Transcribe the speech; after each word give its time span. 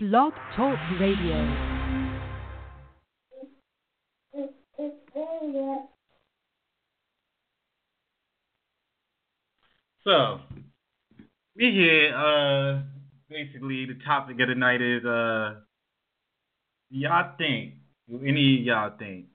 Blog 0.00 0.32
Talk 0.54 0.78
Radio. 1.00 1.34
So, 10.04 10.38
we 11.56 11.72
here, 11.72 12.14
uh, 12.14 12.82
basically 13.28 13.86
the 13.86 13.98
topic 14.06 14.38
of 14.38 14.46
the 14.46 14.54
night 14.54 14.80
is, 14.80 15.04
uh, 15.04 15.56
y'all 16.90 17.32
think, 17.36 17.74
any 18.08 18.60
of 18.60 18.66
y'all 18.66 18.92
think 18.96 19.26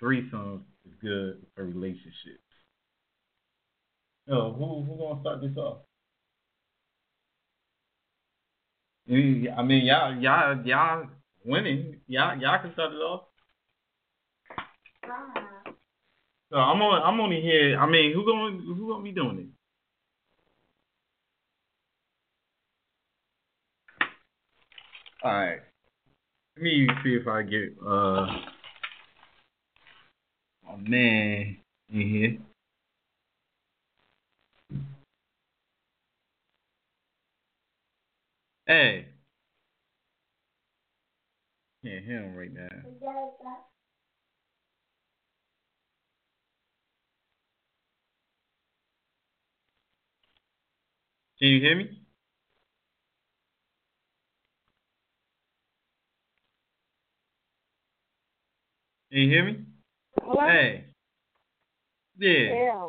threesomes 0.00 0.62
is 0.86 0.92
good 1.00 1.44
for 1.56 1.64
relationships? 1.64 2.38
Oh, 4.28 4.52
who, 4.52 4.82
who 4.82 4.98
gonna 4.98 5.20
start 5.20 5.40
this 5.40 5.56
off? 5.56 5.78
I 9.08 9.62
mean, 9.62 9.84
y'all, 9.84 10.16
y'all, 10.16 10.64
y'all 10.64 11.06
winning. 11.44 12.00
Y'all, 12.06 12.38
y'all 12.40 12.62
can 12.62 12.72
start 12.72 12.92
it 12.92 12.96
off. 12.96 13.22
So 16.50 16.58
I'm 16.58 16.80
on. 16.82 17.02
I'm 17.02 17.20
only 17.20 17.40
here. 17.40 17.78
I 17.78 17.86
mean, 17.86 18.12
who 18.12 18.24
going? 18.24 18.60
Who 18.60 18.88
gonna 18.88 19.02
be 19.02 19.12
doing 19.12 19.38
it? 19.38 19.46
All 25.24 25.32
right. 25.32 25.60
Let 26.56 26.62
me 26.62 26.86
see 27.02 27.14
if 27.14 27.26
I 27.26 27.42
get 27.42 27.74
uh 27.84 28.26
my 30.64 30.76
man 30.88 31.56
in 31.92 32.00
here. 32.00 32.38
Hey. 38.72 39.04
Can't 41.84 42.04
hear 42.06 42.22
him 42.22 42.34
right 42.34 42.50
now. 42.50 42.68
Can 51.38 51.48
you 51.48 51.60
hear 51.60 51.76
me? 51.76 51.84
Can 59.10 59.20
you 59.20 59.28
hear 59.28 59.44
me? 59.44 59.64
Hello? 60.18 60.48
Hey. 60.48 60.86
Yeah. 62.16 62.88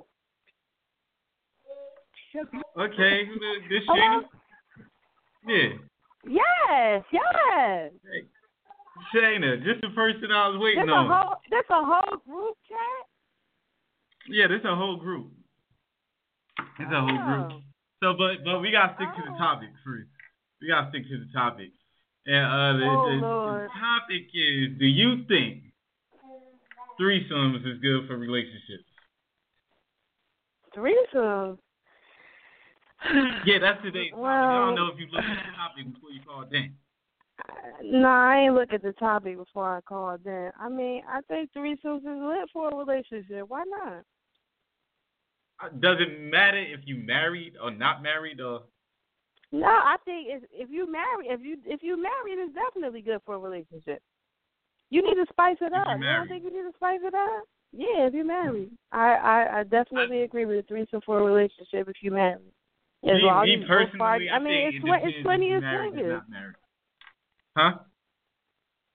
Yeah. 2.34 2.44
Okay. 2.80 3.23
This? 3.70 3.84
Hello? 3.86 4.22
Yeah. 5.47 5.77
Yes, 6.25 7.03
yes. 7.11 7.91
Hey. 8.03 8.23
Shayna, 9.13 9.63
just 9.63 9.81
the 9.81 9.89
person 9.89 10.31
I 10.31 10.47
was 10.49 10.59
waiting 10.61 10.86
That's 10.86 10.89
a 10.89 10.95
on. 10.95 11.08
whole 11.11 11.36
that's 11.52 11.69
a 11.69 11.81
whole 11.83 12.17
group 12.25 12.55
chat. 12.69 13.03
Yeah, 14.30 14.47
this 14.47 14.61
a 14.64 14.75
whole 14.75 14.95
group. 14.97 15.31
It's 16.80 16.91
a 16.91 17.02
whole 17.02 17.17
group. 17.25 17.52
Oh. 17.52 17.59
So, 18.02 18.14
but 18.17 18.44
but 18.45 18.59
we 18.61 18.71
gotta 18.71 18.94
stick 18.95 19.09
to 19.17 19.21
the 19.27 19.36
Oh. 19.36 19.38
topic 19.38 19.69
first. 19.83 20.08
We 20.61 20.67
gotta 20.69 20.89
stick 20.91 21.03
to 21.09 21.17
the 21.19 21.31
topic. 21.33 21.71
And 22.25 22.45
uh, 22.45 22.73
the, 22.80 22.86
Oh, 22.88 23.03
the, 23.09 23.16
the 23.19 23.67
topic 23.75 24.23
is: 24.33 24.77
Do 24.80 24.86
you 24.86 25.25
think 25.27 25.64
threesomes 26.99 27.66
is 27.67 27.80
good 27.81 28.08
for 28.08 28.16
relationships? 28.16 28.88
Threesomes. 30.77 31.58
Yeah, 33.46 33.59
that's 33.59 33.82
today's 33.84 34.12
topic. 34.12 34.26
I 34.26 34.66
don't 34.66 34.76
know 34.76 34.88
if 34.88 35.00
you 35.00 35.08
looked 35.08 35.28
at 35.28 35.46
the 35.46 35.56
topic 35.58 35.94
before 35.94 36.12
you 36.12 36.22
called 36.26 36.54
in. 36.54 36.73
No, 37.84 38.08
I 38.08 38.45
ain't 38.45 38.54
look 38.54 38.72
at 38.72 38.82
the 38.82 38.94
topic 38.94 39.38
before 39.38 39.78
I 39.78 39.82
called 39.82 40.26
in. 40.26 40.52
I 40.60 40.70
mean, 40.70 41.04
I 41.10 41.22
think 41.28 41.50
threesomes 41.52 42.00
is 42.00 42.06
lit 42.06 42.50
for 42.54 42.70
a 42.70 42.76
relationship. 42.76 43.45
Why 43.48 43.64
not? 43.68 44.04
Uh, 45.61 45.70
Does 45.80 45.98
it 46.00 46.22
matter 46.22 46.60
if 46.60 46.82
you 46.86 46.95
married 46.95 47.54
or 47.61 47.72
not 47.72 48.02
married 48.02 48.39
or? 48.39 48.61
No, 49.52 49.67
I 49.67 49.98
think 50.06 50.27
if 50.30 50.44
if 50.52 50.70
you 50.72 50.92
marry, 50.92 51.27
if 51.27 51.42
you 51.42 51.58
if 51.66 51.83
you 51.83 52.02
married, 52.02 52.39
it's 52.39 52.56
definitely 52.56 53.02
good 53.02 53.22
for 53.26 53.36
a 53.36 53.39
relationship. 53.39 54.02
You 54.89 55.02
need 55.02 55.16
to 55.16 55.26
spice 55.30 55.58
it 55.61 55.72
you 55.73 55.80
up. 55.80 55.88
You 55.94 56.00
married. 56.00 56.17
don't 56.17 56.27
think 56.27 56.44
you 56.44 56.64
need 56.64 56.70
to 56.70 56.76
spice 56.76 57.00
it 57.04 57.14
up? 57.14 57.44
Yeah, 57.72 58.08
if 58.08 58.14
you're 58.14 58.26
married, 58.26 58.72
I 58.92 59.14
I, 59.14 59.60
I 59.60 59.64
definitely 59.64 60.23
agree 60.23 60.45
with 60.45 60.66
a 60.66 60.67
threesome 60.67 61.02
for 61.06 61.20
a 61.20 61.23
relationship 61.23 61.88
if 61.88 61.98
you 62.02 62.11
married. 62.11 62.54
As 63.03 63.17
me, 63.17 63.21
long 63.23 63.43
me 63.45 63.53
as 63.61 63.67
personally, 63.67 64.30
I, 64.30 64.36
I 64.36 64.39
mean, 64.39 64.67
it's 64.67 64.83
depends 64.83 65.03
it's 65.08 65.23
plenty 65.23 65.47
of 65.53 65.55
you 65.55 65.61
married 65.61 65.93
or 65.93 66.23
swingers. 66.30 66.55
Huh? 67.58 67.71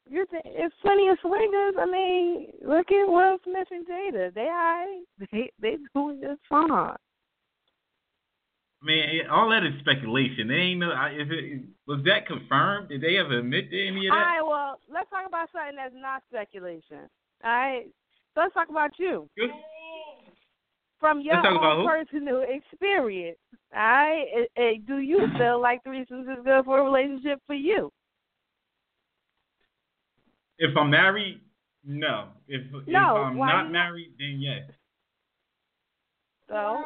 You're 0.09 0.27
th- 0.27 0.43
it's 0.47 0.75
plenty 0.81 1.09
of 1.09 1.19
swingers. 1.21 1.75
I 1.79 1.85
mean, 1.85 2.47
look 2.65 2.91
at 2.91 3.05
Will 3.07 3.39
Smith 3.45 3.69
and 3.71 3.87
Jada. 3.87 4.33
They 4.33 4.49
are 4.49 4.87
They 5.33 5.53
they 5.61 5.77
doing 5.95 6.21
just 6.23 6.41
fine. 6.49 6.71
I 6.71 6.97
mean, 8.87 9.27
all 9.31 9.51
that 9.51 9.65
is 9.65 9.75
speculation. 9.81 10.49
They 10.49 10.55
ain't 10.55 10.81
no. 10.81 10.91
I- 10.93 11.11
Is 11.11 11.29
it 11.31 11.63
was 11.87 12.01
that 12.05 12.27
confirmed? 12.27 12.89
Did 12.89 13.03
they 13.03 13.19
ever 13.19 13.39
admit 13.41 13.71
to 13.71 13.87
any 13.87 14.07
of 14.07 14.13
All 14.13 14.19
that? 14.19 14.25
right, 14.25 14.43
well, 14.43 14.81
let's 14.91 15.11
talk 15.11 15.27
about 15.27 15.49
something 15.53 15.77
that's 15.77 15.95
not 15.95 16.23
speculation. 16.31 17.11
All 17.45 17.51
right, 17.51 17.85
so 18.35 18.41
let's 18.41 18.55
talk 18.55 18.69
about 18.71 18.93
you 18.99 19.29
Good. 19.37 19.51
From 21.01 21.21
your 21.21 21.47
own 21.47 21.87
personal 21.87 22.45
experience. 22.49 23.39
All 23.75 23.81
right, 23.81 24.27
eh, 24.57 24.75
do 24.87 24.99
you 24.99 25.27
feel 25.39 25.61
like 25.61 25.83
threesomes 25.85 26.31
is 26.31 26.45
good 26.45 26.65
for 26.65 26.79
a 26.81 26.85
relationship 26.85 27.41
for 27.47 27.55
you? 27.55 27.91
If 30.59 30.77
I'm 30.77 30.91
married, 30.91 31.41
no. 31.85 32.29
If 32.49 32.63
if 32.87 32.97
I'm 32.97 33.37
not 33.39 33.71
married, 33.71 34.13
then 34.19 34.41
yes. 34.41 34.71
So, 36.49 36.83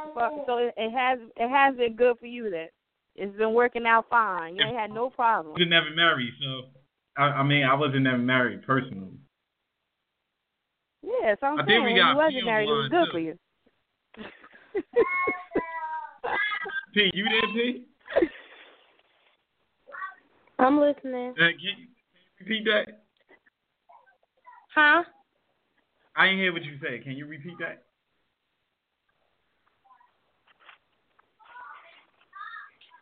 so 0.47 0.59
it, 0.59 0.93
has 0.93 1.19
it 1.37 1.49
has 1.49 1.77
been 1.77 1.95
good 1.95 2.19
for 2.19 2.27
you 2.27 2.51
then. 2.51 2.69
It's 3.15 3.37
been 3.37 3.53
working 3.53 3.87
out 3.87 4.07
fine. 4.11 4.57
You 4.57 4.65
ain't 4.65 4.77
had 4.77 4.91
no 4.91 5.09
I 5.09 5.15
problem. 5.15 5.55
was 5.55 5.67
never 5.69 5.91
married, 5.95 6.33
so 6.43 6.69
I, 7.17 7.25
I 7.25 7.43
mean, 7.43 7.65
I 7.65 7.75
wasn't 7.75 8.03
never 8.05 8.19
married 8.19 8.63
personally. 8.63 9.19
Yeah, 11.03 11.35
so 11.41 11.47
I'm 11.47 11.61
I 11.61 11.65
think 11.65 11.69
saying 11.69 11.85
we 11.85 11.93
when 11.93 11.97
got 11.97 12.11
you 12.11 12.17
wasn't 12.17 12.45
married, 12.47 12.69
it 12.69 12.73
was 12.73 12.89
good 12.91 13.07
too. 13.07 13.13
for 13.13 13.19
you. 13.19 13.39
P, 16.95 17.11
you 17.15 17.25
there, 17.25 17.41
P? 17.53 17.87
I'm 20.59 20.79
listening. 20.79 21.31
Uh, 21.33 21.35
can, 21.37 21.59
you, 21.59 21.89
repeat 22.41 22.65
that? 22.67 23.03
Huh? 24.75 25.03
I 26.17 26.27
didn't 26.27 26.41
hear 26.41 26.53
what 26.53 26.65
you 26.65 26.79
said. 26.81 27.03
Can 27.03 27.13
you 27.13 27.27
repeat 27.27 27.55
that? 27.61 27.85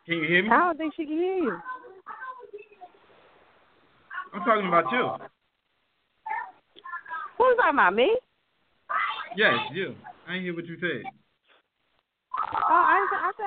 Can 0.05 0.17
you 0.17 0.27
hear 0.27 0.43
me? 0.43 0.49
I 0.49 0.57
don't 0.57 0.77
think 0.77 0.93
she 0.95 1.05
can 1.05 1.13
hear 1.13 1.35
you. 1.35 1.57
I'm 4.33 4.43
talking 4.45 4.67
about 4.67 4.85
you. 4.91 5.11
Who's 7.37 7.57
talking 7.57 7.75
about 7.75 7.93
me? 7.93 8.17
Yes, 9.35 9.53
you. 9.73 9.95
I 10.27 10.33
didn't 10.33 10.43
hear 10.43 10.55
what 10.55 10.65
you 10.65 10.77
said. 10.79 11.03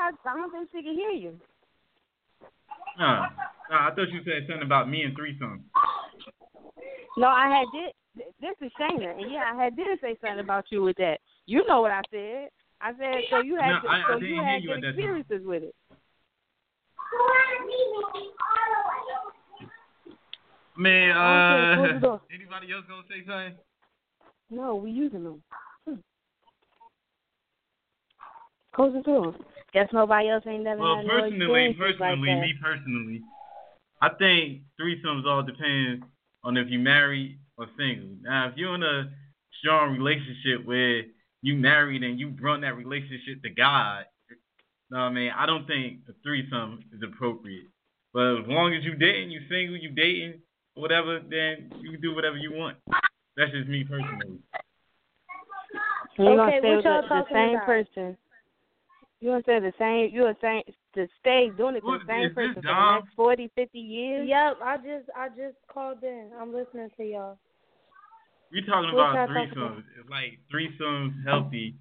I, 0.04 0.10
I 0.28 0.32
I 0.32 0.36
don't 0.36 0.50
think 0.52 0.68
she 0.72 0.82
can 0.82 0.94
hear 0.94 1.10
you. 1.10 1.38
No, 2.98 3.24
no, 3.70 3.76
I 3.76 3.90
thought 3.94 4.10
you 4.10 4.20
said 4.24 4.46
something 4.46 4.62
about 4.64 4.88
me 4.88 5.02
and 5.02 5.16
threesome. 5.16 5.64
No, 7.16 7.26
I 7.28 7.48
had 7.48 7.66
did. 7.72 7.92
This 8.40 8.54
is 8.60 8.70
Shayna, 8.80 9.18
and 9.20 9.32
yeah, 9.32 9.50
I 9.52 9.64
had 9.64 9.76
did 9.76 9.98
say 10.00 10.16
something 10.20 10.38
about 10.40 10.66
you 10.70 10.82
with 10.82 10.96
that. 10.98 11.18
You 11.46 11.66
know 11.66 11.80
what 11.80 11.90
I 11.90 12.02
said? 12.10 12.48
I 12.80 12.92
said 12.98 13.24
so 13.30 13.40
you 13.40 13.56
had 13.56 13.72
No, 13.72 13.80
to, 13.80 13.88
I- 13.88 14.02
I 14.02 14.04
so 14.14 14.20
didn't 14.20 14.34
you 14.36 14.42
had 14.42 14.62
you 14.62 14.68
good 14.74 14.84
experiences 14.84 15.40
with 15.44 15.62
it. 15.64 15.74
Man, 20.76 21.10
Okay, 21.10 21.96
uh, 21.96 21.98
door. 22.00 22.20
anybody 22.34 22.72
else 22.72 22.84
gonna 22.88 23.02
say 23.08 23.24
something? 23.26 23.56
No, 24.50 24.74
we 24.74 24.90
using 24.90 25.22
them. 25.24 25.42
Hmm. 25.86 25.94
Close 28.74 28.92
the 28.92 29.02
door. 29.02 29.34
Guess 29.74 29.88
nobody 29.92 30.28
else 30.30 30.44
ain't 30.46 30.64
never 30.64 30.80
Well, 30.80 30.96
had 30.96 31.06
no 31.06 31.20
personally, 31.20 31.76
like 31.78 31.98
personally, 31.98 32.28
that. 32.28 32.40
me 32.40 32.54
personally, 32.62 33.22
I 34.00 34.08
think 34.10 34.62
threesomes 34.80 35.26
all 35.26 35.42
depends 35.42 36.04
on 36.44 36.56
if 36.56 36.70
you 36.70 36.78
married 36.78 37.38
or 37.58 37.66
single. 37.76 38.16
Now, 38.22 38.48
if 38.48 38.56
you're 38.56 38.74
in 38.74 38.82
a 38.82 39.10
strong 39.60 39.96
relationship 39.98 40.64
where 40.64 41.02
you 41.42 41.56
married 41.56 42.02
and 42.02 42.18
you 42.18 42.28
brought 42.30 42.60
that 42.62 42.76
relationship 42.76 43.42
to 43.42 43.50
God, 43.50 44.04
know 44.94 45.00
what 45.00 45.06
I 45.06 45.10
mean? 45.10 45.30
I 45.36 45.44
don't 45.46 45.66
think 45.66 46.00
a 46.08 46.12
threesome 46.22 46.80
is 46.94 47.02
appropriate. 47.02 47.66
But 48.12 48.38
as 48.38 48.46
long 48.46 48.74
as 48.74 48.84
you 48.84 48.94
dating, 48.94 49.32
you 49.32 49.40
single, 49.50 49.76
you 49.76 49.90
dating, 49.90 50.40
whatever, 50.74 51.18
then 51.18 51.72
you 51.82 51.90
can 51.92 52.00
do 52.00 52.14
whatever 52.14 52.36
you 52.36 52.52
want. 52.52 52.76
That's 53.36 53.50
just 53.50 53.68
me 53.68 53.82
personally. 53.84 54.38
You 56.16 56.36
gonna 56.36 56.42
Okay, 56.42 56.58
stay 56.60 56.68
what 56.68 56.76
with 56.76 56.84
y'all 56.84 57.02
the, 57.02 57.08
the 57.08 57.14
talking 57.14 57.34
same 57.34 57.56
about? 57.56 57.66
person. 57.66 58.16
You 59.20 59.30
want 59.30 59.44
to 59.46 59.50
say 59.50 59.60
the 59.60 59.72
same? 59.78 60.14
You 60.14 60.22
were 60.22 60.36
saying 60.40 60.64
to 60.94 61.06
stay 61.20 61.50
doing 61.56 61.76
it 61.76 61.80
to 61.80 61.98
the 61.98 62.04
same 62.06 62.34
person 62.34 62.54
for 62.54 62.60
the 62.60 62.68
Dom? 62.68 62.94
next 62.96 63.14
forty, 63.14 63.50
fifty 63.54 63.78
years? 63.78 64.28
Yep, 64.28 64.58
I 64.62 64.76
just 64.76 65.08
I 65.16 65.28
just 65.28 65.56
called 65.72 66.02
in. 66.02 66.30
I'm 66.38 66.52
listening 66.52 66.90
to 66.96 67.04
y'all. 67.04 67.38
We 68.52 68.60
talking 68.60 68.94
What 68.94 69.10
about 69.10 69.28
y'all 69.28 69.46
talking 69.46 69.52
about? 69.56 69.82
Like 70.10 70.38
threesomes 70.52 71.24
healthy 71.24 71.74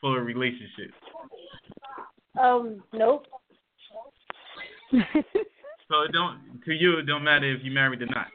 for 0.00 0.18
a 0.18 0.22
relationship. 0.22 0.92
Um, 2.40 2.82
nope. 2.92 3.26
So 5.88 6.02
it 6.02 6.12
don't 6.12 6.40
to 6.64 6.72
you 6.72 6.98
it 6.98 7.02
don't 7.06 7.24
matter 7.24 7.52
if 7.52 7.62
you 7.62 7.70
married 7.70 8.02
or 8.02 8.06
not. 8.06 8.28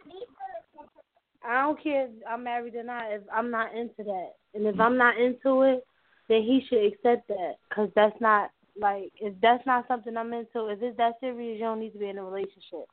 I 1.44 1.64
don't 1.64 1.82
care 1.82 2.06
if 2.06 2.12
I'm 2.30 2.44
married 2.44 2.76
or 2.76 2.84
not. 2.84 3.12
If 3.12 3.24
I'm 3.34 3.50
not 3.50 3.76
into 3.76 4.04
that, 4.04 4.34
and 4.54 4.68
if 4.68 4.80
I'm 4.80 4.98
not 4.98 5.18
into 5.20 5.64
it, 5.64 5.84
then 6.30 6.44
he 6.44 6.64
should 6.70 6.86
accept 6.86 7.28
that. 7.28 7.56
Cause 7.74 7.90
that's 7.96 8.16
not 8.22 8.52
like 8.80 9.12
if 9.20 9.34
that's 9.42 9.66
not 9.66 9.88
something 9.88 10.16
I'm 10.16 10.32
into. 10.34 10.68
If 10.68 10.82
it's 10.82 10.96
that 10.98 11.16
serious, 11.20 11.56
you 11.60 11.66
don't 11.66 11.80
need 11.80 11.92
to 11.92 11.98
be 12.00 12.08
in 12.10 12.18
a 12.18 12.24
relationship. 12.24 12.86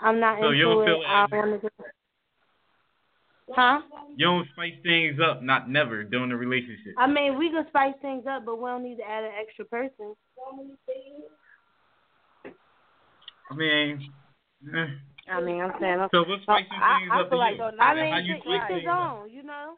I'm 0.00 0.20
not 0.20 0.40
So 0.40 0.46
into 0.48 0.58
you 0.58 0.64
don't 0.64 0.82
it. 0.82 0.86
feel 0.86 1.02
I 1.06 1.26
want 1.30 1.62
to. 1.62 1.70
Huh? 3.50 3.80
You 4.16 4.26
don't 4.26 4.48
spice 4.52 4.72
things 4.82 5.20
up, 5.22 5.42
not 5.42 5.70
never 5.70 6.02
during 6.02 6.30
the 6.30 6.36
relationship. 6.36 6.94
I 6.98 7.06
mean, 7.06 7.38
we 7.38 7.50
can 7.50 7.66
spice 7.68 7.94
things 8.02 8.24
up, 8.28 8.44
but 8.44 8.56
we 8.56 8.68
don't 8.68 8.82
need 8.82 8.96
to 8.96 9.04
add 9.08 9.24
an 9.24 9.32
extra 9.40 9.64
person. 9.66 10.14
I 13.50 13.54
mean, 13.54 14.12
eh. 14.74 14.86
I 15.30 15.40
mean, 15.40 15.60
I'm 15.60 15.72
saying. 15.80 16.00
I'm, 16.00 16.08
so 16.12 16.24
what's 16.24 16.42
spicing 16.42 16.66
I- 16.72 16.98
things 17.00 17.10
I 17.12 17.20
up 17.20 17.28
feel 17.30 17.38
like 17.38 17.52
you? 17.52 17.58
though, 17.58 17.70
I 17.78 17.94
mean, 17.94 18.12
how 18.12 18.18
to 18.18 18.24
you 18.24 18.34
each 18.36 18.42
spice 18.42 18.60
his 18.68 18.78
things 18.78 18.88
up? 18.90 19.12
own, 19.12 19.30
you 19.30 19.42
know. 19.42 19.74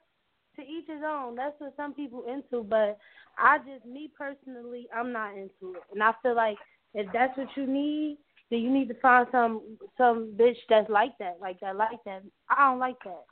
To 0.57 0.63
each 0.63 0.87
his 0.89 1.03
own. 1.07 1.37
That's 1.37 1.55
what 1.59 1.75
some 1.77 1.93
people 1.93 2.25
into, 2.27 2.65
but 2.65 2.99
I 3.39 3.59
just, 3.59 3.85
me 3.85 4.11
personally, 4.17 4.89
I'm 4.95 5.13
not 5.13 5.33
into 5.33 5.77
it, 5.77 5.83
and 5.93 6.03
I 6.03 6.13
feel 6.23 6.35
like 6.35 6.57
if 6.95 7.07
that's 7.13 7.37
what 7.37 7.49
you 7.57 7.67
need, 7.67 8.17
then 8.51 8.61
you 8.61 8.71
need 8.73 8.89
to 8.89 8.95
find 9.01 9.27
some 9.31 9.61
some 9.99 10.33
bitch 10.35 10.57
that's 10.69 10.89
like 10.89 11.13
that, 11.19 11.37
like 11.41 11.61
that, 11.61 11.77
like 11.77 12.03
that. 12.07 12.23
I 12.49 12.71
don't 12.71 12.79
like 12.79 12.97
that. 13.05 13.25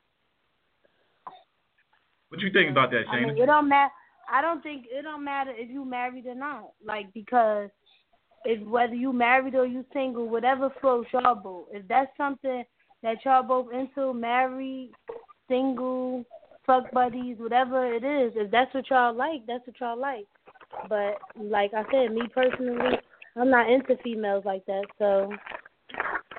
What 2.29 2.41
you 2.41 2.53
think 2.53 2.71
about 2.71 2.91
that, 2.91 3.05
I 3.11 3.21
mean, 3.21 3.39
it 3.39 3.47
don't 3.47 3.69
matter. 3.69 3.93
I 4.31 4.43
don't 4.43 4.63
think 4.63 4.87
it 4.91 5.03
don't 5.03 5.25
matter 5.25 5.53
if 5.55 5.71
you 5.71 5.85
married 5.85 6.27
or 6.27 6.35
not. 6.35 6.73
Like 6.85 7.13
because 7.15 7.71
if 8.45 8.61
whether 8.67 8.95
you 8.95 9.13
married 9.13 9.55
or 9.55 9.67
you 9.67 9.85
single, 9.93 10.29
whatever 10.29 10.71
floats 10.81 11.09
y'all 11.13 11.35
both. 11.35 11.69
If 11.73 11.87
that's 11.89 12.11
something 12.17 12.65
that 13.03 13.17
y'all 13.25 13.43
both 13.43 13.73
into, 13.73 14.13
married, 14.13 14.91
single, 15.49 16.25
fuck 16.67 16.91
buddies, 16.93 17.37
whatever 17.39 17.93
it 17.93 18.05
is, 18.05 18.33
if 18.37 18.51
that's 18.51 18.73
what 18.75 18.89
y'all 18.91 19.15
like, 19.15 19.47
that's 19.47 19.67
what 19.67 19.79
y'all 19.81 19.99
like. 19.99 20.27
But 20.89 21.19
like 21.41 21.73
I 21.75 21.85
said, 21.91 22.13
me 22.13 22.23
personally, 22.33 22.99
I'm 23.37 23.51
not 23.51 23.71
into 23.71 23.97
females 24.03 24.45
like 24.45 24.65
that, 24.67 24.85
so 24.99 25.31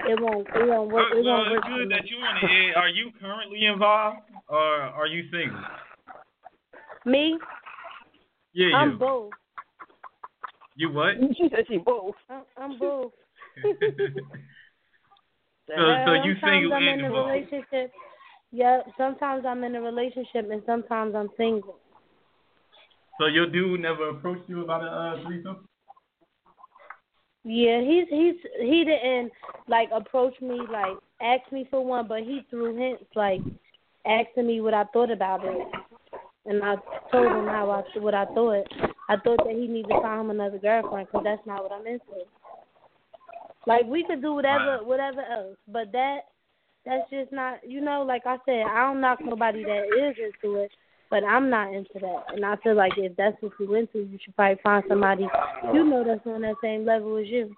it 0.07 0.19
won't 0.19 0.47
it 0.47 0.67
won't 0.67 0.91
work. 0.91 1.07
It 1.11 1.23
well, 1.23 1.35
won't 1.35 1.51
work 1.51 1.63
it's 1.65 1.75
good 1.75 1.91
that 1.91 2.07
you 2.09 2.17
want 2.17 2.39
to. 2.41 2.47
air. 2.47 2.77
Are 2.77 2.89
you 2.89 3.11
currently 3.19 3.65
involved 3.65 4.19
or 4.47 4.57
are 4.59 5.07
you 5.07 5.23
single? 5.31 5.59
Me, 7.05 7.37
Yeah, 8.53 8.75
I'm 8.75 8.91
you. 8.91 8.97
both. 8.97 9.31
You 10.75 10.91
what? 10.91 11.15
she 11.37 11.49
said 11.49 11.65
she 11.67 11.77
both. 11.77 12.15
I'm, 12.29 12.43
I'm 12.57 12.79
both. 12.79 13.11
So, 15.67 15.73
so 15.73 16.13
you 16.21 16.35
sometimes 16.35 16.61
single 16.61 16.73
I'm 16.73 16.87
and 16.87 17.01
in 17.01 17.05
a 17.05 17.11
relationship. 17.11 17.91
Yeah, 18.55 18.83
sometimes 18.97 19.43
I'm 19.45 19.65
in 19.65 19.75
a 19.75 19.81
relationship 19.81 20.49
and 20.49 20.61
sometimes 20.65 21.13
I'm 21.13 21.27
single. 21.35 21.77
So 23.19 23.25
your 23.25 23.47
dude 23.47 23.81
never 23.81 24.11
approached 24.11 24.47
you 24.47 24.63
about 24.63 24.81
a 24.81 24.85
uh, 24.85 25.23
threesome? 25.25 25.67
Yeah, 27.43 27.81
he's 27.81 28.07
he's 28.09 28.35
he 28.61 28.85
didn't 28.85 29.33
like 29.67 29.89
approach 29.93 30.39
me 30.39 30.61
like 30.71 30.95
ask 31.21 31.51
me 31.51 31.67
for 31.69 31.85
one, 31.85 32.07
but 32.07 32.19
he 32.19 32.45
threw 32.49 32.77
hints 32.77 33.03
like 33.13 33.41
asking 34.05 34.47
me 34.47 34.61
what 34.61 34.73
I 34.73 34.85
thought 34.93 35.11
about 35.11 35.43
it, 35.43 35.67
and 36.45 36.63
I 36.63 36.75
told 37.11 37.27
him 37.27 37.47
how 37.47 37.69
I 37.69 37.99
what 37.99 38.13
I 38.13 38.23
thought. 38.23 38.63
I 39.09 39.17
thought 39.17 39.43
that 39.45 39.53
he 39.53 39.67
needed 39.67 39.89
to 39.89 40.01
find 40.01 40.21
him 40.21 40.29
another 40.29 40.59
girlfriend 40.59 41.09
because 41.11 41.25
that's 41.25 41.45
not 41.45 41.61
what 41.61 41.73
I'm 41.73 41.85
into. 41.85 42.23
Like 43.67 43.85
we 43.85 44.05
could 44.05 44.21
do 44.21 44.33
whatever 44.33 44.79
whatever 44.81 45.23
else, 45.23 45.57
but 45.67 45.91
that 45.91 46.19
that's 46.85 47.09
just 47.09 47.31
not 47.31 47.67
you 47.67 47.81
know. 47.81 48.03
Like 48.03 48.23
I 48.25 48.37
said, 48.45 48.63
I 48.69 48.85
don't 48.87 49.01
knock 49.01 49.19
nobody 49.23 49.63
that 49.63 49.85
is 49.87 50.15
into 50.17 50.57
it, 50.57 50.71
but 51.09 51.23
I'm 51.23 51.49
not 51.49 51.73
into 51.73 51.93
that. 51.95 52.23
And 52.33 52.45
I 52.45 52.55
feel 52.57 52.75
like 52.75 52.93
if 52.97 53.15
that's 53.15 53.35
what 53.41 53.53
you 53.59 53.73
into, 53.75 53.99
you 53.99 54.19
should 54.23 54.35
probably 54.35 54.61
find 54.63 54.83
somebody 54.87 55.27
you 55.73 55.83
know 55.83 56.03
that's 56.05 56.25
on 56.25 56.41
that 56.41 56.55
same 56.61 56.85
level 56.85 57.17
as 57.17 57.27
you. 57.27 57.55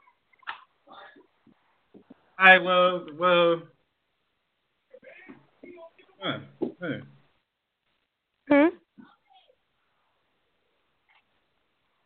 All 2.40 2.46
right, 2.46 2.64
well, 2.64 3.06
well. 3.18 3.62
Huh, 6.22 6.40
huh. 6.82 6.88
Hmm. 8.50 8.68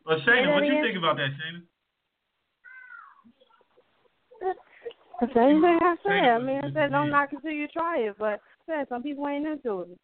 Well, 0.05 0.17
that 0.25 0.53
what 0.53 0.65
you 0.65 0.81
think 0.81 0.97
about 0.97 1.17
that, 1.17 1.29
Shayna? 1.31 1.61
The 5.27 5.27
same 5.35 5.61
thing 5.61 5.77
I 5.81 5.95
said. 6.01 6.29
I 6.29 6.39
mean, 6.39 6.61
I 6.63 6.73
said 6.73 6.91
don't 6.91 7.11
knock 7.11 7.29
it 7.31 7.41
till 7.43 7.51
you 7.51 7.67
try 7.67 7.99
it, 7.99 8.15
but 8.17 8.41
I 8.67 8.79
said 8.79 8.87
some 8.89 9.03
people 9.03 9.27
ain't 9.27 9.45
into 9.45 9.81
it. 9.81 9.99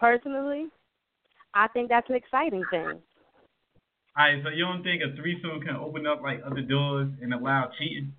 Personally, 0.00 0.68
I 1.54 1.68
think 1.68 1.90
that's 1.90 2.08
an 2.08 2.16
exciting 2.16 2.64
thing. 2.70 2.98
All 4.16 4.24
right, 4.24 4.42
so 4.42 4.48
you 4.48 4.64
don't 4.64 4.82
think 4.82 5.02
a 5.02 5.14
threesome 5.16 5.60
can 5.60 5.76
open 5.76 6.06
up 6.06 6.22
like 6.22 6.40
other 6.46 6.62
doors 6.62 7.10
and 7.20 7.34
allow 7.34 7.70
cheating? 7.78 8.14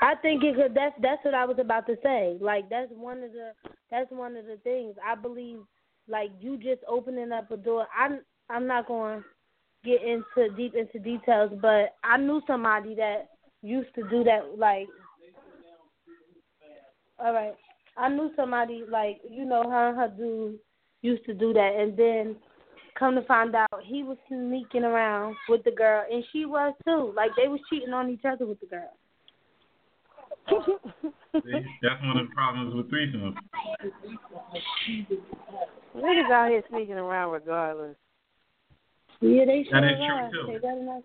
I 0.00 0.14
think 0.22 0.44
it 0.44 0.54
could. 0.54 0.74
That's 0.74 0.94
that's 1.02 1.24
what 1.24 1.34
I 1.34 1.44
was 1.44 1.58
about 1.58 1.86
to 1.88 1.96
say. 2.00 2.38
Like 2.40 2.70
that's 2.70 2.92
one 2.92 3.24
of 3.24 3.32
the 3.32 3.50
that's 3.90 4.10
one 4.12 4.36
of 4.36 4.46
the 4.46 4.58
things 4.62 4.94
I 5.04 5.16
believe. 5.16 5.58
Like 6.06 6.30
you 6.40 6.58
just 6.58 6.82
opening 6.88 7.32
up 7.32 7.50
a 7.50 7.56
door. 7.56 7.88
I'm 7.96 8.20
I'm 8.48 8.68
not 8.68 8.86
going 8.86 9.20
to 9.20 9.24
get 9.84 10.00
into 10.02 10.54
deep 10.56 10.74
into 10.76 11.00
details, 11.00 11.50
but 11.60 11.96
I 12.04 12.18
knew 12.18 12.40
somebody 12.46 12.94
that 12.94 13.30
used 13.62 13.94
to 13.94 14.02
do 14.08 14.24
that. 14.24 14.58
Like, 14.58 14.86
all 17.18 17.32
right, 17.32 17.54
I 17.96 18.08
knew 18.08 18.30
somebody 18.36 18.84
like 18.88 19.20
you 19.28 19.44
know 19.44 19.68
her 19.68 19.88
and 19.88 19.98
her 19.98 20.08
dude 20.08 20.58
used 21.02 21.24
to 21.26 21.34
do 21.34 21.52
that, 21.52 21.72
and 21.78 21.96
then 21.96 22.36
come 22.98 23.14
to 23.14 23.22
find 23.22 23.54
out 23.54 23.68
he 23.84 24.02
was 24.02 24.16
sneaking 24.28 24.84
around 24.84 25.36
with 25.48 25.62
the 25.64 25.70
girl, 25.70 26.04
and 26.10 26.24
she 26.32 26.44
was 26.44 26.74
too. 26.86 27.12
Like 27.16 27.30
they 27.36 27.48
was 27.48 27.60
cheating 27.70 27.92
on 27.92 28.10
each 28.10 28.24
other 28.24 28.46
with 28.46 28.60
the 28.60 28.66
girl. 28.66 28.92
That's 30.50 32.02
one 32.02 32.16
of 32.16 32.28
the 32.28 32.34
problems 32.34 32.74
with 32.74 32.90
threesomes. 32.90 33.34
Niggas 35.96 36.30
out 36.30 36.50
here 36.50 36.62
sneaking 36.70 36.94
around 36.94 37.32
regardless. 37.32 37.96
Yeah, 39.20 39.44
they 39.44 39.66
sure 39.68 39.80
That 39.80 39.92
is 39.92 39.98
true, 39.98 40.14
are. 40.14 40.30
too. 40.30 40.46
They 40.46 40.58
better 40.58 40.82
not. 40.82 41.02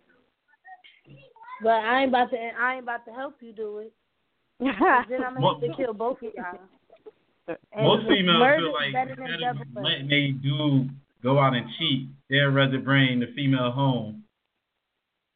But 1.62 1.70
I 1.70 2.01
ain't 2.01 2.10
about 2.10 2.32
to. 2.32 2.38
I 2.38 2.75
ain't 2.75 2.84
about 2.84 3.05
to 3.05 3.12
help 3.12 3.36
you 3.41 3.53
do 3.53 3.79
it. 3.79 3.93
Then 4.60 5.24
I'm 5.25 5.36
gonna 5.36 5.53
have 5.53 5.62
to 5.62 5.75
kill 5.75 5.93
both 5.93 6.17
of 6.17 6.33
y'all. 6.36 6.60
And 7.75 7.86
Most 7.86 8.07
females 8.07 8.41
feel 8.57 8.72
like 8.72 8.95
instead 8.95 9.19
of 9.19 9.57
letting 9.83 10.07
they 10.07 10.31
dude 10.31 10.89
go 11.22 11.39
out 11.39 11.53
and 11.53 11.65
cheat, 11.77 12.07
they'd 12.29 12.39
rather 12.39 12.79
bring 12.79 13.19
the 13.19 13.33
female 13.36 13.69
home 13.69 14.24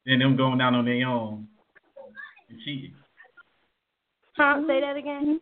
than 0.06 0.20
them 0.20 0.34
going 0.34 0.58
out 0.62 0.72
on 0.72 0.86
their 0.86 1.06
own 1.06 1.46
and 2.48 2.58
cheating. 2.64 2.94
Huh? 4.38 4.62
Say 4.66 4.80
that 4.80 4.96
again. 4.96 5.38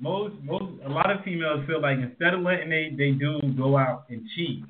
Most, 0.00 0.36
most, 0.42 0.82
a 0.86 0.88
lot 0.88 1.10
of 1.10 1.22
females 1.26 1.66
feel 1.66 1.82
like 1.82 1.98
instead 1.98 2.32
of 2.32 2.40
letting 2.40 2.70
they 2.70 2.94
they 2.96 3.10
dude 3.10 3.58
go 3.58 3.76
out 3.76 4.04
and 4.08 4.22
cheat, 4.34 4.64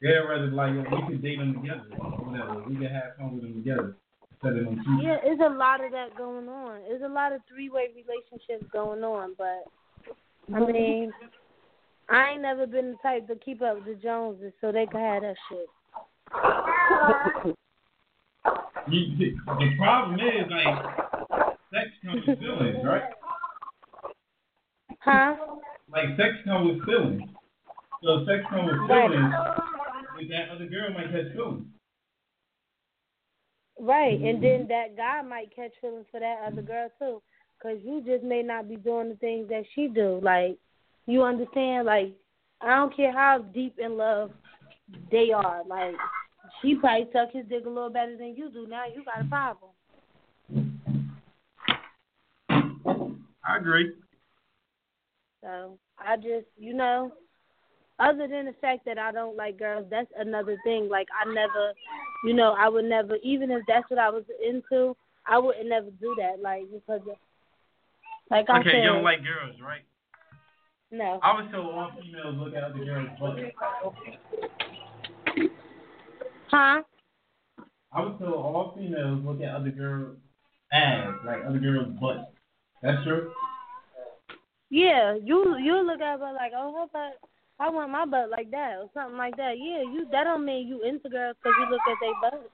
they'd 0.00 0.16
rather 0.26 0.46
like 0.46 0.72
we 0.72 1.06
could 1.06 1.22
date 1.22 1.38
them 1.38 1.52
together 1.52 1.84
or 1.98 2.30
whatever. 2.30 2.62
We 2.66 2.76
could 2.76 2.90
have 2.90 3.16
fun 3.18 3.34
with 3.34 3.42
them 3.42 3.62
together 3.62 3.96
instead 4.34 4.58
of 4.58 4.64
them 4.64 4.76
cheating. 4.78 5.00
Yeah, 5.02 5.16
it's 5.22 5.40
a 5.40 5.48
lot 5.54 5.84
of 5.84 5.92
that 5.92 6.16
going 6.16 6.48
on. 6.48 6.80
There's 6.88 7.02
a 7.02 7.08
lot 7.08 7.32
of 7.32 7.40
three 7.48 7.70
way 7.70 7.88
relationships 7.94 8.68
going 8.72 9.02
on, 9.04 9.34
but 9.38 9.64
I 10.54 10.60
mean, 10.60 11.12
I 12.08 12.32
ain't 12.32 12.42
never 12.42 12.66
been 12.66 12.92
the 12.92 12.96
type 13.02 13.26
to 13.28 13.36
keep 13.36 13.62
up 13.62 13.76
with 13.76 13.86
the 13.86 13.94
Joneses 13.94 14.52
so 14.60 14.72
they 14.72 14.86
can 14.86 15.00
have 15.00 15.22
that 15.22 15.36
shit. 15.48 15.68
You, 18.86 19.16
the, 19.16 19.34
the 19.58 19.76
problem 19.78 20.20
is 20.20 20.50
like 20.50 20.84
sex 21.72 21.88
comes 22.04 22.26
with 22.26 22.38
feelings, 22.38 22.84
right? 22.84 23.02
Huh? 25.00 25.36
Like 25.90 26.16
sex 26.16 26.34
comes 26.44 26.68
with 26.68 26.84
feelings. 26.84 27.22
So 28.02 28.26
sex 28.26 28.44
comes 28.50 28.70
with 28.70 28.86
feelings, 28.88 29.34
then 30.18 30.28
that 30.28 30.50
other 30.54 30.66
girl 30.66 30.90
might 30.92 31.10
catch 31.10 31.32
feelings. 31.34 31.64
Right, 33.86 34.18
and 34.18 34.42
then 34.42 34.60
mm-hmm. 34.60 34.68
that 34.68 34.96
guy 34.96 35.20
might 35.22 35.54
catch 35.54 35.72
feelings 35.80 36.06
for 36.10 36.18
that 36.18 36.38
other 36.46 36.62
girl 36.62 36.88
too, 36.98 37.20
cause 37.62 37.76
you 37.84 38.02
just 38.06 38.24
may 38.24 38.42
not 38.42 38.66
be 38.66 38.76
doing 38.76 39.10
the 39.10 39.16
things 39.16 39.48
that 39.50 39.64
she 39.74 39.88
do. 39.88 40.20
Like, 40.22 40.56
you 41.06 41.22
understand? 41.22 41.84
Like, 41.84 42.14
I 42.62 42.76
don't 42.76 42.96
care 42.96 43.12
how 43.12 43.44
deep 43.52 43.78
in 43.78 43.98
love 43.98 44.30
they 45.10 45.32
are. 45.32 45.62
Like 45.66 45.96
she 46.62 46.74
probably 46.76 47.08
suck 47.12 47.32
his 47.32 47.44
dick 47.46 47.64
a 47.66 47.68
little 47.68 47.90
better 47.90 48.16
than 48.16 48.34
you 48.36 48.50
do. 48.50 48.66
Now 48.66 48.84
you 48.86 49.04
got 49.04 49.20
a 49.20 49.28
problem. 49.28 49.70
I 53.46 53.58
agree. 53.58 53.92
So 55.42 55.78
I 55.98 56.16
just, 56.16 56.46
you 56.56 56.72
know, 56.72 57.12
other 57.98 58.26
than 58.26 58.46
the 58.46 58.54
fact 58.60 58.84
that 58.86 58.98
I 58.98 59.12
don't 59.12 59.36
like 59.36 59.58
girls, 59.58 59.86
that's 59.90 60.10
another 60.18 60.56
thing. 60.64 60.88
Like 60.88 61.06
I 61.14 61.32
never, 61.32 61.72
you 62.24 62.34
know, 62.34 62.54
I 62.58 62.68
would 62.68 62.84
never, 62.86 63.16
even 63.22 63.50
if 63.50 63.62
that's 63.68 63.88
what 63.90 63.98
I 63.98 64.10
was 64.10 64.24
into, 64.44 64.96
I 65.26 65.38
would 65.38 65.56
never 65.64 65.90
do 66.00 66.14
that. 66.18 66.40
Like 66.42 66.64
because, 66.72 67.00
of, 67.02 67.16
like 68.30 68.48
I 68.48 68.60
okay, 68.60 68.70
said, 68.70 68.78
you 68.78 68.90
don't 68.90 69.04
like 69.04 69.22
girls, 69.22 69.56
right? 69.62 69.82
no. 70.90 71.20
I 71.22 71.32
was 71.34 71.48
told 71.52 71.66
all 71.66 71.92
females 72.00 72.36
look 72.38 72.54
at 72.54 72.64
other 72.64 72.84
girls' 72.84 73.08
butts. 73.20 73.40
Huh? 76.50 76.82
I 77.92 78.00
was 78.00 78.16
told 78.18 78.34
all 78.34 78.74
females 78.76 79.22
look 79.24 79.40
at 79.40 79.54
other 79.54 79.70
girls' 79.70 80.18
ass, 80.72 81.14
like 81.24 81.40
other 81.46 81.58
girls' 81.58 81.94
butts. 82.00 82.30
That's 82.82 83.02
true. 83.04 83.32
Yeah, 84.70 85.14
you 85.14 85.56
you 85.58 85.86
look 85.86 86.00
at 86.00 86.18
her 86.18 86.32
like, 86.32 86.52
oh, 86.56 86.74
her 86.74 86.86
butt. 86.92 87.30
I 87.60 87.70
want 87.70 87.90
my 87.90 88.04
butt 88.04 88.30
like 88.30 88.50
that 88.50 88.78
or 88.78 88.90
something 88.94 89.16
like 89.16 89.36
that. 89.36 89.54
Yeah, 89.58 89.82
you 89.82 90.06
that 90.10 90.24
don't 90.24 90.44
mean 90.44 90.66
you 90.66 90.82
into 90.82 91.08
girls 91.08 91.36
because 91.42 91.54
you 91.58 91.70
look 91.70 91.80
at 91.88 91.96
their 92.00 92.14
butt. 92.20 92.50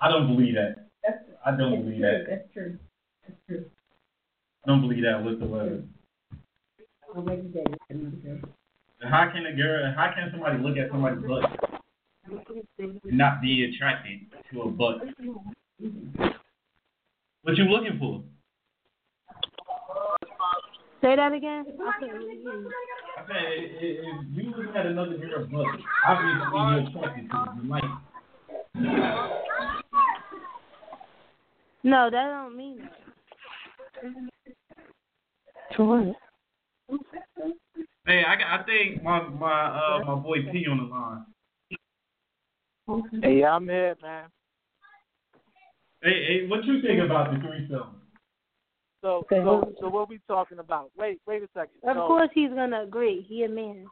I 0.00 0.08
don't 0.08 0.26
believe 0.26 0.54
that. 0.54 0.88
That's, 1.02 1.18
I 1.46 1.56
don't 1.56 1.84
believe 1.84 2.00
that. 2.00 2.24
That's 2.28 2.52
true. 2.52 2.78
That's 3.26 3.38
true. 3.48 3.64
I 4.64 4.68
don't 4.68 4.80
believe 4.80 5.04
that 5.04 5.22
whatsoever. 5.22 5.82
I'll 7.14 7.22
make 7.22 7.42
you 7.44 7.52
that. 7.52 7.78
another 7.90 8.16
girl. 8.16 8.40
How 9.02 9.30
can 9.32 9.46
a 9.46 9.54
girl? 9.54 9.92
How 9.96 10.12
can 10.14 10.30
somebody 10.32 10.58
look 10.58 10.76
at 10.76 10.90
somebody's 10.90 11.22
butt 11.22 11.44
and 12.78 13.02
not 13.04 13.40
be 13.42 13.70
attracted 13.72 14.20
to 14.50 14.62
a 14.62 14.70
butt? 14.70 15.02
Mm-hmm. 15.82 16.24
What 17.42 17.56
you 17.56 17.64
looking 17.64 17.98
for? 17.98 18.22
Say 21.04 21.16
that 21.16 21.32
again. 21.34 21.66
I 21.68 21.92
couldn't 22.00 22.16
really 22.16 22.36
hear 22.40 22.52
you. 22.54 22.70
I 23.18 23.26
said, 23.26 23.36
i- 23.36 23.40
i- 23.42 23.48
if 23.60 24.24
you 24.32 24.42
looking 24.56 24.74
at 24.74 24.86
another 24.86 25.18
girl's 25.18 25.50
butt, 25.50 25.66
obviously 26.08 26.40
you're 26.54 26.78
attracted 26.88 27.30
to 27.30 27.36
it. 27.42 27.48
You 27.62 27.68
like. 27.68 27.84
No, 31.82 32.08
that 32.10 32.28
don't 32.28 32.56
mean 32.56 32.78
that. 32.78 32.92
True. 35.76 36.14
Hey, 38.06 38.24
I, 38.24 38.60
I 38.60 38.62
think 38.62 39.02
my 39.02 39.28
my 39.28 39.66
uh 39.66 40.04
my 40.06 40.14
boy 40.14 40.42
P 40.50 40.66
on 40.70 40.78
the 40.78 40.84
line. 40.84 41.26
Hey, 43.22 43.44
I'm 43.44 43.68
here, 43.68 43.94
man. 44.00 44.30
Hey, 46.02 46.24
hey, 46.24 46.46
what 46.48 46.64
you 46.64 46.80
think 46.80 47.02
about 47.02 47.30
the 47.34 47.40
threesome? 47.40 48.00
So, 49.04 49.18
Okay, 49.30 49.42
so, 49.44 49.70
so 49.82 49.88
what 49.90 50.08
we 50.08 50.18
talking 50.26 50.60
about? 50.60 50.90
Wait, 50.96 51.20
wait 51.26 51.42
a 51.42 51.48
second. 51.52 51.76
Of 51.86 51.94
so, 51.94 52.06
course 52.06 52.30
he's 52.32 52.48
gonna 52.48 52.84
agree. 52.84 53.20
He 53.28 53.44
a 53.44 53.48
man. 53.50 53.84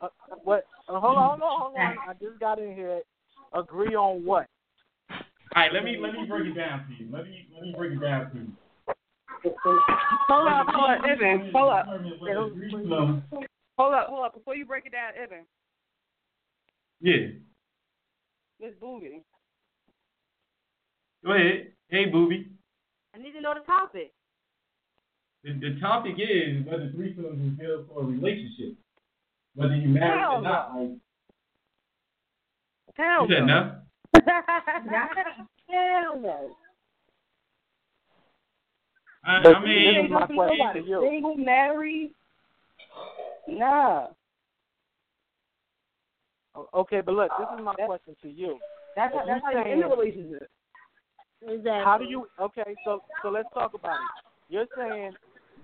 uh, 0.00 0.08
what? 0.42 0.64
Uh, 0.88 0.98
hold 0.98 1.18
on, 1.18 1.38
hold 1.38 1.42
on, 1.42 1.60
hold 1.60 1.76
on. 1.76 1.96
I 2.08 2.12
just 2.14 2.40
got 2.40 2.58
in 2.58 2.74
here. 2.74 3.02
Agree 3.52 3.94
on 3.94 4.24
what? 4.24 4.46
All 5.10 5.18
right, 5.54 5.70
let 5.70 5.84
me 5.84 5.98
let 6.00 6.14
me 6.14 6.24
break 6.26 6.46
it 6.46 6.54
down 6.54 6.86
to 6.86 6.94
you. 6.94 7.10
Let 7.12 7.24
me 7.24 7.46
let 7.52 7.62
me 7.62 7.74
break 7.76 7.92
it 7.92 8.00
down 8.00 8.30
to 8.30 8.38
you. 8.38 9.54
Hold 10.28 10.48
up, 10.48 10.66
hold 10.70 10.90
up, 10.90 11.04
Evan. 11.06 11.52
Hold 11.52 11.70
up. 11.74 11.84
Determine 11.84 12.20
whether 12.20 12.50
threesome- 12.54 13.22
Hold 13.76 13.94
up, 13.94 14.06
hold 14.08 14.24
up. 14.24 14.32
Before 14.32 14.56
you 14.56 14.64
break 14.64 14.86
it 14.86 14.92
down, 14.92 15.12
Evan, 15.14 15.44
Yeah. 17.02 17.36
Miss 18.60 18.72
Boogie. 18.80 19.22
Go 21.22 21.32
ahead. 21.32 21.74
Hey, 21.90 22.06
booby. 22.06 22.48
I 23.14 23.18
need 23.18 23.32
to 23.32 23.42
know 23.42 23.52
the 23.52 23.60
topic. 23.66 24.14
The, 25.44 25.52
the 25.52 25.78
topic 25.78 26.14
is 26.18 26.64
whether 26.66 26.88
threesomes 26.88 27.52
is 27.52 27.58
good 27.58 27.86
for 27.88 28.02
a 28.02 28.06
relationship. 28.06 28.76
Whether 29.54 29.76
you 29.76 29.88
married 29.88 30.20
Hell 30.20 30.32
or 30.36 30.42
not. 30.42 30.74
Like, 30.74 30.90
Hell 32.96 33.26
you 33.28 33.34
said 33.34 33.46
no. 33.46 33.72
no? 34.14 34.22
Hell 35.68 36.20
no. 36.20 36.50
I, 39.26 39.42
But 39.42 39.56
I 39.56 39.60
this 39.60 39.68
mean, 39.68 40.04
is 40.06 40.10
my 40.10 40.26
question 40.26 40.82
to 40.82 40.88
you. 40.88 41.08
single, 41.10 41.36
married. 41.36 42.12
Nah. 43.46 44.06
Okay, 46.72 47.00
but 47.00 47.14
look, 47.14 47.30
this 47.38 47.48
is 47.58 47.64
my 47.64 47.74
question 47.74 48.16
to 48.22 48.28
you. 48.30 48.58
That's 48.96 49.12
If 49.14 49.20
how, 49.20 49.26
that's 49.26 49.42
you 49.50 49.58
how 49.58 49.66
you're 49.66 49.76
in 49.76 49.82
a 49.82 49.88
relationship. 49.88 50.48
Exactly. 51.42 51.84
How 51.84 51.98
do 51.98 52.04
you? 52.04 52.26
Okay, 52.40 52.74
so 52.84 53.02
so 53.22 53.28
let's 53.28 53.48
talk 53.52 53.74
about 53.74 53.96
it. 53.96 54.24
You're 54.48 54.66
saying 54.76 55.12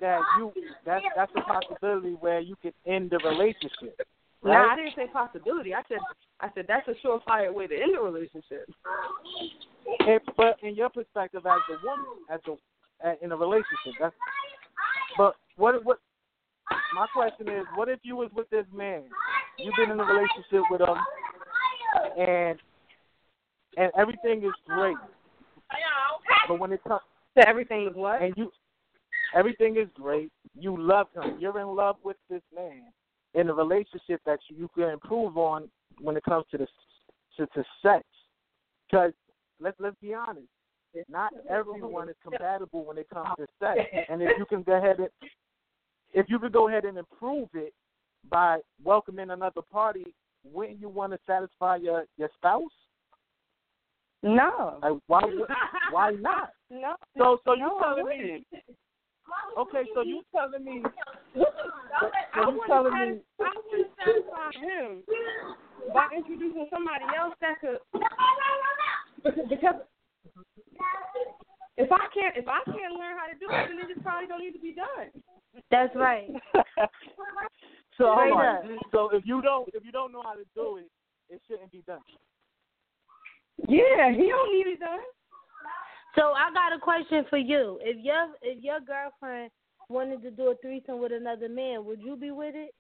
that 0.01 0.21
you 0.39 0.53
that's 0.85 1.05
that's 1.17 1.33
a 1.37 1.41
possibility 1.43 2.17
where 2.21 2.41
you 2.41 2.57
could 2.61 2.75
end 2.87 3.11
the 3.11 3.19
relationship, 3.19 4.01
No, 4.45 4.53
I 4.53 4.77
didn't 4.77 4.95
say 4.97 5.07
possibility. 5.13 5.75
I 5.75 5.83
said 5.89 5.99
I 6.41 6.49
said 6.55 6.67
that's 6.69 6.89
a 6.89 7.07
surefire 7.07 7.53
way 7.53 7.67
to 7.67 7.75
end 7.75 7.97
a 7.97 8.01
relationship. 8.01 8.69
But 10.37 10.57
in 10.63 10.75
your 10.75 10.89
perspective 10.89 11.43
as 11.47 11.61
a 11.69 11.87
woman, 11.87 12.07
as 12.31 12.41
a 12.49 13.09
uh, 13.09 13.15
in 13.23 13.33
a 13.33 13.37
relationship, 13.37 13.95
that's. 14.01 14.15
But 15.17 15.35
what 15.57 15.85
what? 15.85 15.99
My 16.95 17.07
question 17.13 17.49
is, 17.49 17.65
what 17.75 17.89
if 17.89 18.01
you 18.03 18.17
was 18.17 18.31
with 18.35 18.49
this 18.51 18.67
man? 18.75 19.03
You've 19.59 19.75
been 19.77 19.91
in 19.91 20.01
a 20.01 20.05
relationship 20.05 20.63
with 20.71 20.81
him, 20.81 20.97
and 22.19 22.59
and 23.77 23.93
everything 23.99 24.45
is 24.45 24.53
great. 24.67 24.97
But 26.49 26.59
when 26.59 26.73
it 26.73 26.83
comes 26.85 27.01
So 27.37 27.43
everything 27.47 27.87
is 27.89 27.95
what? 27.95 28.23
and 28.23 28.35
you, 28.37 28.51
everything 29.35 29.77
is 29.77 29.89
great. 29.95 30.31
You 30.59 30.77
love 30.81 31.09
him. 31.15 31.37
You're 31.39 31.61
in 31.61 31.69
love 31.69 31.97
with 32.03 32.17
this 32.29 32.43
man 32.55 32.85
in 33.35 33.49
a 33.49 33.55
relationship 33.55 34.21
that 34.27 34.41
you, 34.49 34.57
you 34.57 34.69
can 34.75 34.91
improve 34.91 35.37
on 35.37 35.69
when 36.01 36.17
it 36.17 36.25
comes 36.25 36.45
to 36.51 36.59
the 36.59 36.67
to, 37.37 37.47
to 37.47 37.65
sex. 37.83 38.05
Because 38.91 39.13
let's 39.61 39.77
let's 39.79 39.97
be 40.01 40.15
honest, 40.15 40.49
not 41.09 41.33
everyone 41.49 42.09
is 42.09 42.17
compatible 42.23 42.85
when 42.85 42.99
it 42.99 43.09
comes 43.13 43.29
to 43.39 43.47
sex. 43.61 43.81
And 44.09 44.23
if 44.23 44.31
you 44.39 44.47
can 44.47 44.63
go 44.63 44.73
ahead 44.73 44.99
and 44.99 45.09
if 46.13 46.27
you 46.29 46.39
could 46.39 46.53
go 46.53 46.69
ahead 46.69 46.85
and 46.85 46.99
improve 46.99 47.49
it 47.55 47.73
by 48.29 48.59
welcoming 48.83 49.31
another 49.31 49.63
party, 49.73 50.15
wouldn't 50.45 50.81
you 50.81 50.89
want 50.89 51.13
to 51.13 51.19
satisfy 51.27 51.77
your 51.77 52.05
your 52.17 52.31
spouse? 52.35 52.63
No. 54.23 54.79
Like 54.83 55.01
why 55.07 55.23
why 55.91 56.11
not? 56.13 56.51
No. 56.71 56.95
So 57.17 57.39
so 57.45 57.55
you 57.55 57.63
No, 57.63 57.81
telling 57.81 58.07
me. 58.07 58.47
Okay, 59.59 59.85
so 59.95 60.03
you 60.03 60.23
telling 60.35 60.65
me 60.65 60.83
so 61.35 61.45
you 62.51 62.61
telling 62.67 62.93
me 62.93 63.21
I 63.41 63.53
wouldn't 63.71 63.93
satisfy 63.99 64.51
him 64.59 65.03
by 65.93 66.09
introducing 66.17 66.69
somebody 66.71 67.05
else 67.19 67.35
that 67.41 67.61
could 67.61 67.79
because, 69.23 69.47
because 69.49 69.75
if 71.77 71.91
I 71.93 72.07
can't 72.15 72.37
if 72.37 72.49
I 72.49 72.61
can't 72.67 72.95
learn 72.95 73.17
how 73.19 73.27
to 73.27 73.39
do 73.39 73.47
it, 73.51 73.69
then 73.69 73.79
it 73.79 73.93
just 73.93 74.03
probably 74.03 74.27
don't 74.27 74.41
need 74.41 74.53
to 74.53 74.59
be 74.59 74.75
done. 74.75 75.11
That's 75.71 75.95
right. 75.95 76.29
so 77.99 78.15
hold 78.15 78.33
on. 78.33 78.81
So 78.93 79.11
if 79.11 79.25
you 79.27 79.43
don't 79.43 79.69
if 79.75 79.85
you 79.85 79.93
don't 79.93 80.13
know 80.13 80.23
how 80.23 80.35
to 80.35 80.45
do 80.55 80.77
it, 80.79 80.91
it 81.29 81.41
shouldn't 81.49 81.73
be 81.73 81.83
done. 81.87 82.01
Yeah, 83.69 84.13
he 84.13 84.29
don't 84.29 84.53
need 84.53 84.67
it 84.67 84.81
done. 84.81 85.01
So 86.15 86.33
I 86.33 86.53
got 86.53 86.77
a 86.77 86.81
question 86.81 87.25
for 87.31 87.39
you. 87.39 87.79
If 87.83 88.05
your 88.05 88.29
if 88.43 88.63
your 88.63 88.81
girlfriend 88.81 89.51
wanted 89.89 90.23
to 90.23 90.31
do 90.31 90.51
a 90.51 90.55
threesome 90.57 91.01
with 91.01 91.13
another 91.13 91.49
man, 91.49 91.85
would 91.85 92.01
you 92.01 92.17
be 92.17 92.31
with 92.31 92.55
it? 92.55 92.75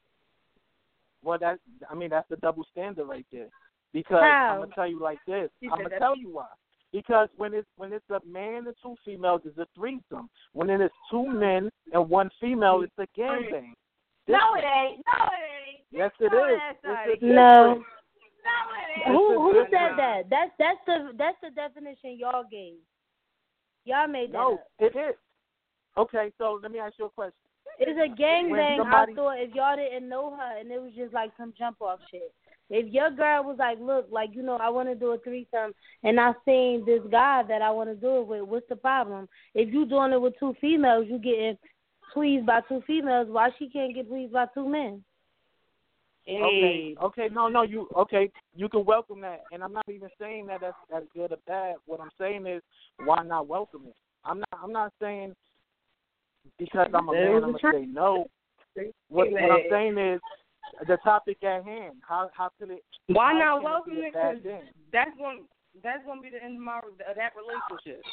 Well 1.22 1.38
that 1.38 1.58
I 1.88 1.94
mean 1.94 2.10
that's 2.10 2.28
the 2.28 2.36
double 2.36 2.64
standard 2.72 3.06
right 3.06 3.26
there. 3.32 3.48
Because 3.92 4.22
How? 4.22 4.54
I'm 4.54 4.60
gonna 4.60 4.72
tell 4.74 4.86
you 4.86 5.00
like 5.00 5.18
this. 5.26 5.50
He 5.60 5.68
I'm 5.68 5.82
gonna 5.82 5.98
tell 5.98 6.16
you 6.16 6.30
why. 6.30 6.46
Because 6.92 7.28
when 7.36 7.54
it's 7.54 7.68
when 7.76 7.92
it's 7.92 8.08
a 8.10 8.20
man 8.26 8.66
and 8.66 8.74
two 8.82 8.96
females, 9.04 9.42
it's 9.44 9.58
a 9.58 9.66
threesome. 9.76 10.28
When 10.52 10.70
it 10.70 10.80
is 10.80 10.90
two 11.10 11.26
men 11.30 11.70
and 11.92 12.08
one 12.08 12.30
female, 12.40 12.82
it's 12.82 12.92
a 12.98 13.06
gangbang. 13.18 13.74
No, 14.26 14.54
it 14.54 14.64
ain't. 14.64 15.02
No, 15.06 15.26
it 15.26 15.46
ain't. 15.68 15.84
Yes, 15.90 16.10
it 16.20 16.30
Throw 16.30 16.54
is. 16.54 16.60
that 16.82 17.06
It's 17.06 17.22
No. 17.22 17.74
No, 17.74 18.56
it 18.74 19.06
ain't. 19.06 19.16
Who 19.16 19.40
who 19.40 19.64
said 19.70 19.96
that? 19.96 20.22
That's 20.30 20.50
that's 20.58 20.78
the 20.86 21.12
that's 21.16 21.38
the 21.42 21.50
definition 21.50 22.18
y'all 22.18 22.44
gave. 22.50 22.78
Y'all 23.84 24.06
made 24.08 24.30
that 24.32 24.38
No, 24.38 24.54
up. 24.54 24.66
it 24.78 24.96
is. 24.96 25.16
Okay, 25.96 26.32
so 26.38 26.60
let 26.62 26.70
me 26.70 26.78
ask 26.78 26.94
you 26.98 27.06
a 27.06 27.10
question. 27.10 27.34
It's 27.78 27.98
a 27.98 28.08
gangbang. 28.20 28.76
somebody- 28.78 29.12
I 29.12 29.14
thought 29.16 29.38
if 29.40 29.54
y'all 29.54 29.76
didn't 29.76 30.08
know 30.08 30.34
her 30.36 30.56
and 30.58 30.70
it 30.70 30.80
was 30.80 30.92
just 30.92 31.12
like 31.14 31.30
some 31.36 31.52
jump 31.54 31.80
off 31.80 32.00
shit. 32.10 32.32
If 32.68 32.92
your 32.92 33.10
girl 33.10 33.44
was 33.44 33.58
like, 33.58 33.78
look, 33.80 34.06
like 34.10 34.30
you 34.34 34.42
know, 34.42 34.56
I 34.56 34.68
want 34.68 34.88
to 34.88 34.94
do 34.94 35.10
a 35.12 35.18
threesome, 35.18 35.74
and 36.04 36.20
I 36.20 36.32
seen 36.44 36.84
this 36.84 37.02
guy 37.10 37.42
that 37.42 37.62
I 37.62 37.70
want 37.70 37.90
to 37.90 37.96
do 37.96 38.18
it 38.20 38.26
with. 38.26 38.42
What's 38.42 38.68
the 38.68 38.76
problem? 38.76 39.28
If 39.54 39.72
you 39.72 39.86
doing 39.86 40.12
it 40.12 40.20
with 40.20 40.38
two 40.38 40.54
females, 40.60 41.06
you 41.08 41.18
getting 41.18 41.58
pleased 42.12 42.46
by 42.46 42.60
two 42.62 42.80
females. 42.86 43.28
Why 43.28 43.50
she 43.58 43.68
can't 43.68 43.94
get 43.94 44.08
pleased 44.08 44.32
by 44.32 44.46
two 44.54 44.68
men? 44.68 45.02
Hey. 46.26 46.36
Okay, 46.36 46.94
okay, 47.02 47.34
no, 47.34 47.48
no, 47.48 47.62
you 47.62 47.88
okay? 47.96 48.30
You 48.54 48.68
can 48.68 48.84
welcome 48.84 49.20
that, 49.22 49.44
and 49.52 49.62
I'm 49.62 49.72
not 49.72 49.88
even 49.88 50.08
saying 50.20 50.46
that 50.46 50.60
that's 50.60 50.76
that's 50.90 51.06
good 51.14 51.32
or 51.32 51.38
bad. 51.46 51.76
What 51.86 52.00
I'm 52.00 52.10
saying 52.18 52.46
is, 52.46 52.62
why 53.04 53.22
not 53.24 53.48
welcome 53.48 53.82
it? 53.86 53.96
I'm 54.24 54.38
not, 54.38 54.60
I'm 54.62 54.72
not 54.72 54.92
saying 55.00 55.34
because 56.58 56.88
I'm 56.94 57.08
a 57.08 57.12
man, 57.12 57.44
I'm 57.44 57.52
gonna 57.52 57.58
say 57.72 57.86
no. 57.86 58.26
What, 59.08 59.30
what 59.32 59.50
I'm 59.50 59.62
saying 59.70 59.98
is, 59.98 60.20
the 60.86 60.98
topic 60.98 61.42
at 61.42 61.64
hand. 61.64 61.96
How 62.06 62.30
how 62.34 62.50
could 62.58 62.70
it? 62.70 62.84
Why 63.08 63.32
not 63.32 63.58
it 63.58 63.64
welcome 63.64 63.94
it? 63.96 64.12
'Cause 64.12 64.36
that's 64.92 65.16
going 65.16 65.46
that's 65.82 66.04
going 66.04 66.18
to 66.18 66.22
be 66.22 66.30
the 66.30 66.42
end 66.42 66.56
of 66.56 66.62
my 66.62 66.78
of 66.78 67.16
that 67.16 67.32
relationship. 67.36 68.04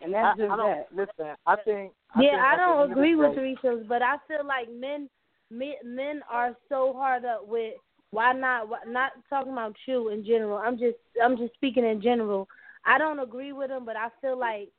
And 0.00 0.14
I, 0.14 0.22
that's 0.22 0.38
just 0.38 0.50
I 0.50 0.56
that. 0.56 0.86
listen. 0.92 1.34
I 1.46 1.56
think. 1.64 1.92
I 2.14 2.22
yeah, 2.22 2.30
think 2.30 2.42
I 2.42 2.56
don't 2.56 2.90
agree 2.90 3.14
with 3.14 3.34
day- 3.34 3.82
but 3.88 4.02
I 4.02 4.16
feel 4.26 4.46
like 4.46 4.72
men, 4.72 5.08
men, 5.50 5.74
men 5.84 6.22
are 6.30 6.56
so 6.68 6.94
hard 6.96 7.24
up 7.24 7.46
with 7.46 7.74
why 8.10 8.32
not? 8.32 8.68
Why, 8.68 8.78
not 8.86 9.12
talking 9.28 9.52
about 9.52 9.76
you 9.86 10.08
in 10.08 10.24
general. 10.24 10.56
I'm 10.56 10.78
just, 10.78 10.96
I'm 11.22 11.36
just 11.36 11.52
speaking 11.54 11.84
in 11.84 12.00
general. 12.00 12.48
I 12.86 12.96
don't 12.96 13.18
agree 13.18 13.52
with 13.52 13.68
them, 13.68 13.84
but 13.84 13.96
I 13.96 14.08
feel 14.22 14.38
like 14.38 14.70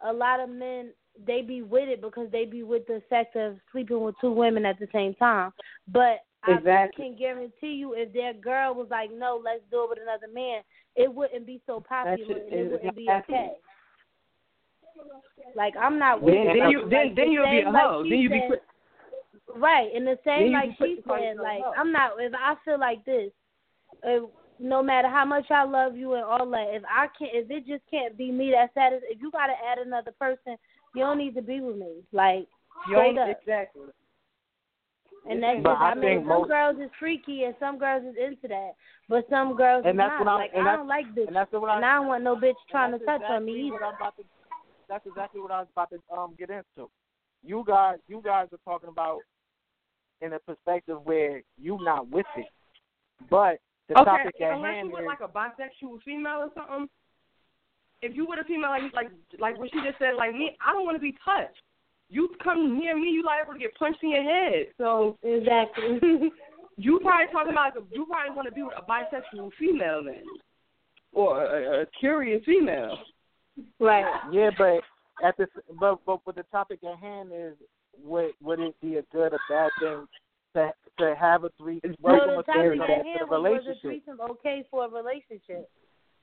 a 0.00 0.12
lot 0.12 0.40
of 0.40 0.48
men 0.48 0.92
they 1.24 1.42
be 1.42 1.62
with 1.62 1.88
it 1.88 2.00
because 2.00 2.28
they 2.32 2.44
be 2.44 2.64
with 2.64 2.84
the 2.88 3.00
fact 3.08 3.36
of 3.36 3.56
sleeping 3.70 4.00
with 4.00 4.16
two 4.20 4.32
women 4.32 4.66
at 4.66 4.80
the 4.80 4.88
same 4.92 5.14
time. 5.14 5.52
But 5.92 6.24
Exactly. 6.46 7.04
I 7.04 7.08
can 7.08 7.16
guarantee 7.16 7.74
you, 7.74 7.94
if 7.94 8.12
their 8.12 8.34
girl 8.34 8.74
was 8.74 8.88
like, 8.90 9.10
"No, 9.10 9.40
let's 9.42 9.62
do 9.70 9.84
it 9.84 9.90
with 9.90 9.98
another 10.02 10.28
man," 10.28 10.62
it 10.94 11.12
wouldn't 11.12 11.46
be 11.46 11.62
so 11.66 11.80
popular 11.80 12.34
shit 12.34 12.46
and 12.50 12.52
it 12.52 12.66
is 12.66 12.72
wouldn't 12.72 12.96
be 12.96 13.10
okay. 13.10 13.52
Like 15.56 15.74
I'm 15.76 15.98
not 15.98 16.22
with 16.22 16.34
Then, 16.34 16.46
then 16.58 16.70
you 16.70 16.80
Like, 16.82 16.90
then 16.90 17.08
the 17.10 17.14
then 17.14 17.32
you'll 17.32 17.50
be 17.50 17.60
a 17.60 17.70
hoe. 17.70 18.02
she 18.04 18.10
Then 18.10 18.18
you 18.20 18.28
be 18.30 18.40
said-. 18.50 18.60
Right, 19.56 19.88
and 19.94 20.06
the 20.06 20.18
same 20.24 20.52
like 20.52 20.70
she 20.78 20.96
said, 21.06 21.36
like. 21.36 21.62
I'm 21.78 21.92
not. 21.92 22.12
If 22.18 22.32
I 22.34 22.54
feel 22.64 22.78
like 22.80 23.04
this, 23.04 23.30
if, 24.02 24.24
no 24.58 24.82
matter 24.82 25.08
how 25.08 25.24
much 25.24 25.48
I 25.50 25.64
love 25.64 25.96
you 25.96 26.14
and 26.14 26.24
all 26.24 26.48
that, 26.50 26.68
if 26.72 26.82
I 26.90 27.06
can't, 27.18 27.30
if 27.34 27.50
it 27.50 27.66
just 27.66 27.82
can't 27.90 28.16
be 28.16 28.32
me, 28.32 28.50
that's 28.52 28.72
satis 28.74 29.02
If 29.08 29.20
you 29.20 29.30
gotta 29.30 29.52
add 29.70 29.78
another 29.78 30.12
person, 30.18 30.56
you 30.94 31.02
don't 31.02 31.18
need 31.18 31.34
to 31.36 31.42
be 31.42 31.60
with 31.60 31.76
me. 31.76 32.02
Like 32.12 32.46
straight 32.88 33.18
up. 33.18 33.28
exactly. 33.28 33.82
And 35.30 35.42
that's 35.42 35.62
But 35.62 35.72
just, 35.74 35.82
I 35.82 35.90
I, 35.90 35.94
mean, 35.94 36.18
some 36.20 36.26
most- 36.28 36.48
girls 36.48 36.76
is 36.80 36.90
freaky 36.98 37.44
and 37.44 37.54
some 37.58 37.78
girls 37.78 38.02
is 38.04 38.14
into 38.20 38.46
that, 38.48 38.72
but 39.08 39.24
some 39.30 39.56
girls 39.56 39.84
And 39.86 39.98
that's 39.98 40.10
not. 40.10 40.20
what 40.20 40.28
I'm- 40.28 40.38
like 40.40 40.54
I 40.54 40.76
don't 40.76 40.88
like 40.88 41.14
this, 41.14 41.26
And 41.28 41.36
that's 41.36 41.50
what 41.52 41.70
I. 41.70 41.76
and 41.76 41.84
I 41.84 41.94
don't 41.94 42.08
want 42.08 42.24
no 42.24 42.36
bitch 42.36 42.54
trying 42.70 42.92
to 42.92 42.98
touch 42.98 43.20
that's 43.20 43.30
on 43.30 43.44
me 43.44 43.68
either. 43.68 43.72
what 43.74 43.82
I'm 43.84 43.94
about 43.94 44.16
to, 44.16 44.24
that's 44.88 45.06
exactly 45.06 45.40
what 45.40 45.50
I 45.50 45.60
was 45.60 45.68
about 45.72 45.90
to 45.90 45.98
um 46.16 46.34
get 46.38 46.50
into. 46.50 46.90
You 47.42 47.64
guys, 47.66 47.98
you 48.08 48.22
guys 48.24 48.48
are 48.52 48.58
talking 48.64 48.88
about 48.88 49.20
in 50.20 50.32
a 50.32 50.38
perspective 50.38 50.98
where 51.04 51.42
you 51.60 51.78
not 51.82 52.08
with 52.08 52.26
it, 52.36 52.46
but 53.30 53.58
the 53.88 53.98
okay, 53.98 54.04
topic 54.04 54.40
at 54.40 54.56
unless 54.56 54.74
hand 54.74 54.88
you 54.88 54.94
were 54.94 55.02
is 55.02 55.06
like 55.06 55.20
a 55.20 55.28
bisexual 55.28 56.02
female 56.04 56.48
or 56.48 56.50
something. 56.54 56.88
If 58.02 58.16
you 58.16 58.26
were 58.26 58.40
a 58.40 58.44
female 58.44 58.70
like 58.70 58.92
like 58.94 59.10
like 59.38 59.58
what 59.58 59.70
she 59.72 59.80
just 59.84 59.98
said, 59.98 60.14
like 60.16 60.32
me, 60.32 60.56
I 60.64 60.72
don't 60.72 60.84
want 60.84 60.96
to 60.96 61.02
be 61.02 61.16
touched. 61.24 61.60
You 62.08 62.30
come 62.42 62.78
near 62.78 62.96
me, 62.96 63.08
you 63.08 63.24
liable 63.24 63.54
to 63.54 63.58
get 63.58 63.74
punched 63.76 64.02
in 64.02 64.10
your 64.10 64.22
head. 64.22 64.66
So 64.78 65.18
exactly. 65.22 66.00
you 66.76 67.00
probably 67.00 67.32
talking 67.32 67.52
about 67.52 67.74
you 67.92 68.06
probably 68.06 68.34
want 68.34 68.48
to 68.48 68.54
be 68.54 68.62
with 68.62 68.74
a 68.76 68.82
bisexual 68.82 69.50
female 69.58 70.02
then, 70.04 70.24
or 71.12 71.44
a, 71.44 71.82
a 71.82 71.86
curious 71.98 72.42
female. 72.44 72.98
Right. 73.80 74.04
yeah, 74.32 74.50
but 74.56 74.80
at 75.26 75.36
the 75.36 75.46
but 75.78 76.00
but 76.06 76.20
but 76.24 76.34
the 76.36 76.44
topic 76.44 76.80
at 76.84 76.98
hand 76.98 77.30
is 77.34 77.54
would 78.02 78.32
would 78.42 78.60
it 78.60 78.74
be 78.80 78.96
a 78.96 79.02
good 79.12 79.32
or 79.32 79.38
bad 79.48 79.70
thing 79.80 80.06
to 80.54 80.72
to 80.98 81.14
have 81.18 81.44
a 81.44 81.50
three 81.58 81.80
So 81.82 81.90
welcome 82.02 82.36
the 82.36 82.42
topic 82.42 82.56
at 82.56 82.72
into 82.72 82.86
hand 82.86 83.04
the 83.20 83.26
was 83.26 83.30
was 83.30 83.30
a 83.30 83.42
relationship? 83.42 83.80
threesome 83.82 84.20
okay 84.30 84.64
for 84.70 84.84
a 84.86 84.88
relationship? 84.88 85.70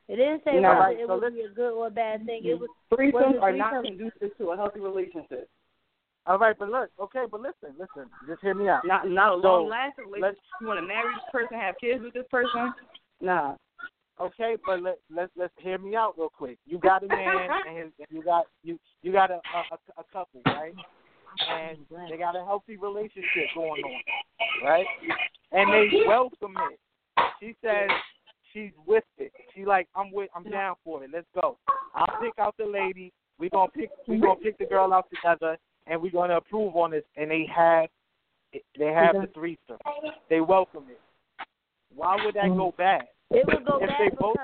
It 0.08 0.16
didn't 0.18 0.44
say 0.44 0.60
No. 0.60 0.70
whether 0.70 0.80
Right, 0.82 1.00
it 1.00 1.08
so 1.08 1.20
would 1.20 1.34
be 1.34 1.42
a 1.42 1.50
good 1.50 1.74
or 1.74 1.88
a 1.88 1.92
bad 1.92 2.26
thing. 2.26 2.42
It 2.44 2.60
was 2.60 2.70
Threesomes 2.92 3.14
Was 3.14 3.36
are 3.42 3.54
not 3.54 3.84
conducive 3.86 4.38
to 4.38 4.50
a 4.52 4.58
healthy 4.58 4.80
relationship. 4.82 5.48
All 6.28 6.38
right, 6.38 6.56
but 6.60 6.70
look, 6.70 6.90
okay, 7.00 7.24
but 7.32 7.40
listen, 7.42 7.74
listen, 7.80 8.10
just 8.28 8.42
hear 8.42 8.54
me 8.54 8.68
out. 8.68 8.86
Not 8.86 9.08
not 9.10 9.38
a 9.38 9.42
So, 9.42 9.48
long 9.48 9.70
lasting 9.70 10.06
relationship. 10.06 10.38
You 10.60 10.68
want 10.68 10.80
to 10.80 10.86
marry 10.86 11.10
this 11.16 11.24
person, 11.32 11.58
have 11.58 11.76
kids 11.80 12.04
with 12.04 12.14
this 12.14 12.28
person? 12.30 12.74
Nah. 13.22 13.56
Okay, 14.22 14.56
but 14.66 14.84
let 14.84 15.00
let's 15.14 15.32
let's 15.36 15.54
hear 15.58 15.78
me 15.80 15.96
out 15.96 16.14
real 16.18 16.30
quick. 16.30 16.58
You 16.66 16.78
got 16.78 17.04
a 17.04 17.08
man 17.08 17.50
and 17.68 17.78
his, 17.78 18.08
you 18.10 18.24
got 18.24 18.46
you 18.64 18.80
you 19.02 19.12
got 19.12 19.32
a, 19.32 19.36
a 19.36 20.02
a 20.02 20.04
couple, 20.14 20.42
right? 20.46 20.74
And 21.50 21.78
they 22.10 22.18
got 22.18 22.36
a 22.36 22.44
healthy 22.44 22.78
relationship 22.78 23.48
going 23.56 23.84
on, 23.84 24.02
right? 24.64 24.86
And 25.52 25.72
they 25.72 26.06
welcome 26.06 26.54
it. 26.72 26.80
She 27.40 27.56
says 27.64 27.90
she's 28.54 28.72
with 28.86 29.06
it. 29.18 29.32
She 29.56 29.66
like 29.66 29.88
I'm 29.96 30.12
with 30.12 30.30
I'm 30.36 30.44
down 30.44 30.76
for 30.84 31.04
it. 31.04 31.10
Let's 31.12 31.28
go. 31.42 31.58
I'll 31.96 32.22
pick 32.22 32.34
out 32.38 32.56
the 32.58 32.66
lady. 32.66 33.12
We 33.40 33.50
gonna 33.50 33.72
pick 33.72 33.90
we 34.08 34.20
gonna 34.20 34.36
pick 34.36 34.58
the 34.60 34.66
girl 34.66 34.94
out 34.94 35.08
together, 35.10 35.58
and 35.88 36.00
we're 36.00 36.12
gonna 36.12 36.38
approve 36.38 36.76
on 36.76 36.92
this. 36.92 37.04
And 37.16 37.32
they 37.32 37.48
have 37.56 37.90
they 38.78 38.88
have 38.88 39.16
the 39.16 39.30
threesome. 39.34 39.78
They 40.30 40.42
welcome 40.42 40.86
it. 40.92 41.00
Why 41.96 42.18
would 42.24 42.36
that 42.36 42.50
go 42.50 42.74
bad? 42.78 43.02
It 43.32 43.46
would 43.48 43.66
go 43.66 43.80
If 43.82 43.88
bad 43.90 44.00
they 44.00 44.10
because 44.10 44.20
both 44.20 44.38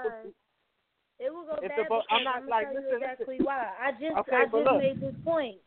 it 1.20 1.34
would 1.34 1.48
go 1.48 1.58
if 1.62 1.70
bad 1.70 1.88
bo- 1.90 2.02
I'm 2.12 2.24
not 2.24 2.38
I'm 2.44 2.48
like, 2.50 2.68
listen, 2.74 3.02
exactly 3.02 3.40
why. 3.42 3.72
I 3.82 3.92
just 3.92 4.18
Okay, 4.18 4.36
I 4.36 4.44
just 4.46 4.54
look. 4.54 4.78
made 4.80 5.00
this 5.02 5.16
point 5.24 5.58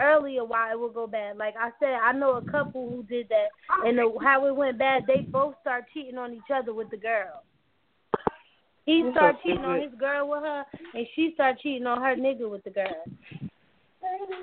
earlier 0.00 0.44
why 0.44 0.72
it 0.72 0.78
would 0.80 0.94
go 0.94 1.06
bad. 1.06 1.36
Like 1.36 1.54
I 1.58 1.70
said, 1.80 1.94
I 1.94 2.12
know 2.12 2.36
a 2.36 2.42
couple 2.42 2.88
who 2.90 3.02
did 3.04 3.28
that, 3.30 3.48
and 3.86 3.96
the, 3.98 4.12
how 4.22 4.46
it 4.46 4.54
went 4.54 4.78
bad. 4.78 5.04
They 5.06 5.22
both 5.22 5.54
start 5.62 5.86
cheating 5.94 6.18
on 6.18 6.34
each 6.34 6.50
other 6.54 6.74
with 6.74 6.90
the 6.90 6.98
girl. 6.98 7.42
He 8.86 9.08
start 9.12 9.36
cheating 9.42 9.64
on 9.64 9.80
his 9.80 9.94
girl 9.98 10.28
with 10.28 10.42
her, 10.42 10.64
and 10.94 11.06
she 11.14 11.30
start 11.34 11.60
cheating 11.60 11.86
on 11.86 12.00
her 12.02 12.16
nigga 12.16 12.48
with 12.50 12.64
the 12.64 12.70
girl. 12.70 13.04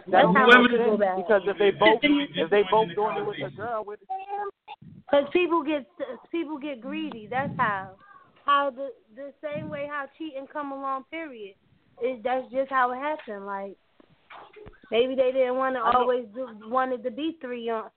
That's 0.10 0.28
how 0.34 0.48
women- 0.48 0.74
it 0.74 0.78
go 0.78 0.98
bad. 0.98 1.18
because 1.18 1.42
if 1.46 1.58
they 1.58 1.72
both 1.72 2.00
if 2.04 2.50
they 2.50 2.64
both 2.72 2.90
doing 2.96 3.18
it 3.18 3.26
with 3.26 3.38
the 3.44 3.50
girl 3.56 3.84
with 3.86 4.00
Cause 5.10 5.26
people 5.32 5.64
get 5.64 5.86
people 6.32 6.58
get 6.58 6.82
greedy. 6.82 7.28
That's 7.30 7.54
how. 7.58 7.92
How 8.48 8.72
the 8.72 8.90
the 9.14 9.34
same 9.44 9.70
way 9.70 9.88
how 9.90 10.06
cheating 10.18 10.48
come 10.52 10.72
along. 10.72 11.04
Period. 11.12 11.56
Is 12.02 12.24
that's 12.24 12.50
just 12.52 12.70
how 12.70 12.92
it 12.94 12.98
happened. 12.98 13.46
Like 13.46 13.76
maybe 14.90 15.16
they 15.16 15.32
didn't 15.34 15.58
want 15.58 15.76
to 15.76 15.82
always 15.82 16.26
do 16.34 16.48
wanted 16.64 17.04
to 17.04 17.12
be 17.12 17.38
three 17.42 17.70
on 17.70 17.90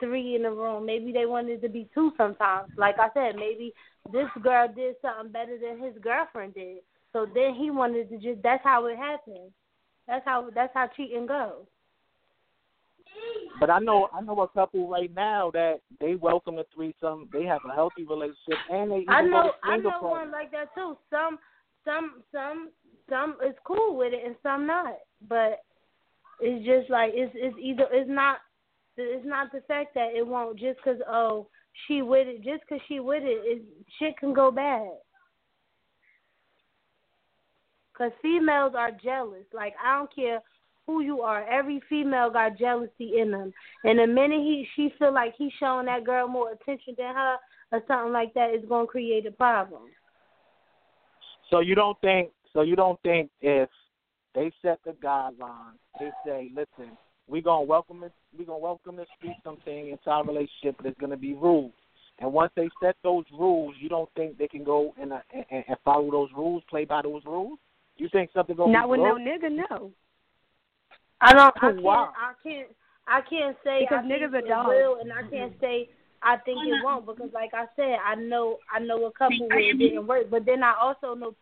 three 0.00 0.34
in 0.34 0.42
the 0.42 0.50
room. 0.50 0.86
Maybe 0.86 1.12
they 1.12 1.26
wanted 1.26 1.60
to 1.60 1.68
be 1.68 1.88
two 1.94 2.12
sometimes. 2.16 2.68
Like 2.78 2.96
I 2.98 3.08
said, 3.12 3.36
maybe 3.36 3.74
this 4.12 4.28
girl 4.42 4.66
did 4.74 4.96
something 5.02 5.30
better 5.30 5.58
than 5.58 5.78
his 5.78 5.94
girlfriend 6.02 6.54
did. 6.54 6.78
So 7.12 7.26
then 7.34 7.54
he 7.54 7.70
wanted 7.70 8.08
to 8.08 8.16
just. 8.16 8.42
That's 8.42 8.64
how 8.64 8.86
it 8.86 8.96
happened. 8.96 9.52
That's 10.08 10.24
how 10.24 10.48
that's 10.54 10.72
how 10.72 10.88
cheating 10.96 11.26
goes. 11.26 11.66
But 13.60 13.70
I 13.70 13.78
know 13.78 14.08
I 14.12 14.20
know 14.20 14.40
a 14.40 14.48
couple 14.48 14.88
right 14.88 15.12
now 15.14 15.50
that 15.52 15.80
they 16.00 16.16
welcome 16.16 16.56
the 16.56 16.66
threesome. 16.74 17.28
They 17.32 17.44
have 17.44 17.60
a 17.70 17.72
healthy 17.72 18.04
relationship 18.04 18.58
and 18.70 18.90
they 18.90 18.96
even 18.96 19.08
I 19.08 19.22
know 19.22 19.52
I 19.62 19.76
know 19.76 19.90
party. 19.90 20.06
one 20.06 20.32
like 20.32 20.50
that 20.50 20.74
too. 20.74 20.96
Some 21.10 21.38
some 21.84 22.22
some 22.32 22.70
some 23.08 23.36
is 23.46 23.54
cool 23.64 23.96
with 23.96 24.12
it 24.12 24.26
and 24.26 24.34
some 24.42 24.66
not. 24.66 24.96
But 25.28 25.60
it's 26.40 26.64
just 26.66 26.90
like 26.90 27.12
it's 27.14 27.32
it's 27.36 27.56
either 27.60 27.86
it's 27.92 28.10
not 28.10 28.38
it's 28.96 29.26
not 29.26 29.52
the 29.52 29.60
fact 29.68 29.94
that 29.94 30.10
it 30.14 30.26
won't 30.26 30.58
just 30.58 30.78
because 30.78 31.00
oh 31.08 31.46
she 31.86 32.02
with 32.02 32.26
it 32.26 32.42
just 32.42 32.62
because 32.68 32.82
she 32.88 33.00
with 33.00 33.22
it 33.22 33.40
it 33.44 33.62
shit 33.98 34.16
can 34.18 34.34
go 34.34 34.50
bad. 34.50 34.90
Cause 37.96 38.10
females 38.20 38.72
are 38.76 38.90
jealous. 38.90 39.44
Like 39.52 39.74
I 39.82 39.98
don't 39.98 40.12
care 40.12 40.40
who 40.86 41.00
you 41.00 41.20
are. 41.20 41.48
Every 41.48 41.80
female 41.88 42.30
got 42.30 42.58
jealousy 42.58 43.18
in 43.20 43.30
them. 43.30 43.52
And 43.84 43.98
the 43.98 44.06
minute 44.06 44.40
he 44.40 44.66
she 44.76 44.92
feel 44.98 45.12
like 45.12 45.34
he's 45.36 45.52
showing 45.58 45.86
that 45.86 46.04
girl 46.04 46.28
more 46.28 46.52
attention 46.52 46.94
than 46.96 47.14
her 47.14 47.36
or 47.72 47.82
something 47.86 48.12
like 48.12 48.34
that, 48.34 48.50
it's 48.50 48.68
gonna 48.68 48.86
create 48.86 49.26
a 49.26 49.30
problem. 49.30 49.82
So 51.50 51.60
you 51.60 51.74
don't 51.74 52.00
think 52.00 52.30
so 52.52 52.62
you 52.62 52.76
don't 52.76 53.00
think 53.02 53.30
if 53.40 53.68
they 54.34 54.50
set 54.62 54.78
the 54.84 54.92
guidelines, 54.92 55.78
they 56.00 56.10
say, 56.24 56.50
listen, 56.54 56.96
we're 57.28 57.42
gonna 57.42 57.64
welcome 57.64 58.02
it 58.04 58.12
we're 58.36 58.46
gonna 58.46 58.58
welcome 58.58 58.96
this 58.96 59.08
threesome 59.20 59.60
thing 59.64 59.90
into 59.90 60.10
our 60.10 60.24
relationship, 60.24 60.76
but 60.76 60.84
there's 60.84 60.96
gonna 61.00 61.16
be 61.16 61.34
rules. 61.34 61.72
And 62.18 62.32
once 62.32 62.52
they 62.56 62.68
set 62.82 62.96
those 63.02 63.24
rules, 63.32 63.74
you 63.80 63.88
don't 63.88 64.08
think 64.14 64.38
they 64.38 64.46
can 64.46 64.64
go 64.64 64.94
and, 65.00 65.12
uh, 65.12 65.20
and, 65.32 65.64
and 65.66 65.76
follow 65.84 66.10
those 66.10 66.28
rules, 66.36 66.62
play 66.68 66.84
by 66.84 67.02
those 67.02 67.22
rules? 67.24 67.58
You 67.96 68.08
think 68.12 68.30
something 68.32 68.54
gonna 68.54 68.72
Not 68.72 68.86
be 68.86 68.90
with 68.90 69.00
no 69.00 69.14
broke? 69.14 69.42
nigga, 69.42 69.66
no. 69.70 69.92
I 71.22 71.32
don't. 71.32 71.54
I 71.56 71.60
can't. 71.60 71.82
Wow. 71.82 72.12
I 72.16 72.32
can't. 72.42 72.68
I 73.06 73.20
can't 73.28 73.56
say 73.64 73.80
Because 73.80 74.04
I 74.04 74.08
niggas 74.08 74.30
think 74.30 74.34
are 74.34 74.38
it 74.38 74.48
dogs. 74.48 74.68
will, 74.68 74.98
and 75.00 75.12
I 75.12 75.22
can't 75.30 75.52
say 75.60 75.88
I 76.22 76.36
think 76.36 76.58
it 76.62 76.84
won't 76.84 77.04
because, 77.04 77.30
like 77.34 77.50
I 77.52 77.66
said, 77.74 77.96
I 78.04 78.14
know 78.14 78.58
I 78.72 78.78
know 78.78 79.06
a 79.06 79.12
couple 79.12 79.48
where 79.48 79.58
it 79.58 79.78
didn't 79.78 80.06
work, 80.06 80.30
but 80.30 80.46
then 80.46 80.62
I 80.62 80.74
also 80.80 81.14
know 81.14 81.34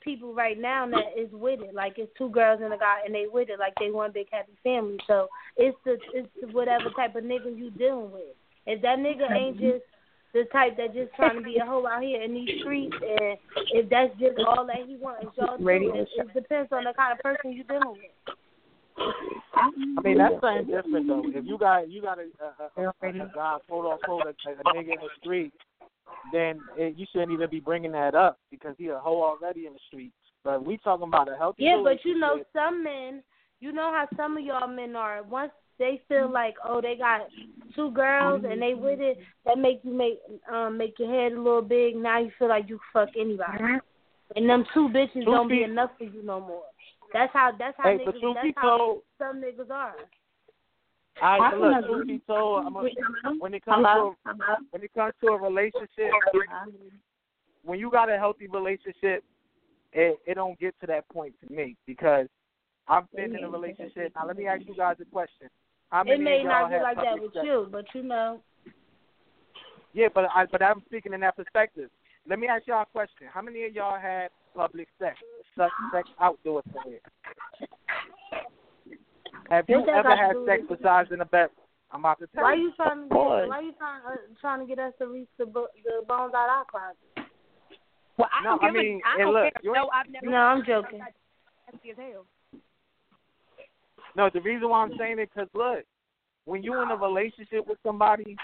people 0.00 0.32
right 0.32 0.58
now 0.58 0.86
that 0.86 1.18
is 1.18 1.28
with 1.32 1.60
it. 1.60 1.74
Like 1.74 1.94
it's 1.98 2.12
two 2.16 2.30
girls 2.30 2.60
and 2.62 2.72
a 2.72 2.78
guy, 2.78 3.00
and 3.04 3.14
they 3.14 3.26
with 3.30 3.48
it. 3.50 3.58
Like 3.58 3.74
they 3.80 3.90
one 3.90 4.12
big 4.12 4.28
happy 4.30 4.52
family. 4.62 4.98
So 5.06 5.28
it's 5.56 5.76
the 5.84 5.98
it's 6.14 6.28
the 6.40 6.46
whatever 6.48 6.90
type 6.96 7.16
of 7.16 7.24
nigga 7.24 7.56
you 7.56 7.70
dealing 7.72 8.12
with. 8.12 8.36
If 8.66 8.80
that 8.82 8.98
nigga 8.98 9.30
ain't 9.32 9.58
just 9.58 9.82
the 10.34 10.44
type 10.52 10.76
that 10.76 10.94
just 10.94 11.12
trying 11.16 11.36
to 11.36 11.42
be 11.42 11.56
a 11.56 11.64
hoe 11.64 11.86
out 11.86 12.02
here 12.02 12.22
in 12.22 12.34
these 12.34 12.60
streets, 12.60 12.94
and 13.00 13.36
if 13.72 13.88
that's 13.90 14.12
just 14.20 14.38
all 14.46 14.66
that 14.66 14.86
he 14.86 14.96
wants, 14.96 15.34
y'all 15.36 15.58
do, 15.58 15.66
it, 15.68 16.08
it 16.14 16.34
depends 16.34 16.70
on 16.70 16.84
the 16.84 16.92
kind 16.94 17.12
of 17.12 17.18
person 17.18 17.52
you 17.52 17.64
dealing 17.64 17.88
with. 17.98 18.36
I 19.54 20.00
mean 20.02 20.18
that's 20.18 20.34
something 20.40 20.66
different 20.66 21.08
though. 21.08 21.22
If 21.26 21.44
you 21.44 21.58
got 21.58 21.90
you 21.90 22.02
got 22.02 22.18
a, 22.18 22.26
a, 22.80 22.82
a, 22.82 23.08
a 23.08 23.30
guy 23.34 23.56
quote 23.68 23.92
unquote 23.92 24.26
a, 24.26 24.50
a 24.50 24.74
nigga 24.74 24.92
in 24.92 25.00
the 25.00 25.08
street, 25.20 25.52
then 26.32 26.60
it, 26.76 26.96
you 26.96 27.06
shouldn't 27.12 27.32
even 27.32 27.50
be 27.50 27.60
bringing 27.60 27.92
that 27.92 28.14
up 28.14 28.38
because 28.50 28.74
he 28.78 28.88
a 28.88 28.98
hoe 28.98 29.22
already 29.22 29.66
in 29.66 29.72
the 29.72 29.78
streets. 29.88 30.14
But 30.44 30.64
we 30.64 30.78
talking 30.78 31.08
about 31.08 31.30
a 31.30 31.36
healthy. 31.36 31.64
Yeah, 31.64 31.80
but 31.82 32.04
you 32.04 32.18
know 32.18 32.42
some 32.52 32.84
men, 32.84 33.22
you 33.60 33.72
know 33.72 33.92
how 33.92 34.06
some 34.16 34.36
of 34.36 34.44
y'all 34.44 34.68
men 34.68 34.94
are. 34.94 35.22
Once 35.22 35.52
they 35.78 36.00
feel 36.08 36.30
like 36.30 36.54
oh 36.64 36.80
they 36.80 36.96
got 36.96 37.22
two 37.74 37.90
girls 37.90 38.44
and 38.48 38.60
they 38.62 38.74
with 38.74 39.00
it, 39.00 39.18
that 39.44 39.58
make 39.58 39.80
you 39.82 39.92
make 39.92 40.20
um 40.52 40.78
make 40.78 40.98
your 40.98 41.10
head 41.10 41.32
a 41.32 41.40
little 41.40 41.62
big. 41.62 41.96
Now 41.96 42.20
you 42.20 42.30
feel 42.38 42.48
like 42.48 42.68
you 42.68 42.78
fuck 42.92 43.08
anybody, 43.18 43.64
and 44.36 44.48
them 44.48 44.64
two 44.72 44.88
bitches 44.88 45.24
don't 45.24 45.48
be 45.48 45.62
enough 45.64 45.90
for 45.98 46.04
you 46.04 46.22
no 46.22 46.40
more. 46.40 46.64
That's 47.12 47.32
how. 47.32 47.52
That's 47.58 47.76
how 47.76 47.84
Hey, 47.84 47.98
niggas. 47.98 48.04
but 48.06 48.20
truth 48.20 48.34
That's 48.34 48.46
be 48.46 48.52
how 48.56 48.76
told- 48.76 49.02
some 49.18 49.40
niggas 49.40 49.70
are. 49.70 49.94
All 51.20 51.40
right, 51.40 51.52
so 51.52 51.62
I 51.64 51.68
look, 51.68 51.72
can 51.80 51.82
truth 51.94 52.06
be 52.06 52.18
told, 52.28 52.64
I'm 52.66 52.76
a, 52.76 53.34
when 53.40 53.52
it 53.54 53.64
comes 53.64 53.84
Hello? 53.88 54.14
to 54.24 54.30
a, 54.30 54.56
when 54.70 54.82
it 54.84 54.94
comes 54.94 55.14
to 55.20 55.28
a 55.28 55.36
relationship, 55.40 56.12
when 57.64 57.78
you 57.80 57.90
got 57.90 58.08
a 58.10 58.16
healthy 58.16 58.46
relationship, 58.46 59.24
it 59.92 60.18
it 60.26 60.34
don't 60.34 60.58
get 60.60 60.78
to 60.80 60.86
that 60.86 61.08
point 61.08 61.34
to 61.44 61.52
me 61.52 61.76
because 61.86 62.28
I've 62.86 63.10
been 63.12 63.34
in 63.34 63.42
a 63.42 63.50
relationship. 63.50 64.12
Now 64.14 64.26
let 64.26 64.36
me 64.36 64.46
ask 64.46 64.62
you 64.66 64.76
guys 64.76 64.96
a 65.00 65.04
question. 65.06 65.48
How 65.90 66.04
many 66.04 66.16
It 66.20 66.22
may 66.22 66.38
of 66.38 66.44
y'all 66.44 66.68
not 66.68 66.70
be 66.70 66.76
like 66.82 66.96
that 66.98 67.20
with 67.20 67.32
sex? 67.32 67.44
you, 67.44 67.66
but 67.72 67.84
you 67.94 68.02
know. 68.02 68.40
Yeah, 69.94 70.08
but 70.14 70.26
I 70.34 70.46
but 70.46 70.62
I'm 70.62 70.82
speaking 70.86 71.14
in 71.14 71.20
that 71.20 71.36
perspective. 71.36 71.90
Let 72.28 72.38
me 72.38 72.46
ask 72.46 72.66
y'all 72.66 72.82
a 72.82 72.86
question. 72.86 73.26
How 73.32 73.42
many 73.42 73.64
of 73.64 73.72
y'all 73.74 73.98
had 73.98 74.28
public 74.54 74.86
sex, 75.00 75.16
sex, 75.58 75.72
sex 75.92 76.08
outdoor 76.20 76.62
somewhere? 76.72 77.00
Have 79.50 79.64
you 79.68 79.80
What 79.80 79.88
ever 79.90 80.16
had 80.16 80.36
sex 80.46 80.62
besides 80.68 81.10
in 81.12 81.18
the 81.18 81.24
bed? 81.24 81.48
I'm 81.90 82.00
about 82.00 82.18
to 82.20 82.26
tell 82.34 82.44
Why 82.44 82.54
you. 82.54 82.62
you 82.64 82.72
trying 82.76 83.02
to 83.02 83.08
get? 83.08 83.14
Why 83.48 83.60
you 83.60 83.72
trying 83.78 84.02
uh, 84.06 84.16
trying 84.40 84.60
to 84.60 84.66
get 84.66 84.78
us 84.78 84.92
to 84.98 85.06
reach 85.08 85.28
the 85.38 85.46
bo- 85.46 85.68
the 85.84 86.04
bones 86.06 86.34
out 86.36 86.48
our 86.48 86.64
closet? 86.70 86.96
Well, 88.18 88.28
I 88.32 88.44
No, 88.44 88.50
don't 88.58 88.64
I 88.64 88.66
give 88.68 88.76
a- 88.76 88.78
mean, 88.78 89.00
I 89.06 89.12
and 89.14 89.20
don't 89.22 89.32
look, 89.34 89.42
care. 89.54 89.62
you 89.62 89.72
No, 89.72 89.88
I've 89.94 90.08
never. 90.10 90.26
No, 90.26 90.36
I'm 90.36 90.64
joking. 90.66 90.98
Nasty 91.72 91.90
as 91.90 91.96
hell. 91.96 92.26
No, 94.16 94.28
the 94.32 94.40
reason 94.42 94.68
why 94.68 94.82
I'm 94.82 94.92
saying 94.98 95.18
it 95.18 95.30
because 95.34 95.48
look, 95.54 95.84
when 96.44 96.62
you're 96.62 96.82
in 96.82 96.90
a 96.90 96.96
relationship 96.96 97.66
with 97.66 97.78
somebody, 97.82 98.36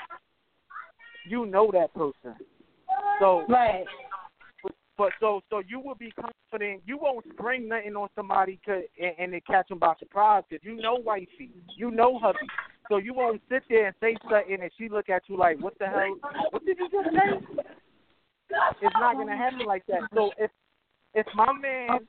you 1.28 1.44
know 1.44 1.70
that 1.72 1.92
person. 1.94 2.34
So 3.20 3.44
Right. 3.48 3.84
But 4.96 5.10
so 5.18 5.40
so 5.50 5.60
you 5.66 5.80
will 5.80 5.96
be 5.96 6.12
confident. 6.12 6.82
You 6.86 6.98
won't 6.98 7.24
spring 7.32 7.68
nothing 7.68 7.96
on 7.96 8.08
somebody 8.14 8.60
'cause- 8.64 8.84
and, 9.00 9.32
and 9.34 9.44
catch 9.46 9.68
them 9.68 9.78
by 9.78 9.94
surprise 9.98 10.44
because 10.48 10.64
you 10.64 10.76
know 10.76 10.94
wifey, 10.96 11.50
you 11.76 11.90
know 11.90 12.18
hubby. 12.18 12.38
So 12.88 12.98
you 12.98 13.14
won't 13.14 13.42
sit 13.48 13.62
there 13.68 13.86
and 13.86 13.96
say 14.00 14.16
something 14.30 14.60
and 14.60 14.70
she 14.78 14.88
look 14.88 15.08
at 15.08 15.22
you 15.28 15.36
like, 15.36 15.58
what 15.60 15.76
the 15.78 15.86
hell? 15.86 16.14
What 16.50 16.64
did 16.64 16.78
you 16.78 16.88
just 16.90 17.14
say? 17.14 17.64
It's 18.82 18.94
not 18.94 19.16
gonna 19.16 19.36
happen 19.36 19.66
like 19.66 19.84
that. 19.86 20.02
So 20.14 20.30
if 20.38 20.50
if 21.14 21.26
my 21.34 21.52
man 21.52 22.00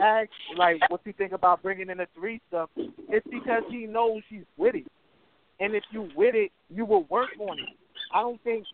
asks 0.00 0.32
like, 0.56 0.76
what's 0.88 1.04
he 1.04 1.12
think 1.12 1.32
about 1.32 1.62
bringing 1.62 1.88
in 1.90 2.00
a 2.00 2.06
threesome? 2.14 2.68
It's 2.76 3.26
because 3.28 3.62
he 3.70 3.86
knows 3.86 4.22
she's 4.28 4.44
with 4.56 4.74
it, 4.74 4.86
and 5.58 5.74
if 5.74 5.82
you 5.90 6.08
with 6.14 6.34
it, 6.34 6.52
you 6.68 6.84
will 6.84 7.04
work 7.04 7.30
on 7.40 7.58
it. 7.58 7.68
I 8.14 8.20
don't 8.20 8.42
think 8.44 8.64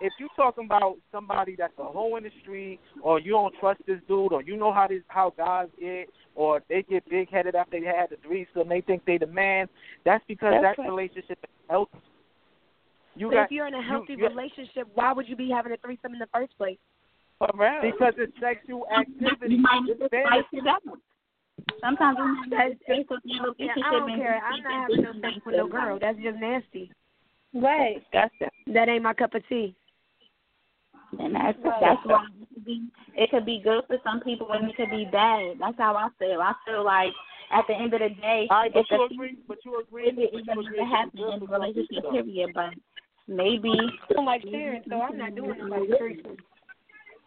if 0.00 0.12
you're 0.18 0.28
talking 0.36 0.64
about 0.66 0.96
somebody 1.12 1.56
that's 1.56 1.72
a 1.78 1.84
hoe 1.84 2.16
in 2.16 2.24
the 2.24 2.30
street, 2.42 2.78
or 3.02 3.18
you 3.20 3.32
don't 3.32 3.54
trust 3.60 3.80
this 3.86 3.98
dude, 4.08 4.32
or 4.32 4.42
you 4.42 4.56
know 4.56 4.72
how 4.72 4.86
this 4.88 5.02
how 5.08 5.32
guys 5.36 5.68
get, 5.80 6.08
or 6.34 6.62
they 6.68 6.82
get 6.82 7.08
big 7.10 7.30
headed 7.30 7.54
after 7.54 7.80
they 7.80 7.86
had 7.86 8.10
the 8.10 8.16
threesome, 8.26 8.68
they 8.68 8.80
think 8.80 9.04
they 9.06 9.18
the 9.18 9.26
man. 9.26 9.68
That's 10.04 10.22
because 10.28 10.54
That's 10.60 10.76
that 10.76 10.82
right. 10.82 10.88
relationship 10.88 11.38
is 11.42 11.50
healthy. 11.68 11.98
You 13.16 13.28
But 13.28 13.34
got 13.34 13.42
if 13.46 13.50
you're 13.50 13.66
in 13.66 13.74
a 13.74 13.82
healthy 13.82 14.14
you- 14.14 14.26
relationship, 14.28 14.86
why 14.94 15.12
would 15.12 15.28
you 15.28 15.34
be 15.36 15.50
having 15.50 15.72
a 15.72 15.76
threesome 15.78 16.12
in 16.12 16.18
the 16.20 16.28
first 16.34 16.56
place? 16.58 16.78
because 17.40 18.14
it's 18.18 18.32
sexual 18.40 18.84
activity. 18.90 19.54
You 19.54 19.58
might 19.62 19.82
need 19.84 19.98
to 20.00 20.06
spice 20.06 20.44
it 20.52 20.66
up. 20.66 20.82
Sometimes 21.80 22.18
we 22.18 22.24
might 22.26 22.50
That's- 22.50 22.70
need 22.88 23.06
to 23.08 23.20
spice 23.20 23.40
up 23.48 23.54
Yeah. 23.58 23.72
I 23.84 23.90
don't 23.92 24.10
and 24.10 24.20
care. 24.22 24.34
just 24.34 24.44
I'm 24.44 24.62
not 24.62 24.72
having 24.90 25.02
no 25.02 25.12
sex 25.20 25.44
with 25.46 25.54
no 25.56 25.68
girl. 25.68 25.98
That's 26.00 26.18
just 26.18 26.38
nasty. 26.38 26.90
Right. 27.54 28.02
Disgusting. 28.12 28.48
That 28.74 28.88
ain't 28.88 29.02
my 29.04 29.14
cup 29.14 29.34
of 29.34 29.46
tea. 29.48 29.74
And 31.18 31.34
that's 31.34 31.58
that's 31.80 32.04
why 32.04 32.26
it 32.40 32.48
could 32.52 32.64
be 32.64 32.86
it 33.16 33.30
could 33.30 33.46
be 33.46 33.60
good 33.64 33.84
for 33.86 33.96
some 34.04 34.20
people 34.20 34.52
and 34.52 34.68
it 34.68 34.76
could 34.76 34.90
be 34.90 35.06
bad. 35.10 35.56
That's 35.58 35.78
how 35.78 35.96
I 35.96 36.08
feel. 36.18 36.40
I 36.40 36.52
feel 36.66 36.84
like 36.84 37.12
at 37.50 37.64
the 37.66 37.74
end 37.74 37.94
of 37.94 38.00
the 38.00 38.10
day, 38.20 38.46
All 38.50 38.58
right, 38.62 38.72
but 38.72 38.80
if 38.80 38.86
the 38.90 38.96
you 38.96 39.04
agree, 39.06 39.38
but 39.48 39.58
you 39.64 39.80
agree, 39.80 40.08
it, 40.08 40.16
but 40.16 40.24
it 40.24 40.32
you 40.32 40.44
doesn't 40.44 40.66
agree 40.66 40.84
happen 40.84 41.18
in 41.20 41.40
the 41.40 41.46
relationship 41.46 41.88
people, 41.88 42.10
period, 42.12 42.50
but 42.54 42.74
maybe 43.26 43.72
I 43.72 44.12
don't 44.12 44.26
like 44.26 44.42
sharing, 44.50 44.82
so 44.88 45.00
I'm 45.00 45.16
not 45.16 45.34
doing 45.34 45.56
it 45.58 45.64
like 45.64 45.88
threesome. 45.96 46.36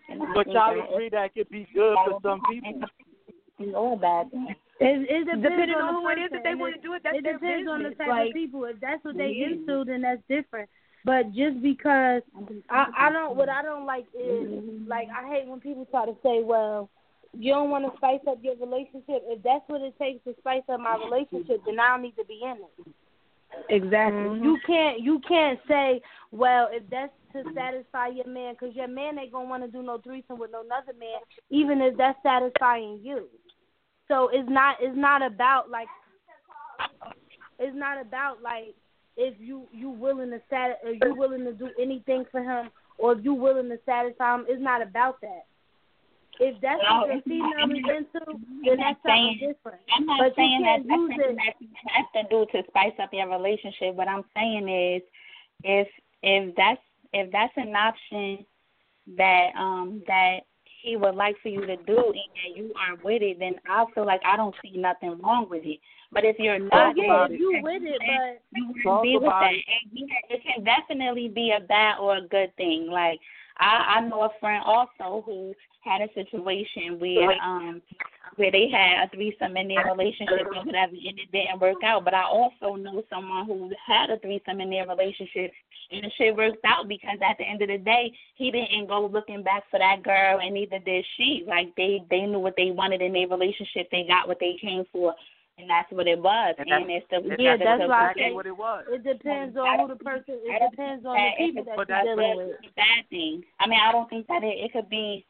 and 0.09 0.21
But 0.35 0.47
y'all 0.47 0.75
that 0.75 0.93
agree 0.93 1.09
that 1.09 1.25
it 1.25 1.33
could 1.33 1.49
be 1.49 1.67
good 1.73 1.97
for 2.05 2.19
some 2.21 2.41
people. 2.49 2.81
it's 3.57 3.75
or 3.75 3.97
bad 3.97 4.29
thing. 4.29 4.55
It, 4.79 5.09
it 5.09 5.25
depends 5.25 5.43
Depending 5.43 5.75
on, 5.77 5.81
on 5.81 5.93
the 5.93 6.01
who 6.01 6.09
it 6.09 6.17
is, 6.17 6.29
person, 6.29 6.37
if 6.37 6.43
they 6.43 6.55
want 6.55 6.75
to 6.75 6.81
do 6.81 6.93
it, 6.93 7.01
that's 7.03 7.17
it 7.17 7.23
their 7.23 7.33
depends 7.37 7.69
on 7.69 7.83
the 7.83 7.89
type 7.91 8.07
Like, 8.07 8.27
of 8.29 8.33
people. 8.33 8.65
If 8.65 8.79
that's 8.79 9.03
what 9.05 9.17
they 9.17 9.41
into, 9.45 9.85
then 9.85 10.01
that's 10.01 10.21
different. 10.29 10.69
But 11.03 11.33
just 11.33 11.61
because 11.61 12.21
I, 12.69 12.85
I 12.97 13.11
don't, 13.11 13.35
what 13.35 13.49
I 13.49 13.63
don't 13.63 13.85
like 13.85 14.05
is 14.13 14.87
like 14.87 15.07
I 15.09 15.27
hate 15.29 15.47
when 15.47 15.59
people 15.59 15.85
try 15.89 16.05
to 16.05 16.15
say, 16.21 16.43
well, 16.43 16.89
you 17.33 17.53
don't 17.53 17.69
want 17.69 17.85
to 17.85 17.97
spice 17.97 18.19
up 18.27 18.39
your 18.41 18.55
relationship. 18.57 19.23
If 19.25 19.41
that's 19.41 19.63
what 19.67 19.81
it 19.81 19.97
takes 19.97 20.23
to 20.25 20.35
spice 20.39 20.63
up 20.69 20.79
my 20.79 20.97
relationship, 20.97 21.61
then 21.65 21.79
I 21.79 21.89
don't 21.89 22.03
need 22.03 22.15
to 22.17 22.25
be 22.25 22.41
in 22.43 22.57
it. 22.57 22.93
exactly. 23.69 24.21
Mm-hmm. 24.21 24.43
You 24.43 24.57
can't, 24.67 24.99
you 24.99 25.19
can't 25.27 25.59
say, 25.67 26.01
well, 26.31 26.69
if 26.71 26.83
that's 26.89 27.11
to 27.33 27.43
satisfy 27.55 28.07
your 28.07 28.27
man, 28.27 28.53
because 28.53 28.75
your 28.75 28.89
man 28.89 29.17
ain't 29.17 29.31
gonna 29.31 29.47
want 29.49 29.63
to 29.63 29.71
do 29.71 29.81
no 29.81 29.97
threesome 29.99 30.37
with 30.37 30.51
no 30.51 30.59
other 30.59 30.97
man, 30.99 31.19
even 31.49 31.81
if 31.81 31.97
that's 31.97 32.19
satisfying 32.21 32.99
you. 33.01 33.27
So 34.07 34.29
it's 34.33 34.49
not, 34.49 34.75
it's 34.81 34.97
not 34.97 35.21
about 35.21 35.69
like, 35.69 35.87
it's 37.59 37.75
not 37.77 38.01
about 38.01 38.41
like 38.41 38.75
if 39.17 39.35
you 39.39 39.67
you 39.71 39.89
willing 39.89 40.29
to 40.31 40.41
sat, 40.49 40.79
or 40.83 40.91
you 40.91 41.15
willing 41.15 41.43
to 41.45 41.53
do 41.53 41.69
anything 41.79 42.25
for 42.31 42.41
him, 42.41 42.69
or 42.97 43.13
if 43.13 43.23
you 43.23 43.33
willing 43.33 43.69
to 43.69 43.79
satisfy 43.85 44.35
him. 44.35 44.45
It's 44.47 44.61
not 44.61 44.81
about 44.81 45.21
that. 45.21 45.45
If 46.39 46.59
that's 46.61 46.81
No, 46.89 47.01
what 47.01 47.13
not. 47.15 47.23
female 47.25 47.71
is 47.71 47.97
into, 47.97 48.39
then 48.65 48.77
that's 48.77 49.01
something 49.03 49.03
saying- 49.05 49.37
different. 49.39 49.81
I'm 49.95 50.05
not 50.05 50.19
But 50.19 50.35
saying 50.35 50.61
that 50.63 50.77
that's 50.87 50.89
something 50.89 51.35
that 51.35 51.55
you 51.59 51.67
have 51.87 52.11
to 52.13 52.23
do 52.29 52.45
to 52.51 52.67
spice 52.67 52.93
up 52.99 53.13
your 53.13 53.27
relationship. 53.27 53.93
What 53.95 54.07
I'm 54.07 54.23
saying 54.33 54.67
is, 54.69 55.01
if 55.63 55.87
if 56.23 56.55
that's 56.55 56.81
if 57.13 57.31
that's 57.31 57.55
an 57.57 57.75
option 57.75 58.45
that 59.17 59.53
um 59.55 60.01
that 60.07 60.45
he 60.81 60.97
would 60.97 61.15
like 61.15 61.35
for 61.41 61.49
you 61.49 61.65
to 61.65 61.75
do 61.77 61.97
and 61.97 62.15
that 62.15 62.55
you 62.55 62.73
are 62.77 62.95
with 63.03 63.21
it, 63.21 63.39
then 63.39 63.55
I 63.69 63.85
feel 63.93 64.05
like 64.05 64.21
I 64.25 64.35
don't 64.35 64.55
see 64.61 64.77
nothing 64.77 65.19
wrong 65.21 65.47
with 65.49 65.63
it. 65.65 65.79
But 66.11 66.25
if 66.25 66.37
you're 66.39 66.59
not, 66.59 66.73
Oh 66.73 66.87
not, 66.87 66.97
yeah, 66.97 67.03
about 67.05 67.31
if 67.31 67.35
it. 67.35 67.39
you 67.39 67.59
with 67.63 67.83
it, 67.83 67.99
but 67.99 68.59
you 68.59 68.73
wouldn't 68.83 69.03
be 69.03 69.17
with 69.17 69.29
that. 69.29 69.51
it. 69.53 69.63
And 69.67 69.91
yeah, 69.93 70.35
it 70.35 70.41
can 70.43 70.63
definitely 70.63 71.29
be 71.29 71.51
a 71.51 71.59
bad 71.61 71.99
or 71.99 72.17
a 72.17 72.27
good 72.27 72.55
thing. 72.57 72.87
Like 72.91 73.19
I, 73.57 73.97
I 73.97 74.07
know 74.07 74.23
a 74.23 74.29
friend 74.39 74.63
also 74.65 75.23
who 75.25 75.53
had 75.83 76.01
a 76.01 76.13
situation 76.13 76.99
where 76.99 77.31
um 77.41 77.81
where 78.37 78.51
they 78.51 78.69
had 78.71 79.05
a 79.05 79.09
threesome 79.09 79.57
in 79.57 79.67
their 79.67 79.85
relationship 79.85 80.47
or 80.47 80.63
whatever 80.63 80.93
and 80.93 81.19
it 81.19 81.31
didn't 81.31 81.59
work 81.59 81.83
out. 81.83 82.05
But 82.05 82.13
I 82.13 82.23
also 82.23 82.75
know 82.75 83.03
someone 83.09 83.45
who 83.45 83.71
had 83.85 84.09
a 84.09 84.17
threesome 84.19 84.61
in 84.61 84.69
their 84.69 84.87
relationship 84.87 85.51
and 85.91 86.03
the 86.03 86.11
shit 86.17 86.35
worked 86.35 86.63
out 86.65 86.87
because 86.87 87.17
at 87.27 87.37
the 87.37 87.43
end 87.43 87.61
of 87.61 87.67
the 87.67 87.77
day 87.77 88.11
he 88.35 88.51
didn't 88.51 88.87
go 88.87 89.05
looking 89.05 89.43
back 89.43 89.63
for 89.69 89.79
that 89.79 90.03
girl 90.03 90.39
and 90.39 90.53
neither 90.53 90.79
did 90.79 91.05
she. 91.17 91.43
Like 91.47 91.75
they 91.75 92.01
they 92.09 92.21
knew 92.21 92.39
what 92.39 92.55
they 92.57 92.71
wanted 92.71 93.01
in 93.01 93.13
their 93.13 93.27
relationship, 93.27 93.89
they 93.91 94.05
got 94.07 94.27
what 94.27 94.39
they 94.39 94.57
came 94.61 94.85
for 94.91 95.13
and 95.61 95.69
that's 95.69 95.91
what 95.91 96.07
it 96.07 96.19
was. 96.19 96.55
And 96.57 96.69
And, 96.69 96.89
it's 96.89 97.05
the 97.09 97.17
And 97.17 97.37
Yeah, 97.39 97.55
that's 97.57 97.79
that's 97.79 97.89
why 97.89 98.09
I 98.09 98.13
say- 98.15 98.31
what 98.33 98.45
it 98.47 98.57
was. 98.57 98.85
it 98.89 99.03
depends 99.03 99.55
on 99.55 99.79
who 99.79 99.87
the 99.87 99.95
person. 100.03 100.39
It 100.43 100.71
depends 100.71 101.05
on 101.05 101.15
the 101.15 101.31
people 101.37 101.63
that 101.65 101.75
But 101.77 101.87
you're 101.89 101.97
that's 101.97 102.07
dealing 102.07 102.35
But 102.35 102.37
with. 102.37 102.55
it's 102.63 102.73
bad 102.75 103.09
thing. 103.09 103.43
I 103.59 103.67
mean, 103.67 103.79
I 103.79 103.91
don't 103.91 104.09
think 104.09 104.27
that 104.27 104.43
it, 104.43 104.57
it 104.65 104.73
could 104.73 104.89
be 104.89 105.25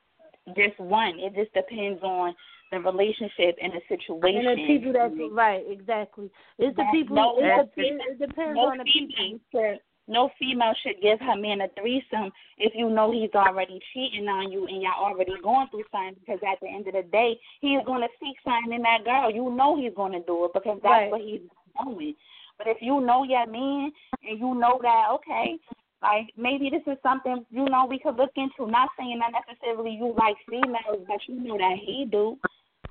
just 0.56 0.80
one. 0.80 1.20
It 1.20 1.36
just 1.36 1.54
depends 1.54 2.02
on 2.04 2.34
the 2.72 2.80
relationship 2.80 3.58
and 3.62 3.74
the 3.74 3.82
situation. 3.90 4.48
And 4.48 4.58
the 4.58 4.66
people 4.68 4.94
that's 4.94 5.14
right, 5.32 5.64
exactly. 5.70 6.32
It's 6.58 6.76
the 6.78 6.86
people. 6.92 7.16
no, 7.18 7.38
it, 7.38 7.42
no 7.44 7.70
it 7.76 8.18
depends 8.20 8.56
most 8.56 8.72
on 8.72 8.78
the 8.80 8.84
people. 8.86 9.16
people 9.18 9.40
could 9.52 9.80
no 10.12 10.30
female 10.38 10.74
should 10.84 11.02
give 11.02 11.20
her 11.22 11.36
man 11.36 11.62
a 11.62 11.68
threesome 11.80 12.32
if 12.58 12.74
you 12.76 12.90
know 12.90 13.12
he's 13.12 13.34
already 13.34 13.80
cheating 13.94 14.28
on 14.28 14.52
you 14.52 14.68
and 14.68 14.82
y'all 14.82 15.06
already 15.06 15.34
going 15.42 15.68
through 15.72 15.86
something 15.92 16.16
because 16.20 16.40
at 16.46 16.60
the 16.62 16.68
end 16.68 16.86
of 16.88 16.94
the 16.94 17.04
day 17.12 17.40
he's 17.62 17.80
gonna 17.86 18.08
seek 18.20 18.36
something 18.44 18.74
in 18.74 18.82
that 18.84 19.06
girl. 19.06 19.32
You 19.32 19.50
know 19.50 19.80
he's 19.80 19.94
gonna 19.96 20.20
do 20.28 20.46
it 20.46 20.52
because 20.54 20.80
that's 20.84 21.08
Right. 21.08 21.12
what 21.12 21.22
he's 21.22 21.42
doing. 21.84 22.16
But 22.58 22.68
if 22.68 22.78
you 22.82 23.00
know 23.02 23.24
your 23.24 23.48
man 23.48 23.92
and 24.28 24.38
you 24.40 24.54
know 24.54 24.80
that 24.84 25.08
okay, 25.16 25.58
like 26.04 26.28
maybe 26.38 26.70
this 26.70 26.84
is 26.86 26.98
something 27.02 27.46
you 27.50 27.66
know 27.66 27.86
we 27.90 27.98
could 28.00 28.18
look 28.18 28.32
into. 28.36 28.70
Not 28.70 28.90
saying 28.98 29.20
that 29.20 29.32
necessarily 29.48 29.92
you 29.92 30.14
like 30.18 30.36
females, 30.50 31.06
but 31.08 31.20
you 31.28 31.40
know 31.40 31.58
that 31.58 31.78
he 31.80 32.06
do. 32.06 32.38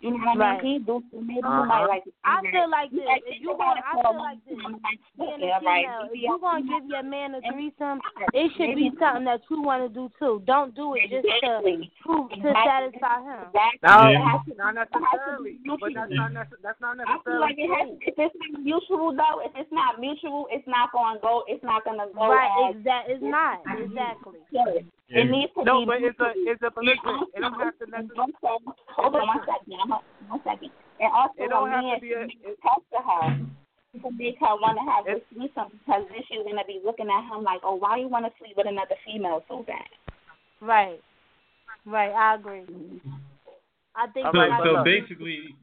You 0.00 0.10
know 0.12 0.16
what 0.34 0.40
I 0.40 0.62
mean? 0.62 0.80
He 0.80 0.84
do. 0.84 1.02
Maybe 1.12 1.40
Uh-huh. 1.44 1.62
you 1.62 1.68
might 1.68 1.84
like. 1.86 2.04
to 2.04 2.10
see 2.10 2.16
I 2.24 2.40
feel 2.50 2.70
like 2.70 2.90
You 2.92 2.98
this. 3.00 3.06
might 3.06 3.22
If 3.26 3.40
you 3.42 3.50
about 3.52 3.76
want, 3.76 3.84
I 3.84 3.92
feel 4.02 4.16
like 4.16 4.38
this. 4.48 4.58
time, 4.62 4.72
like, 4.80 4.98
a 5.20 5.44
yeah, 5.44 5.60
right. 5.64 5.86
if 6.08 6.20
you 6.20 6.38
gonna 6.40 6.62
give 6.62 6.84
your 6.88 7.02
man 7.02 7.34
a 7.34 7.40
and- 7.44 7.52
threesome, 7.52 8.00
it 8.32 8.52
should 8.56 8.74
be 8.76 8.90
something 8.98 9.24
that 9.24 9.40
you 9.50 9.60
want 9.60 9.82
to 9.84 9.88
do 9.92 10.10
too. 10.18 10.42
Don't 10.46 10.74
do 10.74 10.94
it 10.94 11.10
just 11.10 11.26
to 11.28 11.60
prove 12.02 12.30
to 12.30 12.52
satisfy 12.64 13.20
him. 13.20 13.44
No, 13.82 14.08
It 14.08 14.16
has 14.24 14.40
to- 14.48 14.54
not 14.56 14.76
it 14.76 14.78
has 14.78 14.88
to 14.88 15.42
be 15.44 15.60
necessarily. 15.60 15.60
But 15.80 15.92
that's 15.94 16.12
not 16.12 16.30
nece- 16.32 16.62
that's 16.62 16.80
not 16.80 16.96
I 17.00 17.04
feel 17.04 17.12
necessarily 17.12 17.40
like 17.40 17.58
it 17.58 17.68
has, 17.70 17.88
true. 17.88 17.98
if 18.00 18.18
it's 18.18 18.36
not 18.40 18.60
mutual 18.62 19.12
though, 19.12 19.40
if 19.44 19.52
it's 19.56 19.72
not 19.72 20.00
mutual, 20.00 20.48
it's 20.50 20.66
not 20.66 20.92
going 20.92 21.14
to 21.16 21.20
go. 21.20 21.44
It's 21.46 21.62
not 21.62 21.84
going 21.84 21.98
to 21.98 22.06
go 22.14 22.28
Right? 22.32 22.70
as 22.70 22.76
Exact. 22.76 23.08
It's 23.10 23.22
not 23.22 23.60
exactly. 23.66 24.38
good. 24.50 24.86
It 25.12 25.24
needs 25.28 25.52
to 25.54 25.64
No, 25.64 25.80
be. 25.80 25.86
No, 25.86 25.86
but 25.86 26.02
it's 26.02 26.20
a 26.20 26.32
it's 26.36 26.62
a 26.62 26.70
And 26.76 26.86
listen. 26.86 27.26
It 27.34 27.40
don't 27.40 27.54
have 27.58 27.76
to 27.80 27.86
necessarily. 27.90 28.32
Hold 28.94 29.16
on 29.16 29.26
one 29.26 29.40
second. 29.44 29.89
I'm 29.92 30.28
one 30.28 30.40
second. 30.44 30.70
And 31.00 31.10
also, 31.12 31.34
It 31.42 31.48
don't 31.48 31.68
a 31.68 31.70
have 31.72 31.82
to 31.82 31.88
man 31.88 32.00
be 32.00 32.12
a- 32.12 32.28
should 32.28 32.60
talk 32.62 32.82
to 32.92 33.00
her 33.00 33.24
to 34.04 34.10
make 34.16 34.38
her 34.38 34.54
want 34.60 34.78
to 34.78 34.84
have 34.84 35.06
It- 35.06 35.24
this 35.24 35.24
threesome 35.34 35.72
because 35.80 36.04
then 36.08 36.22
she's 36.28 36.44
going 36.44 36.58
to 36.58 36.64
be 36.66 36.80
looking 36.84 37.08
at 37.10 37.24
him 37.28 37.42
like, 37.42 37.60
oh, 37.64 37.74
why 37.74 37.96
you 37.96 38.08
want 38.08 38.26
to 38.26 38.32
sleep 38.38 38.56
with 38.56 38.66
another 38.66 38.94
female 39.04 39.42
so 39.48 39.62
bad? 39.64 39.88
Right. 40.60 41.00
Right. 41.86 42.12
I 42.12 42.34
agree. 42.36 42.66
I 43.96 44.06
think. 44.12 44.26
So, 44.32 44.38
I 44.38 44.60
so 44.62 44.84
basically, 44.84 45.56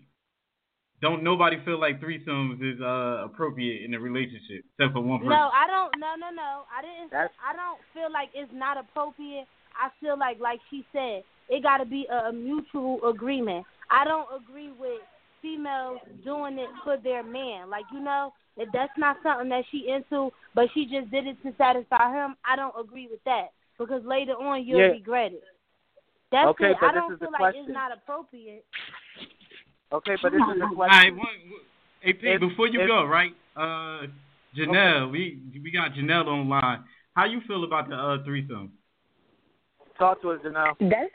don't 1.02 1.22
nobody 1.24 1.58
feel 1.64 1.80
like 1.80 2.02
threesomes 2.02 2.58
is 2.62 2.82
uh 2.82 3.26
appropriate 3.26 3.86
in 3.86 3.94
a 3.94 4.00
relationship 4.00 4.66
except 4.74 4.94
for 4.94 5.02
one 5.02 5.20
person. 5.20 5.30
No, 5.30 5.50
I 5.54 5.68
don't. 5.68 5.94
No, 6.00 6.16
no, 6.18 6.30
no. 6.34 6.64
I 6.76 6.82
didn't. 6.82 7.12
That's- 7.12 7.30
I 7.38 7.54
don't 7.56 7.80
feel 7.94 8.12
like 8.12 8.30
it's 8.34 8.52
not 8.54 8.78
appropriate. 8.78 9.46
I 9.80 9.90
feel 10.02 10.18
like, 10.18 10.40
like 10.40 10.60
she 10.72 10.84
said, 10.92 11.22
it 11.50 11.62
got 11.62 11.78
to 11.78 11.86
be 11.86 12.08
a, 12.10 12.30
a 12.30 12.34
mutual 12.34 13.00
agreement. 13.08 13.64
I 13.90 14.06
don't 14.06 14.28
agree 14.36 14.72
with 14.72 15.02
females 15.42 16.00
doing 16.24 16.58
it 16.60 16.70
for 16.84 16.98
their 16.98 17.24
man. 17.24 17.70
Like 17.70 17.86
you 17.94 18.00
know, 18.00 18.34
if 18.58 18.70
that's 18.74 18.92
not 18.98 19.18
something 19.24 19.50
that 19.50 19.64
she 19.72 19.88
into, 19.90 20.32
but 20.56 20.68
she 20.74 20.86
just 20.86 21.10
did 21.12 21.28
it 21.28 21.38
to 21.44 21.54
satisfy 21.58 22.12
him, 22.12 22.36
I 22.46 22.56
don't 22.56 22.74
agree 22.80 23.08
with 23.10 23.24
that 23.26 23.50
because 23.78 24.04
later 24.06 24.34
on 24.34 24.66
you'll 24.66 24.80
Yeah. 24.80 24.88
regret 24.88 25.32
it. 25.34 25.44
That's 26.32 26.48
Okay, 26.50 26.72
it. 26.72 26.78
but 26.82 26.90
I 26.90 26.94
don't 26.94 27.14
is 27.14 27.20
feel 27.20 27.30
like 27.32 27.40
question. 27.40 27.64
it's 27.66 27.74
not 27.74 27.92
appropriate. 27.94 28.66
Okay, 29.94 30.18
but 30.22 30.32
this 30.32 30.42
is 30.42 30.60
the 30.60 30.66
All 30.66 30.76
question. 30.76 30.98
right, 30.98 31.16
one, 31.16 31.28
AP, 32.04 32.24
If- 32.24 32.40
before 32.42 32.68
you 32.68 32.82
if- 32.82 32.88
go, 32.88 33.06
right? 33.06 33.34
Uh, 33.56 34.08
Janelle, 34.56 35.12
we 35.12 35.40
we 35.64 35.72
got 35.72 35.94
Janelle 35.94 36.28
online. 36.28 36.84
How 37.16 37.26
you 37.26 37.42
feel 37.42 37.64
about 37.64 37.90
the 37.90 37.96
uh 37.96 38.24
threesome? 38.24 38.74
Talk 39.98 40.22
to 40.22 40.32
us, 40.32 40.42
Janelle. 40.42 40.76
That's 40.80 41.14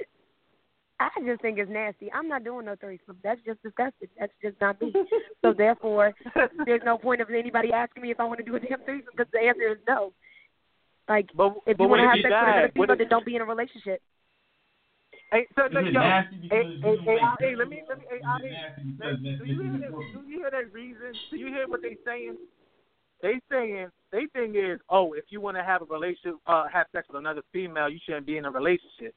I 1.17 1.21
just 1.25 1.43
think 1.43 1.59
it's 1.59 1.71
nasty. 1.71 2.11
I'm 2.13 2.29
not 2.29 2.45
doing 2.45 2.67
no 2.67 2.77
threesome. 2.77 3.17
That's 3.23 3.41
just 3.45 3.63
disgusting. 3.63 4.09
That's 4.19 4.33
just 4.43 4.61
not 4.61 4.81
me. 4.81 4.93
so 5.43 5.53
therefore, 5.53 6.15
there's 6.67 6.83
no 6.85 6.99
point 6.99 7.21
of 7.21 7.31
anybody 7.31 7.73
asking 7.73 8.03
me 8.03 8.11
if 8.11 8.21
I 8.21 8.25
want 8.25 8.39
to 8.39 8.45
do 8.45 8.57
a 8.57 8.61
damn 8.61 8.83
threesome 8.85 9.13
because 9.17 9.31
the 9.33 9.41
answer 9.41 9.69
is 9.69 9.79
no. 9.89 10.13
Like 11.09 11.29
But 11.35 11.57
if 11.67 11.77
but 11.77 11.85
you 11.85 11.91
want 11.91 12.01
to 12.01 12.09
have 12.09 12.17
you 12.17 12.23
sex 12.23 12.33
with 12.33 12.49
another 12.49 12.67
died? 12.69 12.75
people, 12.75 12.97
then 12.97 13.09
don't 13.09 13.27
be 13.27 13.37
in 13.37 13.43
a 13.43 13.45
relationship. 13.45 14.01
hey, 15.33 15.47
so, 15.57 15.67
Is 15.67 15.73
no, 15.73 15.81
yo, 15.81 16.01
hey, 16.01 16.23
hey, 16.51 16.97
hey, 17.05 17.19
hey, 17.41 17.57
let 17.57 17.69
me 17.69 17.83
let 17.89 17.99
me 17.99 18.05
hey, 18.09 18.21
hey, 18.23 18.55
Hey, 19.03 19.37
do 19.39 19.45
you 19.45 19.63
hear 19.63 19.79
that? 19.81 19.91
Do 19.91 20.29
you 20.29 20.39
hear 20.39 20.51
that 20.51 20.73
reason? 20.73 21.13
Do 21.31 21.37
you 21.37 21.49
hear 21.49 21.67
what 21.67 21.83
they 21.83 21.97
saying? 22.05 22.37
They 23.21 23.41
saying 23.51 23.89
they 24.11 24.27
thing 24.33 24.55
is, 24.57 24.79
oh, 24.91 25.15
if 25.15 25.25
you 25.31 25.41
want 25.41 25.57
to 25.57 25.65
have 25.65 25.83
a 25.83 25.87
relationship, 25.87 26.35
uh, 26.47 26.67
have 26.73 26.87
sex 26.93 27.09
with 27.09 27.19
another 27.19 27.43
female, 27.53 27.89
you 27.89 27.99
shouldn't 28.05 28.27
be 28.27 28.37
in 28.37 28.45
a 28.45 28.51
relationship. 28.51 29.15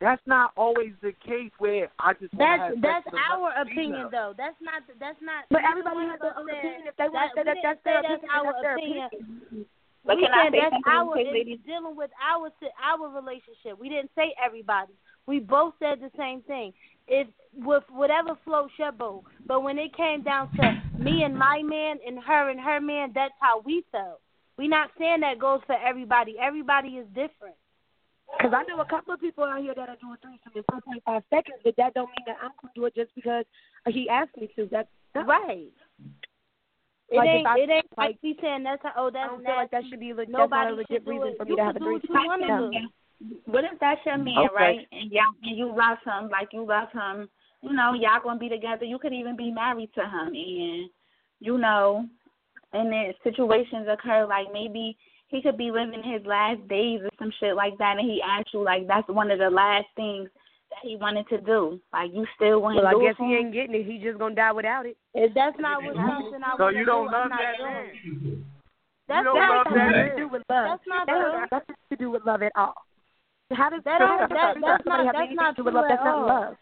That's 0.00 0.22
not 0.26 0.52
always 0.56 0.92
the 1.02 1.12
case. 1.26 1.50
Where 1.58 1.90
I 1.98 2.12
just 2.14 2.30
That's 2.38 2.74
that's 2.80 3.06
our 3.30 3.50
opinion 3.60 4.06
female. 4.06 4.10
though. 4.10 4.34
That's 4.38 4.56
not 4.62 4.82
that's 5.00 5.18
not. 5.20 5.44
But 5.50 5.62
everybody 5.66 6.06
has 6.06 6.20
their 6.22 6.38
own 6.38 6.48
opinion. 6.48 6.86
If 6.86 6.96
they 6.96 7.08
want 7.10 7.34
to 7.34 7.40
say 7.40 7.44
that, 7.44 7.56
that's 7.62 7.82
their 7.82 8.02
say 8.02 8.08
that's 8.08 8.22
opinion. 8.22 8.38
our 8.38 8.52
That's 8.52 8.62
their 8.62 8.76
opinion. 8.78 9.06
opinion. 9.10 9.66
But 10.06 10.16
we 10.16 10.22
can 10.22 10.32
I 10.32 10.44
said 10.46 10.52
say 10.52 10.60
that's 10.62 10.74
something 10.78 10.92
our 10.94 11.12
quick, 11.12 11.26
it's 11.34 11.66
dealing 11.66 11.96
with 11.96 12.10
our 12.22 12.46
our 12.78 13.08
relationship. 13.10 13.74
We 13.74 13.88
didn't 13.88 14.14
say 14.14 14.34
everybody. 14.38 14.94
We 15.26 15.40
both 15.40 15.74
said 15.82 15.98
the 15.98 16.14
same 16.16 16.42
thing. 16.46 16.72
If 17.08 17.26
with 17.58 17.82
whatever 17.90 18.38
floats 18.44 18.72
your 18.78 18.92
boat, 18.92 19.24
but 19.46 19.62
when 19.66 19.78
it 19.78 19.96
came 19.96 20.22
down 20.22 20.54
to 20.56 20.82
me 20.96 21.24
and 21.24 21.36
my 21.36 21.60
man 21.62 21.98
and 22.06 22.22
her 22.22 22.50
and 22.50 22.60
her 22.60 22.80
man, 22.80 23.10
that's 23.14 23.34
how 23.40 23.62
we 23.66 23.82
felt. 23.90 24.20
We're 24.56 24.68
not 24.70 24.90
saying 24.98 25.20
that 25.20 25.38
goes 25.38 25.60
for 25.66 25.76
everybody. 25.76 26.36
Everybody 26.40 27.02
is 27.02 27.06
different. 27.08 27.58
Because 28.36 28.52
I 28.54 28.62
know 28.64 28.80
a 28.80 28.84
couple 28.84 29.14
of 29.14 29.20
people 29.20 29.44
out 29.44 29.60
here 29.62 29.74
that 29.74 29.88
are 29.88 29.96
doing 30.00 30.16
threesome 30.20 30.52
in 30.54 30.62
4.5 30.64 31.22
seconds, 31.30 31.58
but 31.64 31.74
that 31.76 31.94
don't 31.94 32.08
mean 32.08 32.24
that 32.26 32.36
I'm 32.42 32.50
going 32.60 32.72
to 32.74 32.80
do 32.80 32.84
it 32.86 32.94
just 32.94 33.14
because 33.14 33.44
he 33.88 34.08
asked 34.08 34.36
me 34.36 34.48
to. 34.56 34.66
That's 34.70 34.88
Right. 35.14 35.72
It 37.10 37.16
Like, 37.16 37.28
ain't. 37.28 37.46
I- 37.46 37.58
it 37.58 37.70
ain't 37.70 37.86
like, 37.96 38.08
like- 38.10 38.18
we 38.22 38.36
saying 38.40 38.62
that's 38.64 38.82
how, 38.82 38.92
oh 38.96 39.06
I 39.06 39.10
that's 39.10 39.30
don't 39.30 39.44
feel 39.44 39.56
like 39.56 39.70
that 39.70 39.82
should 39.88 39.98
be 40.00 40.12
le- 40.12 40.26
that's 40.26 40.30
Nobody 40.30 40.64
not 40.64 40.72
a 40.72 40.76
legit 40.76 40.88
should 40.90 41.04
do 41.06 41.10
reason 41.12 41.28
it. 41.28 41.36
for 41.38 41.44
me 41.46 41.50
You 41.52 41.56
to 41.56 41.64
have 41.64 41.76
a 41.76 41.78
do 41.78 41.84
what 41.92 42.02
threesome. 42.02 42.16
you 42.20 42.26
want 42.28 42.42
to 42.42 43.50
What 43.50 43.64
if 43.64 43.80
that's 43.80 44.04
your 44.06 44.18
man, 44.18 44.38
Okay. 44.38 44.54
right? 44.54 44.86
And 44.92 45.10
y'all 45.10 45.32
and 45.42 45.56
you 45.56 45.74
love 45.74 45.98
him 46.04 46.28
like 46.28 46.52
you 46.52 46.64
love 46.66 46.92
him. 46.92 47.28
You 47.62 47.72
know, 47.72 47.94
y'all 47.94 48.20
gonna 48.22 48.38
be 48.38 48.48
together. 48.50 48.84
You 48.84 48.98
could 49.00 49.12
even 49.14 49.34
be 49.36 49.50
married 49.50 49.92
to 49.94 50.02
him, 50.06 50.28
and 50.34 50.90
you 51.40 51.56
know, 51.58 52.06
and 52.74 52.92
then 52.92 53.14
situations 53.24 53.88
occur 53.88 54.26
like 54.26 54.52
maybe 54.52 54.96
he 55.28 55.42
could 55.42 55.56
be 55.56 55.70
living 55.70 56.02
his 56.02 56.24
last 56.26 56.66
days 56.68 57.00
or 57.02 57.10
some 57.18 57.32
shit 57.38 57.54
like 57.54 57.76
that, 57.78 57.96
and 57.98 58.08
he 58.10 58.20
asked 58.22 58.52
you 58.52 58.62
like 58.62 58.86
that's 58.86 59.08
one 59.08 59.30
of 59.30 59.38
the 59.38 59.50
last 59.50 59.86
things 59.96 60.28
that 60.70 60.80
he 60.82 60.96
wanted 60.96 61.28
to 61.28 61.40
do. 61.40 61.80
Like 61.92 62.10
you 62.12 62.26
still 62.36 62.60
want 62.60 62.76
Well, 62.76 62.84
to 62.84 62.88
I 62.90 62.92
do 62.92 63.00
guess 63.02 63.12
it 63.12 63.16
for 63.18 63.26
he 63.28 63.36
ain't 63.36 63.52
getting 63.52 63.74
it. 63.74 63.86
He 63.86 63.98
just 63.98 64.18
going 64.18 64.32
to 64.34 64.40
die 64.40 64.52
without 64.52 64.84
it. 64.86 64.96
If 65.14 65.32
that's 65.34 65.56
not 65.58 65.82
what 65.84 65.96
something 66.00 66.40
I 66.44 66.56
So 66.56 66.64
wanna 66.64 66.78
you 66.78 66.84
do, 66.84 66.90
don't 66.92 67.08
I'm 67.08 67.12
love 67.12 67.30
that 67.30 67.56
man. 67.62 68.44
That's 69.08 69.24
don't 69.24 69.36
not 69.40 69.64
That 69.64 69.74
that 69.74 69.88
nothing 69.88 70.10
to 70.12 70.16
do 70.16 70.28
with 70.28 70.42
love. 70.50 70.66
That's 70.68 70.86
not 70.86 71.06
that 71.06 71.16
true. 71.16 71.32
has 71.40 71.48
nothing 71.52 71.76
to 71.92 71.96
do 71.96 72.10
with 72.10 72.24
love 72.26 72.42
at 72.42 72.52
all. 72.56 72.74
How 73.52 73.70
does 73.70 73.80
That 73.84 74.00
how 74.02 74.18
that- 74.28 74.28
that's 74.28 74.60
not- 74.60 75.00
have 75.04 75.16
that's 75.16 75.16
anything 75.16 75.36
not 75.36 75.56
to 75.56 75.62
do 75.62 75.64
with 75.64 75.74
love? 75.74 75.86
That's 75.88 76.04
not 76.04 76.26
love. 76.26 76.56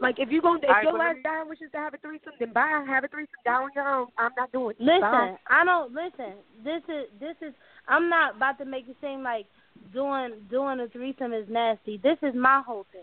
Like 0.00 0.18
if 0.18 0.32
you 0.32 0.42
going 0.42 0.60
to. 0.62 0.66
if 0.66 0.70
All 0.70 0.74
right, 0.74 0.82
your 0.82 0.92
but 0.94 0.98
last 0.98 1.16
me- 1.18 1.22
dying 1.22 1.48
wishes 1.48 1.70
to 1.70 1.78
have 1.78 1.94
a 1.94 1.98
threesome, 1.98 2.32
then 2.40 2.52
bye, 2.52 2.82
have 2.88 3.04
a 3.04 3.08
threesome, 3.08 3.38
die 3.44 3.54
on 3.62 3.70
your 3.76 3.86
own. 3.86 4.08
I'm 4.18 4.32
not 4.36 4.50
doing 4.50 4.74
it. 4.74 4.82
Listen, 4.82 5.00
Bye. 5.00 5.36
I 5.46 5.64
don't 5.64 5.92
listen. 5.94 6.34
This 6.64 6.82
is 6.90 7.06
this 7.20 7.36
is. 7.40 7.54
I'm 7.88 8.08
not 8.08 8.36
about 8.36 8.58
to 8.58 8.64
make 8.64 8.88
it 8.88 8.96
seem 9.00 9.22
like 9.22 9.46
doing 9.92 10.32
doing 10.50 10.80
a 10.80 10.88
threesome 10.88 11.32
is 11.32 11.46
nasty. 11.48 11.98
This 11.98 12.18
is 12.22 12.34
my 12.34 12.62
whole 12.66 12.86
thing. 12.92 13.02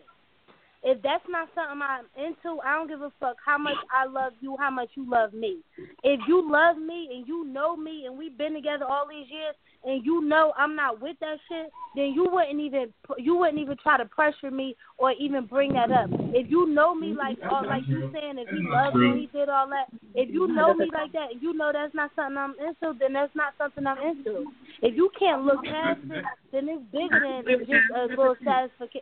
If 0.82 1.02
that's 1.02 1.24
not 1.28 1.50
something 1.54 1.82
I'm 1.82 2.06
into, 2.18 2.62
I 2.62 2.76
don't 2.76 2.88
give 2.88 3.02
a 3.02 3.12
fuck 3.20 3.36
how 3.46 3.58
much 3.58 3.76
I 3.94 4.06
love 4.06 4.34
you, 4.40 4.56
how 4.58 4.72
much 4.72 4.90
you 4.96 5.10
love 5.10 5.34
me. 5.34 5.58
If 6.04 6.22
you 6.28 6.50
love 6.50 6.78
me 6.78 7.10
and 7.14 7.28
you 7.28 7.46
know 7.46 7.76
me 7.76 8.06
and 8.06 8.18
we've 8.18 8.38
been 8.38 8.54
together 8.54 8.86
all 8.86 9.06
these 9.10 9.28
years 9.30 9.56
and 9.84 10.06
you 10.06 10.22
know 10.22 10.54
I'm 10.58 10.78
not 10.78 11.02
with 11.02 11.18
that 11.20 11.38
shit, 11.50 11.70
then 11.96 12.14
you 12.16 12.30
wouldn't 12.32 12.62
even 12.62 12.94
you 13.18 13.36
wouldn't 13.36 13.60
even 13.60 13.76
try 13.84 13.98
to 13.98 14.06
pressure 14.06 14.52
me 14.52 14.76
or 14.98 15.12
even 15.14 15.46
bring 15.46 15.74
that 15.74 15.92
up. 15.92 16.10
If 16.34 16.50
you 16.50 16.66
know 16.68 16.96
me 16.96 17.14
like 17.14 17.38
all 17.52 17.66
like 17.66 17.84
you 17.88 18.10
saying, 18.14 18.38
if 18.38 18.48
he 18.48 18.66
loves 18.70 18.96
me, 18.96 19.28
he 19.32 19.38
did 19.38 19.50
all 19.50 19.68
that. 19.70 19.88
If 20.16 20.30
you 20.34 20.48
know 20.48 20.74
me 20.74 20.90
like 20.94 21.12
that, 21.12 21.32
and 21.34 21.42
you 21.42 21.54
know 21.54 21.72
that's 21.74 21.94
not 21.94 22.12
something 22.16 22.38
I'm 22.38 22.56
into, 22.58 22.98
then 23.00 23.14
that's 23.14 23.36
not 23.36 23.54
something 23.58 23.86
I'm 23.86 23.98
into. 23.98 24.46
If 24.82 24.96
you 24.96 25.12
can't 25.20 25.44
look 25.44 25.64
past 25.66 26.00
it, 26.10 26.24
then 26.54 26.70
it's 26.70 26.84
bigger 26.92 27.42
than 27.46 27.60
just 27.60 27.92
a 27.96 28.06
little 28.06 28.36
satisfaction. 28.46 29.02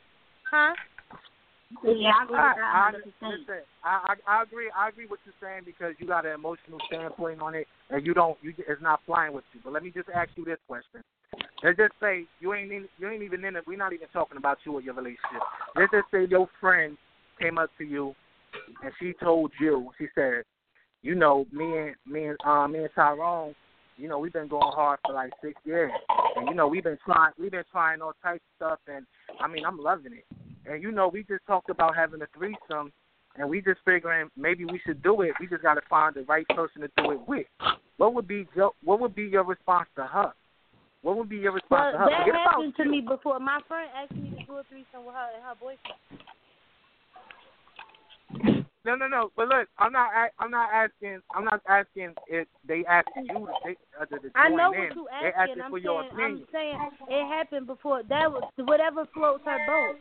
Huh? 0.49 0.73
Yeah, 1.83 2.11
I 2.19 2.23
agree 2.23 2.37
with 2.37 2.39
I, 2.39 2.53
that 2.55 3.21
I, 3.21 3.27
100%. 3.27 3.39
listen, 3.39 3.63
I, 3.83 4.15
I 4.27 4.39
I 4.39 4.43
agree. 4.43 4.71
I 4.75 4.89
agree 4.89 5.05
what 5.07 5.19
you're 5.25 5.35
saying 5.41 5.63
because 5.65 5.95
you 5.99 6.07
got 6.07 6.25
an 6.25 6.31
emotional 6.31 6.79
standpoint 6.87 7.41
on 7.41 7.55
it, 7.55 7.67
and 7.89 8.05
you 8.05 8.13
don't. 8.13 8.37
You 8.41 8.53
it's 8.57 8.81
not 8.81 9.01
flying 9.05 9.33
with 9.33 9.43
you. 9.53 9.59
But 9.63 9.73
let 9.73 9.83
me 9.83 9.91
just 9.91 10.09
ask 10.09 10.29
you 10.35 10.45
this 10.45 10.59
question. 10.67 11.01
Let's 11.63 11.77
just 11.77 11.93
say 11.99 12.25
you 12.39 12.53
ain't 12.53 12.71
in, 12.71 12.87
you 12.99 13.09
ain't 13.09 13.23
even 13.23 13.43
in 13.43 13.55
it. 13.55 13.63
We're 13.67 13.77
not 13.77 13.93
even 13.93 14.07
talking 14.13 14.37
about 14.37 14.59
you 14.65 14.73
or 14.73 14.81
your 14.81 14.93
relationship. 14.93 15.41
Let's 15.75 15.91
just 15.91 16.05
say 16.11 16.25
your 16.29 16.47
friend 16.61 16.97
came 17.39 17.57
up 17.57 17.69
to 17.79 17.83
you, 17.83 18.15
and 18.83 18.91
she 18.99 19.13
told 19.21 19.51
you. 19.59 19.91
She 19.97 20.07
said, 20.15 20.43
you 21.01 21.15
know, 21.15 21.45
me 21.51 21.77
and 21.77 21.95
me 22.05 22.27
and 22.27 22.37
uh, 22.45 22.67
me 22.67 22.79
and 22.79 22.89
Tyrone, 22.95 23.55
you 23.97 24.07
know, 24.07 24.19
we've 24.19 24.33
been 24.33 24.47
going 24.47 24.71
hard 24.73 24.99
for 25.05 25.13
like 25.13 25.31
six 25.43 25.59
years, 25.65 25.91
and 26.37 26.47
you 26.47 26.55
know, 26.55 26.67
we've 26.67 26.83
been 26.83 26.97
trying 27.03 27.31
we've 27.37 27.51
been 27.51 27.63
trying 27.71 28.01
all 28.01 28.13
types 28.23 28.41
of 28.61 28.67
stuff, 28.67 28.79
and 28.87 29.05
I 29.41 29.47
mean, 29.47 29.65
I'm 29.65 29.77
loving 29.77 30.13
it. 30.13 30.25
And 30.69 30.83
you 30.83 30.91
know, 30.91 31.07
we 31.07 31.23
just 31.23 31.45
talked 31.47 31.69
about 31.69 31.95
having 31.95 32.21
a 32.21 32.27
threesome, 32.37 32.91
and 33.37 33.49
we 33.49 33.61
just 33.61 33.79
figuring 33.85 34.29
maybe 34.35 34.65
we 34.65 34.79
should 34.85 35.01
do 35.01 35.21
it. 35.21 35.31
We 35.39 35.47
just 35.47 35.63
got 35.63 35.75
to 35.75 35.81
find 35.89 36.15
the 36.15 36.23
right 36.23 36.47
person 36.49 36.81
to 36.81 36.89
do 36.97 37.11
it 37.11 37.27
with. 37.27 37.47
What 37.97 38.13
would 38.13 38.27
be 38.27 38.47
your 38.55 38.71
What 38.83 38.99
would 38.99 39.15
be 39.15 39.23
your 39.23 39.43
response 39.43 39.87
to 39.95 40.03
her? 40.03 40.33
What 41.03 41.17
would 41.17 41.29
be 41.29 41.37
your 41.37 41.53
response 41.53 41.71
Well, 41.71 41.91
to 41.93 41.97
her? 41.99 42.09
that 42.09 42.25
Forget 42.25 42.35
happened 42.51 42.73
to 42.77 42.83
you. 42.83 42.91
me 42.91 43.01
before. 43.01 43.39
My 43.39 43.59
friend 43.67 43.89
asked 43.95 44.17
me 44.17 44.29
to 44.31 44.45
do 44.45 44.57
a 44.57 44.63
threesome 44.69 45.05
with 45.05 45.15
her 45.15 45.29
and 45.35 45.43
her 45.43 45.55
boyfriend. 45.59 45.97
No, 48.83 48.95
no, 48.95 49.07
no. 49.07 49.31
But 49.35 49.49
look, 49.49 49.67
I'm 49.77 49.91
not. 49.91 50.09
I'm 50.39 50.51
not 50.51 50.69
asking. 50.73 51.19
I'm 51.35 51.43
not 51.43 51.61
asking 51.67 52.13
if 52.27 52.47
they 52.67 52.85
asked 52.85 53.09
you 53.17 53.45
to 53.45 53.53
take 53.65 53.77
uh, 53.99 54.05
to, 54.05 54.19
to 54.19 54.31
I 54.35 54.47
know 54.49 54.69
what 54.71 54.95
you 54.95 55.07
They 55.21 55.27
asking. 55.27 55.41
asking 55.41 55.61
I'm 55.63 55.71
for 55.71 55.79
saying, 55.79 55.83
your 55.83 56.03
I'm 56.25 56.45
saying 56.51 56.89
it 57.09 57.27
happened 57.27 57.67
before. 57.67 58.03
That 58.07 58.31
was 58.31 58.43
whatever 58.57 59.05
floats 59.13 59.43
her 59.45 59.59
boat. 59.67 59.99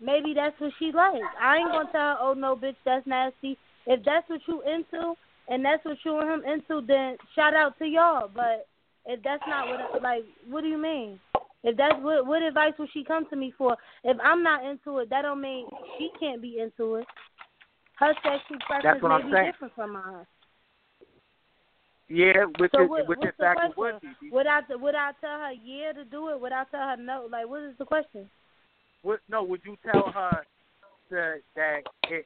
Maybe 0.00 0.32
that's 0.34 0.58
what 0.60 0.72
she 0.78 0.92
likes. 0.92 1.18
I 1.40 1.56
ain't 1.56 1.72
gonna 1.72 1.90
tell 1.90 2.00
her, 2.00 2.16
oh 2.20 2.34
no, 2.34 2.54
bitch, 2.54 2.76
that's 2.84 3.06
nasty. 3.06 3.58
If 3.86 4.04
that's 4.04 4.28
what 4.28 4.40
you 4.46 4.62
into 4.62 5.14
and 5.48 5.64
that's 5.64 5.84
what 5.84 5.98
you 6.04 6.20
and 6.20 6.30
him 6.30 6.50
into, 6.50 6.86
then 6.86 7.16
shout 7.34 7.54
out 7.54 7.78
to 7.78 7.86
y'all. 7.86 8.30
But 8.32 8.66
if 9.06 9.22
that's 9.22 9.42
not 9.48 9.66
what, 9.66 10.02
like, 10.02 10.24
what 10.48 10.60
do 10.60 10.68
you 10.68 10.78
mean? 10.78 11.18
If 11.64 11.76
that's 11.76 11.96
what, 12.00 12.26
what 12.26 12.42
advice 12.42 12.74
would 12.78 12.90
she 12.92 13.02
come 13.02 13.28
to 13.30 13.36
me 13.36 13.52
for? 13.58 13.76
If 14.04 14.16
I'm 14.22 14.42
not 14.42 14.64
into 14.64 14.98
it, 14.98 15.10
that 15.10 15.22
don't 15.22 15.40
mean 15.40 15.66
she 15.98 16.10
can't 16.20 16.40
be 16.40 16.60
into 16.60 16.96
it. 16.96 17.06
Her 17.98 18.14
sexual 18.22 18.58
preference 18.66 19.02
may 19.02 19.08
I'm 19.08 19.26
be 19.26 19.32
saying. 19.32 19.50
different 19.50 19.74
from 19.74 19.92
mine. 19.94 20.26
Yeah, 22.08 22.44
which 22.58 22.70
So 22.72 22.84
is 22.84 22.88
what, 22.88 23.02
in 23.02 23.20
the 23.20 23.32
fact 23.38 23.74
question? 23.74 24.14
Would 24.30 24.46
I 24.46 24.60
would 24.70 24.94
I 24.94 25.10
tell 25.20 25.38
her 25.40 25.52
yeah 25.52 25.92
to 25.92 26.04
do 26.04 26.30
it? 26.30 26.40
Would 26.40 26.52
I 26.52 26.64
tell 26.70 26.80
her 26.80 26.96
no? 26.96 27.28
Like, 27.30 27.48
what 27.48 27.62
is 27.62 27.74
the 27.78 27.84
question? 27.84 28.30
Would, 29.04 29.20
no, 29.28 29.42
would 29.44 29.60
you 29.64 29.76
tell 29.90 30.10
her 30.12 30.44
to, 31.10 31.34
that 31.56 31.80
it 32.10 32.24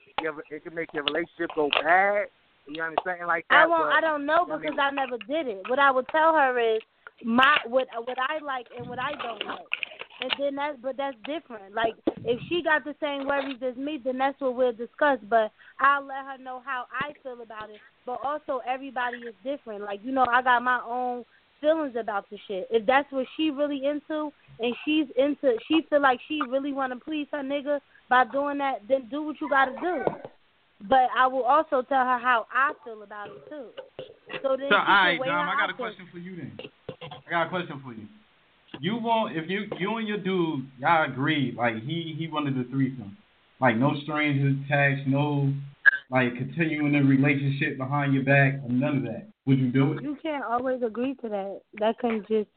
it 0.50 0.64
could 0.64 0.74
make 0.74 0.92
your 0.92 1.04
relationship 1.04 1.50
go 1.54 1.68
bad? 1.82 2.26
You 2.66 2.76
know 2.78 2.85
what 2.85 2.98
I'm 3.06 3.16
saying? 3.16 3.26
Like 3.26 3.44
that. 3.50 3.64
I 3.64 3.66
won't. 3.66 3.85
but- 3.85 3.92
I 3.94 4.00
don't 4.00 4.26
know 4.26 4.42
you 4.42 4.48
know 4.48 4.54
I 4.54 4.58
because 4.58 4.70
mean? 4.76 4.80
I 4.80 4.90
never 4.90 5.18
did 5.28 5.46
it. 5.48 5.62
What 5.68 5.78
I 5.78 5.90
would 5.90 6.08
tell 6.08 6.32
her 6.35 6.58
is 6.76 6.80
my 7.24 7.58
what 7.66 7.87
what 8.06 8.18
I 8.18 8.42
like 8.44 8.66
and 8.76 8.88
what 8.88 8.98
I 8.98 9.12
don't 9.12 9.44
like, 9.46 9.66
and 10.20 10.30
then 10.38 10.54
that's 10.56 10.78
but 10.82 10.96
that's 10.96 11.16
different. 11.26 11.74
Like 11.74 11.94
if 12.24 12.40
she 12.48 12.62
got 12.62 12.85
the 12.85 12.94
same 13.00 13.26
worries 13.26 13.61
as 13.62 13.76
me, 13.76 14.00
then 14.02 14.18
that's 14.18 14.40
what 14.40 14.56
we'll 14.56 14.72
discuss. 14.72 15.18
But 15.28 15.52
I'll 15.80 16.04
let 16.06 16.24
her 16.24 16.38
know 16.42 16.62
how 16.64 16.87
I 16.92 17.12
feel 17.22 17.40
about 17.42 17.70
it. 17.70 17.80
But 18.06 18.18
also 18.24 18.61
everybody 18.66 19.18
is 19.18 19.35
different. 19.44 19.82
Like 19.82 20.00
you 20.02 20.12
know, 20.12 20.24
I 20.30 20.42
got 20.42 20.62
my 20.62 20.80
own 20.87 21.24
feelings 21.62 21.94
about 21.98 22.29
the 22.29 22.37
shit. 22.46 22.68
If 22.70 22.85
that's 22.85 23.11
what 23.11 23.27
she 23.37 23.51
really 23.51 23.87
into 23.87 24.31
and 24.61 24.75
she's 24.85 25.07
into, 25.16 25.57
she 25.66 25.87
feel 25.88 26.03
like 26.03 26.20
she 26.29 26.40
really 26.51 26.75
want 26.75 26.92
to 26.92 27.03
please 27.03 27.27
her 27.33 27.38
nigga 27.38 27.81
by 28.11 28.25
doing 28.27 28.59
that, 28.59 28.83
then 28.88 29.09
do 29.11 29.22
what 29.22 29.37
you 29.40 29.48
got 29.48 29.66
to 29.66 29.81
do. 29.81 30.05
But 30.88 31.09
I 31.16 31.27
will 31.29 31.44
also 31.44 31.83
tell 31.83 32.05
her 32.05 32.18
how 32.18 32.46
I 32.53 32.72
feel 32.85 33.03
about 33.03 33.29
it 33.29 33.48
too. 33.48 33.68
So 34.42 34.57
then 34.59 34.68
So, 34.68 34.77
all 34.77 34.85
right, 34.85 35.18
Dom, 35.25 35.48
I 35.48 35.55
got 35.59 35.70
a 35.70 35.75
question 35.75 36.07
for 36.12 36.18
you 36.18 36.37
then. 36.37 36.59
I 37.27 37.31
got 37.31 37.46
a 37.46 37.51
question 37.51 37.81
for 37.83 37.92
you. 37.92 38.07
You 38.81 38.96
want 38.96 39.37
if 39.37 39.48
you 39.48 39.66
you 39.79 39.96
and 39.98 40.09
your 40.09 40.18
dude 40.18 40.66
y'all 40.79 41.05
agreed 41.05 41.57
like 41.57 41.75
he 41.85 42.14
he 42.18 42.27
wanted 42.27 42.57
the 42.57 42.68
threesome, 42.70 43.16
like 43.61 43.77
no 43.77 43.92
strings 44.03 44.59
attached, 44.66 45.07
no 45.07 45.53
like 46.11 46.35
continuing 46.37 46.92
the 46.92 47.01
relationship 47.01 47.77
behind 47.79 48.14
your 48.14 48.25
back, 48.25 48.55
or 48.64 48.70
none 48.70 48.96
of 48.98 49.03
that. 49.05 49.32
Would 49.46 49.59
you 49.59 49.72
do 49.72 49.92
it? 49.92 50.02
You 50.02 50.16
can't 50.22 50.44
always 50.44 50.83
agree 50.83 51.14
to 51.16 51.28
that. 51.28 51.61
That 51.78 51.98
can 51.98 52.24
just. 52.28 52.48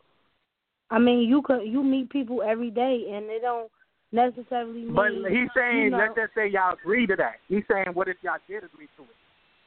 I 0.92 1.00
mean, 1.00 1.28
you 1.28 1.42
could 1.42 1.64
you 1.64 1.84
meet 1.84 2.10
people 2.12 2.44
every 2.44 2.70
day, 2.70 3.12
and 3.12 3.28
they 3.28 3.40
don't 3.42 3.72
necessarily 4.12 4.86
mean. 4.86 4.94
But 4.94 5.12
he's 5.30 5.50
saying, 5.56 5.84
you 5.84 5.90
know, 5.90 5.98
let's 5.98 6.16
just 6.16 6.34
say 6.36 6.48
y'all 6.48 6.74
agree 6.74 7.08
to 7.08 7.16
that. 7.16 7.38
He's 7.48 7.64
saying, 7.70 7.88
what 7.94 8.08
if 8.08 8.18
y'all 8.22 8.38
did 8.48 8.64
agree 8.64 8.88
to 8.98 9.04
it? 9.04 9.10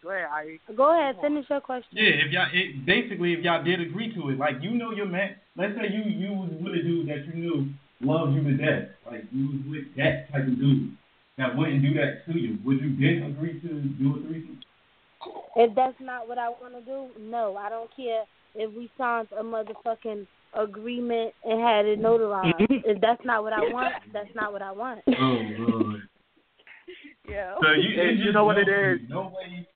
Go 0.03 0.11
ahead, 0.11 0.29
I. 0.31 0.59
Go 0.77 0.95
ahead, 0.95 1.17
finish 1.21 1.47
your 1.51 1.61
question. 1.61 1.91
Yeah, 1.93 2.23
if 2.25 2.31
y'all 2.31 2.47
it, 2.53 2.87
basically 2.87 3.33
if 3.33 3.41
y'all 3.41 3.65
did 3.65 3.81
agree 3.81 4.15
to 4.15 4.31
it, 4.31 4.39
like 4.39 4.63
you 4.63 4.71
know 4.71 4.93
your 4.93 5.07
man. 5.07 5.37
Let's 5.57 5.75
say 5.75 5.91
you 5.91 6.05
you 6.07 6.33
was 6.33 6.51
with 6.63 6.75
a 6.75 6.83
dude 6.83 7.09
that 7.09 7.27
you 7.27 7.35
knew 7.35 7.69
loved 8.01 8.35
you 8.35 8.45
to 8.45 8.57
death, 8.57 8.91
like 9.11 9.25
you 9.33 9.47
was 9.49 9.61
with 9.69 9.97
that 9.97 10.31
type 10.31 10.47
of 10.47 10.57
dude 10.57 10.97
that 11.37 11.57
wouldn't 11.57 11.83
do 11.83 11.95
that 11.95 12.23
to 12.27 12.39
you. 12.39 12.59
Would 12.65 12.81
you 12.81 12.95
then 12.95 13.31
agree 13.31 13.61
to 13.61 13.69
do 13.99 14.17
a 14.17 14.29
threesome? 14.29 14.61
If 15.61 15.75
that's 15.75 15.99
not 16.01 16.29
what 16.29 16.39
I 16.39 16.49
want 16.51 16.75
to 16.75 16.81
do, 16.83 17.09
no, 17.21 17.57
I 17.57 17.69
don't 17.69 17.91
care 17.97 18.23
if 18.55 18.73
we 18.75 18.89
signed 18.97 19.27
a 19.37 19.43
motherfucking 19.43 20.25
agreement 20.55 21.35
and 21.45 21.61
had 21.61 21.85
it 21.85 22.01
notarized. 22.01 22.55
Mm-hmm. 22.61 22.75
if 22.85 23.01
that's 23.01 23.21
not 23.25 23.43
what 23.43 23.53
I 23.53 23.63
want, 23.63 23.93
that's 24.13 24.33
not 24.37 24.53
what 24.53 24.63
I 24.63 24.71
want. 24.71 25.01
Oh 25.09 25.39
Lord. 25.59 26.01
Yeah. 27.29 27.57
So 27.61 27.73
you, 27.73 28.01
And 28.01 28.19
you 28.21 28.33
know 28.33 28.47
what 28.47 28.57
it 28.57 28.69
is? 28.71 29.07
for. 29.09 29.13
No 29.15 29.21
way. 29.37 29.67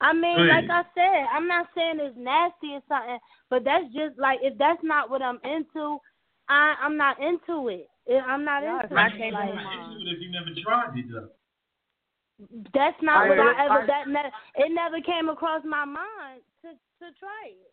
I 0.00 0.14
mean, 0.14 0.36
Go 0.38 0.42
like. 0.48 0.64
I 0.70 0.82
said, 0.94 1.26
I'm 1.34 1.46
not 1.46 1.66
saying 1.74 1.98
it's 2.00 2.16
nasty 2.16 2.72
or 2.72 2.80
something, 2.88 3.18
but 3.50 3.64
that's 3.64 3.84
just 3.92 4.18
like 4.18 4.38
if 4.40 4.56
that's 4.56 4.80
not 4.82 5.10
what 5.10 5.20
I'm 5.20 5.38
into, 5.44 5.98
I 6.48 6.74
I'm 6.80 6.96
not 6.96 7.18
into 7.20 7.68
it. 7.68 7.86
I- 8.08 8.24
I'm 8.24 8.44
not 8.46 8.62
Yeah, 8.62 8.80
into 8.80 8.86
it's 8.86 8.94
How 8.94 9.06
it. 9.08 9.18
you 9.18 9.32
Like, 9.34 9.48
gonna 9.52 9.92
into 9.92 10.08
it 10.08 10.12
if 10.16 10.20
you 10.22 10.30
never 10.32 10.50
tried 10.64 10.96
it 10.96 11.04
though? 11.12 11.28
That's 12.74 13.00
not 13.02 13.26
I- 13.26 13.28
what 13.28 13.38
I 13.38 13.52
I- 13.52 13.64
ever. 13.64 13.86
That 13.86 14.08
ne- 14.08 14.64
it 14.64 14.72
never 14.72 15.00
came 15.00 15.28
across 15.28 15.62
my 15.64 15.84
mind 15.84 16.42
to 16.62 16.70
to 16.70 17.12
try 17.18 17.46
it. 17.48 17.72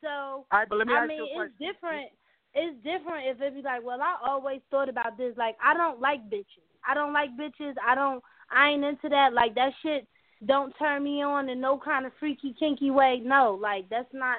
So 0.00 0.08
All 0.08 0.46
right, 0.52 0.68
but 0.68 0.78
let 0.78 0.86
me 0.86 0.94
I 0.94 0.98
ask 1.00 1.08
mean, 1.08 1.20
it's 1.22 1.58
different. 1.58 2.10
It's 2.54 2.76
different 2.82 3.26
if 3.26 3.40
it 3.40 3.54
be 3.54 3.62
like, 3.62 3.84
well, 3.84 4.02
I 4.02 4.16
always 4.24 4.60
thought 4.70 4.88
about 4.88 5.16
this. 5.16 5.36
Like, 5.36 5.56
I 5.62 5.72
don't 5.74 6.00
like 6.00 6.28
bitches. 6.28 6.66
I 6.86 6.94
don't 6.94 7.12
like 7.12 7.30
bitches. 7.36 7.74
I 7.86 7.94
don't. 7.94 8.22
I 8.50 8.70
ain't 8.70 8.84
into 8.84 9.08
that. 9.08 9.32
Like 9.32 9.54
that 9.54 9.72
shit 9.82 10.08
don't 10.46 10.72
turn 10.78 11.04
me 11.04 11.22
on 11.22 11.48
in 11.48 11.60
no 11.60 11.78
kind 11.78 12.06
of 12.06 12.12
freaky 12.18 12.54
kinky 12.58 12.90
way. 12.90 13.20
No, 13.22 13.58
like 13.60 13.88
that's 13.88 14.12
not. 14.12 14.38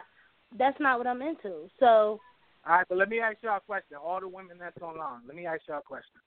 That's 0.57 0.77
not 0.81 0.97
what 0.97 1.07
I'm 1.07 1.21
into. 1.21 1.69
So 1.79 2.19
All 2.67 2.75
right, 2.75 2.85
but 2.89 2.97
let 2.97 3.07
me 3.07 3.19
ask 3.19 3.37
y'all 3.41 3.57
a 3.57 3.61
question. 3.61 3.97
All 4.03 4.19
the 4.19 4.27
women 4.27 4.57
that's 4.59 4.81
online, 4.81 5.21
let 5.25 5.35
me 5.35 5.45
ask 5.45 5.61
y'all 5.69 5.79
a 5.79 5.81
question. 5.81 6.19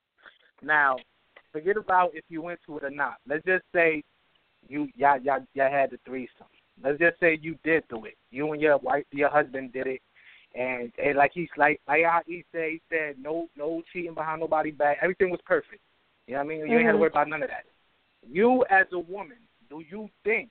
Now, 0.62 0.96
forget 1.54 1.76
about 1.76 2.10
if 2.14 2.24
you 2.28 2.42
went 2.42 2.58
to 2.66 2.76
it 2.78 2.84
or 2.84 2.90
not. 2.90 3.16
Let's 3.28 3.44
just 3.46 3.64
say 3.72 4.02
you 4.68 4.88
y'all 4.96 5.20
y'all, 5.20 5.46
y'all 5.54 5.70
had 5.70 5.90
the 5.92 5.98
threesome. 6.04 6.50
Let's 6.82 6.98
just 6.98 7.20
say 7.20 7.38
you 7.40 7.56
did 7.62 7.84
do 7.88 8.04
it. 8.04 8.16
You 8.32 8.52
and 8.52 8.60
your 8.60 8.78
wife, 8.78 9.04
your 9.12 9.30
husband 9.30 9.72
did 9.72 9.86
it, 9.86 10.00
and, 10.56 10.90
and 11.02 11.16
like 11.16 11.30
he's 11.32 11.48
like 11.56 11.80
like 11.86 12.04
how 12.04 12.22
he 12.26 12.44
said, 12.50 12.70
he 12.70 12.80
said 12.90 13.14
no 13.20 13.48
no 13.56 13.82
cheating 13.92 14.14
behind 14.14 14.40
nobody's 14.40 14.74
back. 14.74 14.98
Everything 15.00 15.30
was 15.30 15.40
perfect. 15.46 15.80
You 16.26 16.34
know 16.34 16.40
what 16.40 16.44
I 16.46 16.48
mean? 16.48 16.58
You 16.68 16.78
ain't 16.78 16.86
had 16.86 16.92
to 16.92 16.96
Mhm. 16.96 17.00
worry 17.00 17.10
about 17.10 17.28
none 17.28 17.42
of 17.42 17.50
that. 17.50 17.66
You 18.26 18.64
as 18.70 18.86
a 18.92 18.98
woman, 18.98 19.36
do 19.70 19.82
you 19.88 20.10
think 20.24 20.50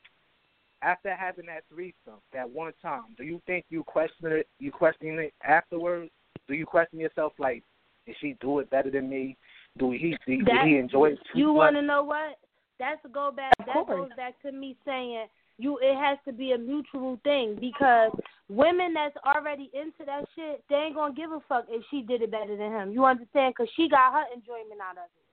after 0.81 1.13
having 1.13 1.47
that 1.47 1.63
threesome 1.69 2.21
that 2.31 2.49
one 2.49 2.73
time, 2.81 3.15
do 3.17 3.23
you 3.23 3.41
think 3.45 3.65
you 3.69 3.83
question 3.83 4.31
it? 4.31 4.47
You 4.59 4.71
question 4.71 5.19
it 5.19 5.33
afterwards? 5.43 6.11
Do 6.47 6.53
you 6.53 6.65
question 6.65 6.99
yourself 6.99 7.33
like, 7.39 7.63
did 8.05 8.15
she 8.19 8.35
do 8.41 8.59
it 8.59 8.69
better 8.69 8.91
than 8.91 9.09
me? 9.09 9.37
Do 9.77 9.91
he 9.91 10.15
did, 10.27 10.45
That- 10.45 10.63
did 10.63 10.67
he 10.67 10.77
enjoy 10.77 11.11
it 11.11 11.19
too 11.31 11.39
you 11.39 11.47
much? 11.47 11.55
want 11.55 11.75
to 11.77 11.81
know 11.81 12.03
what? 12.03 12.37
That's 12.79 13.03
a 13.05 13.09
go 13.09 13.31
back. 13.31 13.53
Of 13.59 13.65
that 13.67 13.73
course. 13.73 14.09
goes 14.09 14.09
back 14.17 14.39
to 14.41 14.51
me 14.51 14.75
saying 14.85 15.27
you. 15.57 15.77
It 15.79 15.95
has 15.95 16.17
to 16.25 16.33
be 16.33 16.51
a 16.51 16.57
mutual 16.57 17.19
thing 17.23 17.55
because 17.59 18.11
women 18.49 18.93
that's 18.93 19.15
already 19.25 19.69
into 19.73 20.05
that 20.05 20.25
shit, 20.35 20.63
they 20.69 20.75
ain't 20.75 20.95
gonna 20.95 21.13
give 21.13 21.31
a 21.31 21.39
fuck 21.47 21.65
if 21.69 21.83
she 21.89 22.01
did 22.01 22.21
it 22.21 22.31
better 22.31 22.55
than 22.57 22.71
him. 22.71 22.91
You 22.91 23.05
understand? 23.05 23.53
Because 23.57 23.71
she 23.75 23.87
got 23.89 24.13
her 24.13 24.25
enjoyment 24.33 24.81
out 24.81 24.97
of 24.97 25.05
it. 25.05 25.23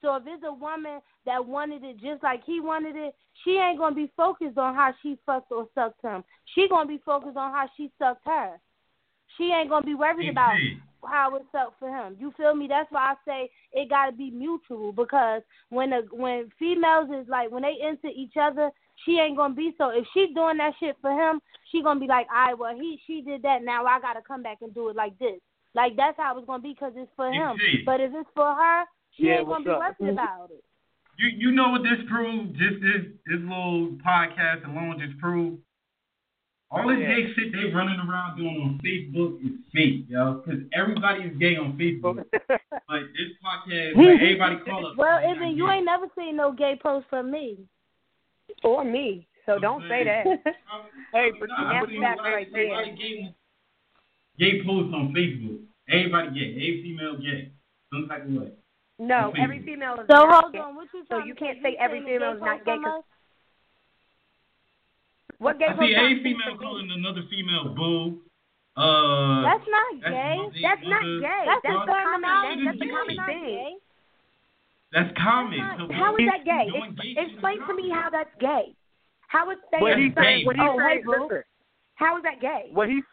So 0.00 0.14
if 0.16 0.22
it's 0.26 0.44
a 0.46 0.52
woman 0.52 1.00
that 1.26 1.44
wanted 1.44 1.82
it 1.82 1.98
just 1.98 2.22
like 2.22 2.44
he 2.44 2.60
wanted 2.60 2.94
it, 2.96 3.14
she 3.42 3.52
ain't 3.52 3.78
gonna 3.78 3.94
be 3.94 4.10
focused 4.16 4.58
on 4.58 4.74
how 4.74 4.92
she 5.02 5.18
fucked 5.26 5.50
or 5.50 5.66
sucked 5.74 6.02
him. 6.02 6.22
She 6.54 6.68
gonna 6.68 6.88
be 6.88 6.98
focused 6.98 7.36
on 7.36 7.52
how 7.52 7.68
she 7.76 7.90
sucked 7.98 8.24
her. 8.26 8.60
She 9.36 9.44
ain't 9.44 9.68
gonna 9.68 9.84
be 9.84 9.94
worried 9.94 10.28
about 10.28 10.54
Indeed. 10.54 10.80
How 11.08 11.34
it's 11.36 11.54
up 11.56 11.74
for 11.78 11.88
him. 11.88 12.16
You 12.18 12.32
feel 12.36 12.54
me? 12.54 12.66
That's 12.68 12.90
why 12.90 13.12
I 13.12 13.14
say 13.26 13.50
it 13.72 13.88
got 13.90 14.06
to 14.06 14.12
be 14.12 14.30
mutual 14.30 14.92
because 14.92 15.42
when 15.70 15.92
a, 15.92 16.02
when 16.12 16.50
females 16.58 17.08
is 17.10 17.28
like 17.28 17.50
when 17.50 17.62
they 17.62 17.76
into 17.80 18.08
each 18.08 18.34
other, 18.40 18.70
she 19.04 19.18
ain't 19.18 19.36
gonna 19.36 19.54
be 19.54 19.74
so. 19.78 19.90
If 19.90 20.04
she 20.14 20.32
doing 20.34 20.58
that 20.58 20.74
shit 20.80 20.96
for 21.00 21.10
him, 21.10 21.40
she 21.70 21.82
gonna 21.82 22.00
be 22.00 22.06
like, 22.06 22.26
"I 22.32 22.54
well 22.54 22.74
he 22.74 23.00
she 23.06 23.20
did 23.22 23.42
that. 23.42 23.62
Now 23.62 23.84
I 23.84 24.00
gotta 24.00 24.22
come 24.26 24.42
back 24.42 24.58
and 24.62 24.74
do 24.74 24.88
it 24.88 24.96
like 24.96 25.18
this." 25.18 25.40
Like 25.74 25.96
that's 25.96 26.16
how 26.16 26.38
it's 26.38 26.46
gonna 26.46 26.62
be 26.62 26.72
because 26.72 26.92
it's 26.96 27.10
for 27.16 27.30
him. 27.32 27.52
Indeed. 27.52 27.84
But 27.84 28.00
if 28.00 28.12
it's 28.14 28.30
for 28.34 28.54
her, 28.54 28.84
she 29.16 29.24
Yeah, 29.24 29.38
ain't 29.38 29.48
gonna 29.48 29.50
what's 29.50 29.64
be 29.64 29.70
up? 29.70 29.78
worried 29.78 29.96
mm-hmm. 30.00 30.18
about 30.18 30.50
it. 30.50 30.64
You 31.18 31.28
you 31.36 31.50
know 31.52 31.70
what 31.70 31.82
this 31.82 32.00
proved? 32.08 32.54
Just 32.56 32.80
this 32.82 33.02
this 33.26 33.40
little 33.40 33.96
podcast 34.06 34.64
alone 34.64 34.98
just 35.04 35.18
proved. 35.18 35.58
All 36.70 36.88
this 36.88 36.98
Yeah. 36.98 37.14
gay 37.14 37.34
shit 37.34 37.52
they 37.52 37.72
running 37.72 38.00
around 38.00 38.36
doing 38.36 38.56
on 38.60 38.80
Facebook 38.84 39.38
is 39.44 39.52
fake, 39.72 40.06
yo. 40.08 40.42
Because 40.44 40.60
everybody 40.72 41.22
is 41.24 41.36
gay 41.38 41.56
on 41.56 41.78
Facebook. 41.78 42.24
Like 42.86 43.06
this 43.16 43.32
podcast, 43.42 43.96
like 43.96 44.20
everybody 44.20 44.56
call 44.64 44.86
up. 44.86 44.96
well, 44.96 45.16
like, 45.24 45.36
even 45.36 45.56
you 45.56 45.66
gay. 45.66 45.72
ain't 45.74 45.86
never 45.86 46.06
seen 46.16 46.36
no 46.36 46.52
gay 46.52 46.78
post 46.80 47.06
from 47.08 47.30
me. 47.30 47.58
Or 48.62 48.84
me. 48.84 49.26
So 49.46 49.58
don't 49.58 49.82
say 49.88 50.04
that. 50.04 50.26
Hey, 51.12 51.30
but 51.40 51.48
Nah, 51.48 51.72
that's 51.72 51.86
that 51.92 52.18
like- 52.18 52.18
right 52.20 52.46
everybody 52.48 52.90
gay, 52.96 53.34
gay 54.38 54.64
posts 54.64 54.92
on 54.94 55.14
Facebook. 55.16 55.60
Everybody 55.88 56.28
gay. 56.38 56.50
Every 56.54 56.82
female 56.82 57.16
gay. 57.16 57.50
Some 57.92 58.06
type 58.08 58.24
of 58.26 58.30
way. 58.32 58.52
No, 58.98 59.32
every 59.38 59.62
female 59.64 59.94
is 59.94 60.06
So 60.10 60.26
not 60.26 60.42
hold 60.42 60.52
gay. 60.52 60.58
on, 60.58 60.74
what 60.76 60.88
you 60.92 61.04
So 61.08 61.18
you 61.24 61.34
can't 61.34 61.58
say? 61.62 61.72
say 61.72 61.76
every 61.80 62.00
female 62.04 62.34
is 62.34 62.40
not 62.40 62.64
gay 62.64 62.74
from 62.74 62.84
'cause- 62.84 62.98
us? 63.00 63.04
What 65.44 65.58
gave 65.60 65.76
I 65.76 65.86
see 65.86 65.92
a 65.94 66.22
female 66.24 66.56
calling 66.56 66.88
another 66.90 67.22
female 67.28 67.74
boo. 67.76 68.18
Uh, 68.76 69.42
That's 69.44 69.68
not 69.68 70.10
gay. 70.10 70.36
That's 70.64 70.82
not 70.88 71.04
gay. 71.20 71.42
That's, 71.46 71.60
That's 71.62 71.62
the 71.62 71.84
the 71.84 71.92
common 71.92 72.24
terminology. 72.24 72.64
that's 72.64 72.78
the 72.80 72.88
common 72.90 73.16
thing. 73.28 73.78
that's 74.92 75.12
common. 75.18 75.58
That's 75.60 75.78
So 75.78 75.86
not- 75.86 75.94
How 75.94 76.16
is 76.16 76.26
that 76.32 76.42
gay? 76.44 76.64
doing 76.72 76.90
Ex- 76.90 77.00
gay 77.00 77.14
shit 77.14 77.26
is 77.28 77.32
explain 77.34 77.58
to 77.68 77.74
me 77.74 77.82
common. 77.90 78.02
how 78.02 78.10
that's 78.10 78.34
gay. 78.40 78.74
How 79.28 79.50
is 79.50 79.58
But 79.70 79.80
saying, 79.80 80.02
he's 80.02 80.14
saying, 80.16 80.46
what 80.46 80.56
he's 80.56 80.64
oh, 80.66 80.78
saying, 80.78 81.02
boo. 81.04 81.12
listen, 81.28 81.42
How 81.94 82.16
is 82.16 82.22
that 82.24 82.40
gay? 82.40 82.70
what 82.72 82.88
he's, 82.88 83.04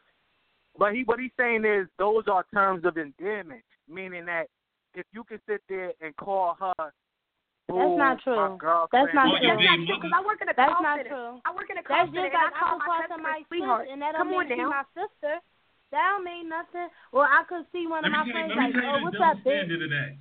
but 0.80 0.94
he, 0.96 1.04
what 1.04 1.20
he's 1.20 1.32
saying 1.38 1.66
is 1.66 1.88
those 2.00 2.24
are 2.28 2.46
terms 2.54 2.86
of 2.86 2.98
endearment, 2.98 3.62
meaning 3.90 4.26
that 4.26 4.48
if 4.96 5.06
you 5.14 5.24
can 5.24 5.40
sit 5.48 5.62
there 5.70 5.92
and 6.02 6.16
call 6.18 6.58
her, 6.60 6.94
That's 7.72 7.98
not 7.98 8.16
true. 8.24 8.58
That's 8.92 9.14
not 9.16 9.28
true. 9.38 9.48
That's 9.48 9.64
not 9.64 9.80
true 9.88 9.96
because 9.96 10.14
I 10.14 10.22
work 10.26 10.40
in 10.42 10.50
a 10.50 10.56
That's 10.56 10.74
call 10.74 10.84
not 10.84 10.98
true. 11.06 11.32
I 11.46 11.50
work 11.56 11.70
in 11.72 11.78
a 11.78 11.84
call 11.84 11.98
That's 11.98 12.10
center 12.12 12.28
just 12.28 12.34
like 12.34 12.44
I 12.44 12.52
I 12.52 12.60
call 12.60 12.76
could 12.78 12.86
call 12.86 13.02
somebody 13.08 13.42
sweetheart. 13.48 13.88
and 13.92 14.02
that 14.02 14.16
Come 14.16 14.30
don't 14.32 14.38
on 14.38 14.50
mean 14.50 14.58
she 14.58 14.66
my 14.66 14.84
sister. 14.94 15.34
That 15.92 16.04
don't 16.16 16.24
mean 16.24 16.48
nothing. 16.48 16.88
Or 17.12 17.24
I 17.28 17.44
could 17.48 17.66
see 17.72 17.88
one 17.88 18.06
of 18.06 18.12
my 18.12 18.24
tell 18.24 18.32
friends 18.32 18.54
like, 18.56 18.74
oh, 18.80 18.98
what's 19.04 19.20
up, 19.20 19.38
bitch? 19.44 19.68
standard 19.68 19.82
of 19.84 19.90
that. 19.92 20.12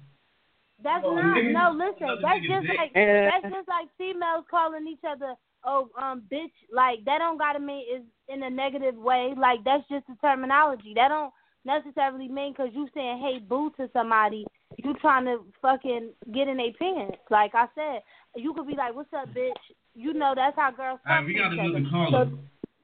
That's 0.82 1.04
Oh, 1.04 1.14
not. 1.14 1.36
nigga, 1.36 1.52
No, 1.52 1.64
listen. 1.76 2.02
another 2.08 2.22
That's 2.22 2.46
just 2.46 2.66
dick. 2.66 2.78
like 2.78 2.92
that's 2.94 3.46
just 3.54 3.68
like 3.68 3.88
females 3.98 4.44
calling 4.50 4.88
each 4.88 5.04
other, 5.06 5.34
oh, 5.64 5.90
um, 6.00 6.22
bitch. 6.32 6.52
Like 6.72 7.04
that 7.04 7.18
don't 7.18 7.38
gotta 7.38 7.60
mean 7.60 7.84
is 7.86 8.02
in 8.28 8.42
a 8.42 8.50
negative 8.50 8.96
way. 8.96 9.34
Like 9.36 9.62
that's 9.64 9.86
just 9.88 10.06
the 10.08 10.16
terminology. 10.20 10.92
That 10.94 11.08
don't 11.08 11.32
necessarily 11.64 12.28
mean 12.28 12.52
because 12.52 12.70
you 12.72 12.88
saying 12.94 13.20
hey 13.20 13.38
boo 13.38 13.70
to 13.76 13.90
somebody, 13.92 14.46
you 14.76 14.94
trying 15.00 15.24
to 15.26 15.44
fucking 15.60 16.10
get 16.32 16.48
in 16.48 16.56
their 16.58 16.72
pants. 16.78 17.18
Like 17.30 17.54
I 17.54 17.66
said, 17.74 18.00
you 18.36 18.54
could 18.54 18.66
be 18.66 18.74
like, 18.76 18.94
what's 18.94 19.12
up, 19.12 19.28
bitch? 19.34 19.52
You 19.94 20.12
know 20.14 20.32
that's 20.36 20.56
how 20.56 20.70
girls 20.70 21.00
All 21.08 21.16
right, 21.16 21.24
we 21.26 21.34
got 21.34 21.52
each 21.52 21.58
another 21.58 21.78
other. 21.78 21.90
caller. 21.90 22.30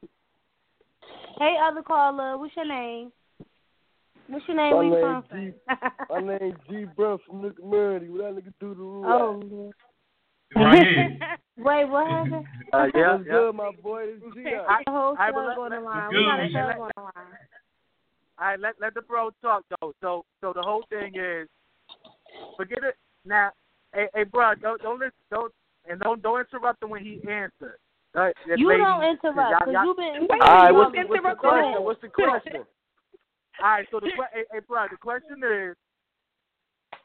So, 0.02 0.08
hey, 1.38 1.56
other 1.62 1.82
caller, 1.82 2.38
what's 2.38 2.54
your 2.56 2.66
name? 2.66 3.12
What's 4.28 4.46
your 4.48 4.56
name? 4.56 4.72
My 4.72 4.76
Where 4.76 4.84
you 4.84 4.90
name 4.90 5.22
from? 5.30 5.40
G. 5.40 5.52
My 6.10 6.20
name 6.38 6.56
G. 6.68 6.84
Brown 6.96 7.18
from 7.26 7.42
the 7.42 7.50
community. 7.50 8.08
What 8.08 8.34
that 8.34 8.44
nigga 8.44 8.52
do 8.58 8.74
to 8.74 8.80
Rue? 8.80 9.04
oh. 9.06 9.72
Right. 10.54 11.18
Wait, 11.58 11.84
what 11.86 12.06
happened? 12.10 12.44
Uh, 12.72 12.86
yeah, 12.94 13.12
What's 13.16 13.26
yeah. 13.26 13.32
good, 13.32 13.54
my 13.54 13.70
boy? 13.82 14.06
This 14.06 14.34
G. 14.34 14.44
I- 14.68 14.82
The 14.86 14.90
whole 14.92 15.16
I- 15.18 15.28
show 15.30 15.32
but 15.34 15.60
on 15.60 15.70
the 15.70 15.76
let- 15.76 15.84
line. 15.84 16.10
good. 16.10 16.16
We 16.18 16.24
got 16.24 16.40
a 16.40 16.66
Let- 16.66 16.78
on 16.78 16.90
the 16.96 17.02
line. 17.02 17.12
All 18.38 18.46
right, 18.48 18.60
let 18.60 18.74
let 18.80 18.92
the 18.94 19.00
bro 19.02 19.30
talk 19.40 19.62
though. 19.80 19.94
So 20.02 20.24
so 20.42 20.52
the 20.52 20.60
whole 20.62 20.84
thing 20.90 21.14
is, 21.16 21.48
forget 22.56 22.78
it 22.84 22.96
now. 23.24 23.50
Hey, 23.94 24.08
hey 24.14 24.24
bro, 24.24 24.54
don't 24.54 24.80
don't 24.82 24.98
listen, 24.98 25.12
don't 25.30 25.52
and 25.88 26.00
don't 26.00 26.22
don't 26.22 26.40
interrupt 26.40 26.82
him 26.82 26.90
when 26.90 27.02
he 27.04 27.20
answers. 27.28 27.78
This 28.14 28.58
You 28.58 28.68
lady- 28.68 28.82
don't 28.82 29.02
interrupt 29.04 29.36
y'all- 29.36 29.58
because 29.60 29.72
y'all- 29.74 29.84
you've 29.86 29.96
been. 29.96 30.26
Wait, 30.28 30.40
All 30.42 30.56
right, 30.56 30.68
you 30.70 30.74
what's 30.74 30.92
don't 30.92 30.92
the, 30.92 30.98
what's 30.98 31.08
the 31.08 31.14
interrupt. 31.16 31.42
Go 31.42 31.48
ahead. 31.50 31.62
question? 31.62 31.84
What's 31.84 32.00
the 32.00 32.08
question? 32.08 32.56
All 33.62 33.70
right, 33.70 33.88
so 33.90 34.00
the 34.00 34.06
hey, 34.32 34.44
hey 34.52 34.58
bro, 34.66 34.86
the 34.90 34.96
question 34.96 35.42
is, 35.44 35.76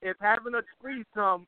if 0.02 0.18
having 0.22 0.56
a 0.56 0.62
threesome, 0.82 1.46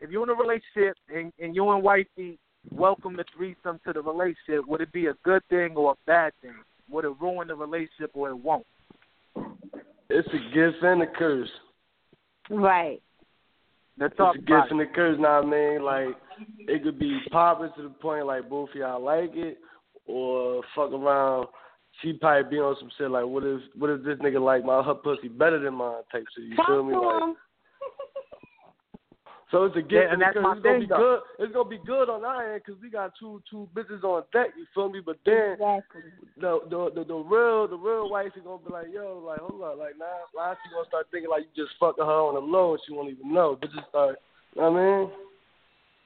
if 0.00 0.10
you're 0.10 0.22
in 0.24 0.30
a 0.30 0.34
relationship 0.34 0.96
and 1.14 1.32
and 1.38 1.54
you 1.56 1.68
and 1.70 1.82
wifey 1.82 2.38
welcome 2.70 3.16
the 3.16 3.24
threesome 3.34 3.80
to 3.86 3.92
the 3.94 4.02
relationship, 4.02 4.66
would 4.66 4.80
it 4.82 4.92
be 4.92 5.06
a 5.06 5.14
good 5.24 5.42
thing 5.48 5.74
or 5.76 5.92
a 5.92 5.96
bad 6.06 6.32
thing? 6.42 6.54
Would 6.90 7.04
it 7.06 7.12
ruin 7.20 7.48
the 7.48 7.54
relationship 7.54 8.10
or 8.14 8.28
it 8.30 8.36
won't? 8.36 8.66
It's 10.10 10.28
a 10.28 10.54
gift 10.54 10.82
and 10.82 11.02
a 11.02 11.06
curse. 11.06 11.50
Right. 12.50 13.02
Let's 13.98 14.12
It's 14.12 14.18
talk 14.18 14.36
a 14.36 14.38
about 14.38 14.46
gift 14.46 14.66
it. 14.66 14.70
and 14.72 14.80
a 14.80 14.86
curse. 14.86 15.16
Now 15.20 15.42
I 15.42 15.44
mean, 15.44 15.82
like 15.82 16.16
it 16.68 16.82
could 16.82 16.98
be 16.98 17.18
popping 17.30 17.70
to 17.76 17.82
the 17.82 17.88
point 17.90 18.26
like 18.26 18.48
both 18.48 18.70
of 18.70 18.76
y'all 18.76 19.02
like 19.02 19.32
it, 19.34 19.58
or 20.06 20.62
fuck 20.74 20.92
around. 20.92 21.48
She 22.02 22.12
probably 22.12 22.48
be 22.48 22.58
on 22.60 22.76
some 22.78 22.90
shit 22.96 23.10
like, 23.10 23.24
what 23.26 23.42
if 23.44 23.60
what 23.76 23.90
if 23.90 24.04
this 24.04 24.18
nigga 24.18 24.40
like 24.40 24.64
my 24.64 24.82
her 24.82 24.94
pussy 24.94 25.28
better 25.28 25.58
than 25.58 25.74
mine 25.74 26.02
type 26.12 26.24
shit. 26.36 26.44
You 26.44 26.56
Talk 26.56 26.66
feel 26.66 26.84
me? 26.84 26.94
Like. 26.94 27.36
So 29.50 29.64
it's 29.64 29.76
a 29.76 29.80
gift 29.80 29.92
Yeah, 29.92 30.12
and 30.12 30.20
and, 30.20 30.22
a 30.22 30.24
that's 30.26 30.34
curse. 30.34 30.44
my 30.44 30.52
It's 30.52 30.62
gonna 30.62 30.80
be 30.80 30.86
though. 30.86 30.96
good. 30.96 31.20
It's 31.44 31.52
gonna 31.54 31.68
be 31.68 31.80
good 31.86 32.08
on 32.10 32.24
our 32.24 32.52
end 32.52 32.62
because 32.64 32.80
we 32.82 32.90
got 32.90 33.12
two 33.18 33.40
two 33.50 33.68
bitches 33.74 34.04
on 34.04 34.24
deck. 34.32 34.52
You 34.56 34.66
feel 34.74 34.90
me? 34.90 35.00
But 35.00 35.16
then 35.24 35.56
Exactly. 35.56 36.02
the 36.36 36.60
the 36.68 36.92
the, 36.94 37.04
the 37.04 37.16
real 37.16 37.66
the 37.66 37.76
real 37.80 38.10
wife 38.10 38.32
is 38.36 38.44
gonna 38.44 38.60
be 38.60 38.70
like, 38.70 38.88
yo, 38.92 39.24
like 39.24 39.40
hold 39.40 39.62
up, 39.62 39.78
like 39.78 39.96
now 39.98 40.28
now 40.36 40.52
she 40.60 40.68
gonna 40.68 40.84
start 40.88 41.08
thinking 41.10 41.30
like 41.30 41.48
you 41.48 41.64
just 41.64 41.72
fucking 41.80 42.04
her 42.04 42.20
on 42.28 42.34
the 42.36 42.44
low 42.44 42.72
and 42.76 42.80
she 42.84 42.92
won't 42.92 43.08
even 43.08 43.32
know. 43.32 43.56
But 43.58 43.70
Bitches 43.70 43.88
start, 43.88 44.20
you 44.54 44.60
know 44.60 44.70
what 44.70 44.80
I 44.80 44.84
mean? 44.84 45.10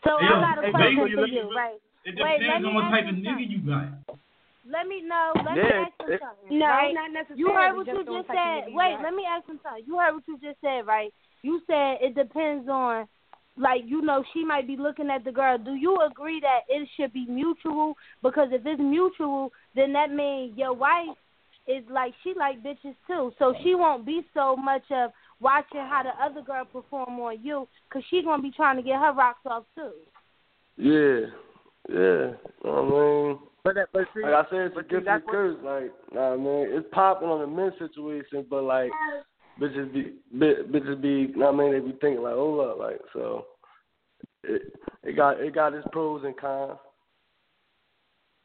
So 0.07 0.11
Yeah, 0.23 0.39
I 0.39 0.55
got 0.55 0.59
a 0.59 0.63
hey, 0.63 0.71
question 0.71 0.99
for 0.99 1.27
let 1.27 1.31
you, 1.31 1.51
right? 1.51 1.79
It 2.05 2.15
Wait, 2.19 2.39
let 2.47 2.63
depends 2.63 2.63
me 2.63 2.69
on 2.71 2.75
what 2.75 2.85
ask 2.87 2.95
type 2.95 3.07
you 3.07 3.11
of 3.11 3.17
nigga 3.19 3.27
something. 3.27 3.51
you 3.51 3.61
got. 3.67 4.19
Let 4.63 4.87
me 4.87 5.03
know. 5.03 5.35
Let 5.43 5.59
me 5.59 5.67
Yeah, 5.67 5.91
ask 5.91 5.95
him 5.99 6.11
it- 6.15 6.21
something. 6.23 6.59
No, 6.59 6.67
right? 6.71 6.95
not 6.95 7.11
necessarily. 7.11 7.43
You 7.43 7.51
heard 7.51 7.75
what 7.75 7.87
you 7.87 7.99
just 7.99 8.09
on 8.09 8.23
just 8.23 8.31
said. 8.31 8.71
Wait, 8.71 8.95
got. 8.95 9.03
let 9.03 9.15
me 9.15 9.27
ask 9.27 9.49
him 9.49 9.59
something. 9.63 9.83
You 9.87 9.99
heard 9.99 10.15
what 10.15 10.23
you 10.31 10.39
just 10.39 10.61
said, 10.63 10.87
right? 10.87 11.11
You 11.43 11.61
said 11.67 11.99
it 11.99 12.15
depends 12.15 12.69
on, 12.69 13.07
like, 13.57 13.83
you 13.87 14.01
know, 14.03 14.25
she 14.33 14.45
might 14.45 14.67
be 14.67 14.77
looking 14.77 15.11
at 15.11 15.25
the 15.25 15.33
girl. 15.33 15.59
Do 15.59 15.75
you 15.75 15.99
agree 16.11 16.41
that 16.41 16.61
it 16.69 16.89
should 16.97 17.13
be 17.13 17.27
mutual? 17.27 17.95
Because 18.23 18.49
if 18.53 18.63
it's 18.65 18.81
mutual, 18.81 19.53
then 19.75 19.93
that 19.93 20.11
means 20.11 20.57
your 20.57 20.73
wife 20.73 21.17
is 21.69 21.85
like 21.91 22.13
she 22.25 22.35
like 22.37 22.63
bitches 22.63 22.97
too, 23.07 23.33
so 23.39 23.55
she 23.63 23.75
won't 23.77 24.05
be 24.05 24.23
so 24.35 24.57
much 24.57 24.83
of 24.91 25.13
watching 25.41 25.79
how 25.81 26.03
the 26.03 26.25
other 26.25 26.41
girl 26.43 26.65
perform 26.65 27.21
on 27.21 27.37
you, 27.45 27.69
cause 27.93 28.03
she 28.11 28.21
gonna 28.23 28.43
be 28.43 28.51
trying 28.51 28.77
to 28.77 28.83
get 28.83 28.99
her 28.99 29.13
rocks 29.13 29.39
off 29.47 29.65
too. 29.77 29.91
Yeah, 30.77 31.27
yeah. 31.89 32.33
You 32.33 32.37
know 32.65 32.83
what 32.83 32.95
I 32.95 33.29
mean? 33.29 33.39
But 33.65 33.75
that, 33.77 33.89
but 33.93 34.03
see, 34.13 34.23
Like 34.23 34.47
I 34.47 34.51
said, 34.51 34.59
it's 34.61 34.73
a 34.73 34.75
but 34.77 34.85
see, 34.87 34.89
gift 34.91 35.07
and 35.07 35.09
a 35.09 35.11
that's 35.13 35.25
what- 35.27 35.33
curse. 35.33 35.57
Like, 35.63 35.93
nah, 36.13 36.37
man, 36.37 36.67
it's 36.71 36.89
popping 36.91 37.29
on 37.29 37.41
the 37.41 37.47
men 37.47 37.73
situation, 37.79 38.45
but 38.51 38.65
like, 38.65 38.91
bitches 39.63 39.93
be, 39.93 40.13
bitches 40.35 41.01
be, 41.01 41.33
nah, 41.37 41.51
I 41.51 41.53
mean, 41.53 41.73
they 41.73 41.81
be 41.81 41.97
thinking 42.01 42.23
like, 42.23 42.35
hold 42.35 42.69
up, 42.69 42.79
like, 42.79 42.99
so 43.13 43.47
it, 44.43 44.63
it 45.05 45.17
got, 45.17 45.41
it 45.41 45.55
got 45.55 45.75
its 45.75 45.87
pros 45.93 46.25
and 46.25 46.37
cons. 46.37 46.79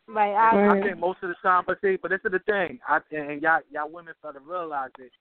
Right, 0.09 0.33
I 0.33 0.77
I 0.77 0.81
think 0.81 0.99
most 0.99 1.19
of 1.21 1.27
the 1.27 1.35
time, 1.43 1.63
but 1.67 1.79
see, 1.81 1.97
but 2.01 2.11
this 2.11 2.21
is 2.23 2.31
the 2.31 2.39
thing, 2.39 2.79
I 2.87 2.99
and 3.11 3.41
y'all 3.41 3.59
y'all 3.69 3.91
women 3.91 4.13
start 4.19 4.35
to 4.35 4.39
realize 4.39 4.91
it. 4.99 5.11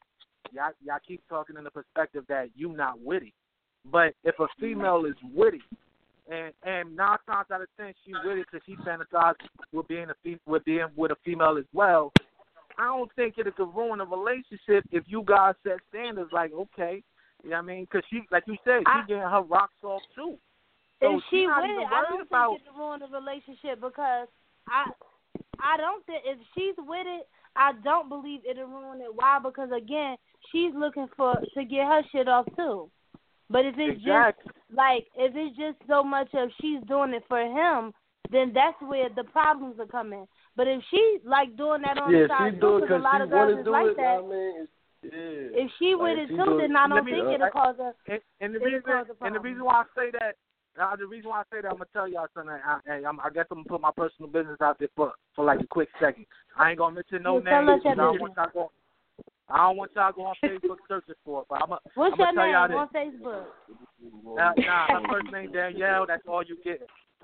Y'all 0.53 0.71
y'all 0.85 1.01
keep 1.05 1.21
talking 1.29 1.57
in 1.57 1.65
the 1.65 1.73
perspective 1.73 2.23
that 2.29 2.51
you 2.55 2.69
not 2.69 3.01
witty, 3.01 3.35
but 3.91 4.15
if 4.23 4.39
a 4.39 4.47
female 4.61 5.05
is 5.05 5.17
witty, 5.35 5.61
and 6.31 6.53
and 6.63 6.95
nine 6.95 7.19
times 7.27 7.49
out 7.53 7.63
of 7.63 7.69
ten 7.77 7.93
she 8.05 8.13
witty 8.25 8.43
because 8.43 8.65
she 8.65 8.77
fantasizes 8.77 9.35
with 9.73 9.89
being 9.89 10.07
a 10.09 10.15
fe- 10.23 10.39
with 10.47 10.65
being 10.65 10.87
with 10.95 11.11
a 11.11 11.17
female 11.25 11.57
as 11.59 11.65
well. 11.73 12.13
I 12.79 12.85
don't 12.85 13.11
think 13.15 13.35
it 13.39 13.57
could 13.57 13.75
ruin 13.75 14.01
a 14.01 14.05
relationship 14.05 14.85
if 14.91 15.05
you 15.07 15.23
guys 15.27 15.55
set 15.63 15.79
standards 15.89 16.31
like 16.33 16.53
okay, 16.53 17.03
you 17.43 17.51
know 17.51 17.57
what 17.57 17.63
I 17.63 17.67
mean? 17.67 17.85
Because 17.91 18.05
she, 18.11 18.23
like 18.31 18.45
you 18.47 18.57
said, 18.65 18.83
she 18.87 19.07
getting 19.09 19.23
her 19.23 19.43
rocks 19.43 19.83
off 19.83 20.03
too. 20.15 20.37
So 21.01 21.17
if 21.17 21.23
she 21.31 21.47
not 21.47 21.63
with 21.63 21.71
it, 21.71 21.89
I 21.93 22.03
don't 22.09 22.23
about- 22.23 22.51
think 22.51 22.63
it 22.63 22.69
could 22.69 22.79
ruin 22.79 23.01
the 23.01 23.09
relationship 23.09 23.81
because 23.81 24.29
I 24.69 24.91
I 25.61 25.77
don't 25.77 26.05
think 26.07 26.23
if 26.25 26.39
she's 26.55 26.75
with 26.79 27.07
it, 27.07 27.29
I 27.55 27.73
don't 27.85 28.09
believe 28.09 28.41
it'll 28.49 28.67
ruin 28.67 29.01
it. 29.01 29.15
Why? 29.15 29.39
Because 29.43 29.71
again, 29.73 30.17
she's 30.53 30.73
looking 30.75 31.09
for 31.17 31.35
to 31.55 31.65
get 31.65 31.87
her 31.87 32.03
shit 32.13 32.29
off 32.29 32.47
too. 32.57 32.91
But 33.49 33.65
if 33.65 33.75
it's 33.79 34.01
Exactly. 34.01 34.53
just 34.53 34.77
like 34.77 35.07
if 35.17 35.33
it's 35.35 35.57
just 35.57 35.79
so 35.87 36.03
much 36.03 36.29
of 36.35 36.51
she's 36.61 36.81
doing 36.89 37.15
it 37.15 37.25
for 37.29 37.41
him, 37.41 37.93
then 38.31 38.53
that's 38.53 38.81
where 38.83 39.09
the 39.09 39.25
problems 39.25 39.79
are 39.79 39.87
coming. 39.87 40.27
But 40.57 40.67
if 40.69 40.83
she 40.91 41.19
like 41.25 41.55
doing 41.57 41.83
that 41.83 41.99
on 41.99 42.13
yeah, 42.13 42.23
the 42.23 42.29
side 42.29 42.55
she 42.55 42.61
do 42.61 42.61
too, 42.61 42.77
it 42.79 42.81
because 42.83 43.01
a 43.01 43.05
lot 43.05 43.21
of 43.21 43.29
girls 43.31 43.57
want 43.57 43.61
is 43.61 43.67
like 43.67 43.87
it. 43.87 43.97
that. 43.97 44.19
I 44.19 44.27
mean, 44.27 44.69
yeah. 45.03 45.63
If 45.65 45.71
she 45.79 45.95
with 45.95 46.17
Like, 46.19 46.25
it 46.25 46.29
too, 46.29 46.45
do 46.45 46.59
it- 46.59 46.69
then 46.69 46.77
I 46.77 46.89
don't 46.89 47.05
me- 47.05 47.13
think 47.13 47.25
uh, 47.27 47.31
it'll 47.31 47.51
cause 47.51 47.77
a. 47.79 47.93
And, 48.11 48.21
and 48.41 48.55
the 48.55 48.59
reason 48.61 48.83
and 49.21 49.35
the 49.35 49.41
reason 49.41 49.65
why 49.65 49.83
I 49.83 49.85
say 49.95 50.11
that, 50.19 50.37
uh, 50.81 50.97
the 50.97 51.07
reason 51.07 51.31
why 51.31 51.41
I 51.41 51.45
say 51.53 51.61
that, 51.61 51.69
I'm 51.69 51.77
gonna 51.79 51.87
tell 51.93 52.09
y'all 52.09 52.27
something. 52.35 52.53
I, 52.57 52.81
I, 52.89 53.05
I'm, 53.05 53.21
I 53.21 53.29
guess 53.31 53.47
I'm 53.51 53.59
gonna 53.59 53.69
put 53.69 53.81
my 53.81 53.93
personal 53.97 54.31
business 54.31 54.57
out 54.61 54.79
there 54.79 54.89
for 54.97 55.13
for 55.35 55.45
like 55.45 55.61
a 55.61 55.67
quick 55.67 55.89
second. 56.01 56.27
I 56.57 56.71
ain't 56.71 56.79
gonna 56.79 56.95
mention 56.95 57.23
no 57.23 57.39
Yeah, 57.39 57.51
tell 57.51 57.65
names. 57.67 57.81
us 57.81 57.85
your 57.85 57.95
'cause 57.95 58.01
I 58.01 58.05
don't 58.05 58.13
business. 58.15 58.21
want 58.21 58.37
y'all 58.37 58.51
going. 58.55 58.69
I 59.49 59.57
don't 59.59 59.77
want 59.77 59.91
y'all 59.95 60.13
going 60.13 60.27
on 60.29 60.35
Facebook 60.43 60.77
searching 60.89 61.15
for 61.25 61.43
it, 61.43 61.47
but 61.51 61.63
I'm. 61.63 61.71
What's 61.95 62.15
I'm 62.15 62.19
your 62.19 62.33
gonna 62.33 62.33
tell 62.33 62.45
name 62.45 62.53
y'all 62.53 62.79
on 62.79 62.89
this. 62.93 63.21
Facebook? 63.23 63.45
Nah, 64.37 64.53
nah, 64.57 64.87
her 65.01 65.07
first 65.09 65.33
name 65.33 65.53
Danielle. 65.53 66.07
That's 66.07 66.23
all 66.27 66.43
you 66.43 66.57
get. 66.65 66.81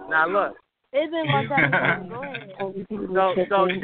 Now 0.09 0.29
look. 0.29 0.57
It's 0.93 1.11
been 1.11 1.27
one 1.27 1.49
time. 1.49 2.09
Go 2.09 2.21
ahead. 2.23 2.53
So 2.89 3.33
so 3.49 3.69
she. 3.69 3.81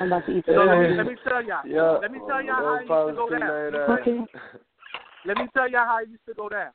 I'm 0.00 0.06
about 0.06 0.26
to 0.26 0.38
eat 0.38 0.44
So 0.46 0.52
let 0.52 0.78
me, 0.78 0.96
let 0.96 1.06
me 1.06 1.16
tell 1.26 1.42
y'all. 1.42 1.66
Yeah. 1.66 1.98
Let 2.00 2.12
me 2.12 2.20
tell 2.28 2.42
y'all 2.42 2.54
how 2.54 2.78
Don't 2.78 3.10
it 3.10 3.10
used 3.10 3.10
to 3.10 3.14
go 3.14 3.28
down. 3.28 3.40
none 3.40 3.66
of 3.66 3.72
that. 3.72 4.26
Let 5.26 5.36
me 5.36 5.48
tell 5.52 5.68
y'all 5.68 5.86
how 5.86 5.98
it 6.02 6.08
used 6.08 6.26
to 6.28 6.34
go 6.34 6.48
down. 6.48 6.70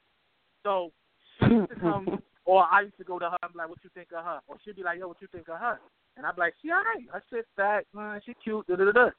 So 0.63 0.91
she 1.39 1.53
used 1.53 1.69
to 1.69 1.79
come, 1.79 2.19
or 2.45 2.65
I 2.69 2.81
used 2.81 2.97
to 2.97 3.05
go 3.05 3.19
to 3.19 3.29
her 3.29 3.37
and 3.41 3.53
be 3.53 3.57
like, 3.57 3.69
"What 3.69 3.77
you 3.83 3.89
think 3.93 4.09
of 4.11 4.25
her?" 4.25 4.39
Or 4.47 4.57
she'd 4.65 4.75
be 4.75 4.83
like, 4.83 4.99
"Yo, 4.99 5.07
what 5.07 5.21
you 5.21 5.27
think 5.31 5.47
of 5.47 5.59
her?" 5.59 5.79
And 6.17 6.25
I'd 6.25 6.35
be 6.35 6.41
like, 6.41 6.55
"She 6.61 6.69
alright. 6.71 7.07
Her 7.13 7.23
shit 7.29 7.45
fat, 7.55 7.85
man. 7.93 8.19
She 8.25 8.33
cute." 8.43 8.67
Da 8.67 8.75
da 8.75 8.83
da. 8.83 8.91
da. 8.91 9.09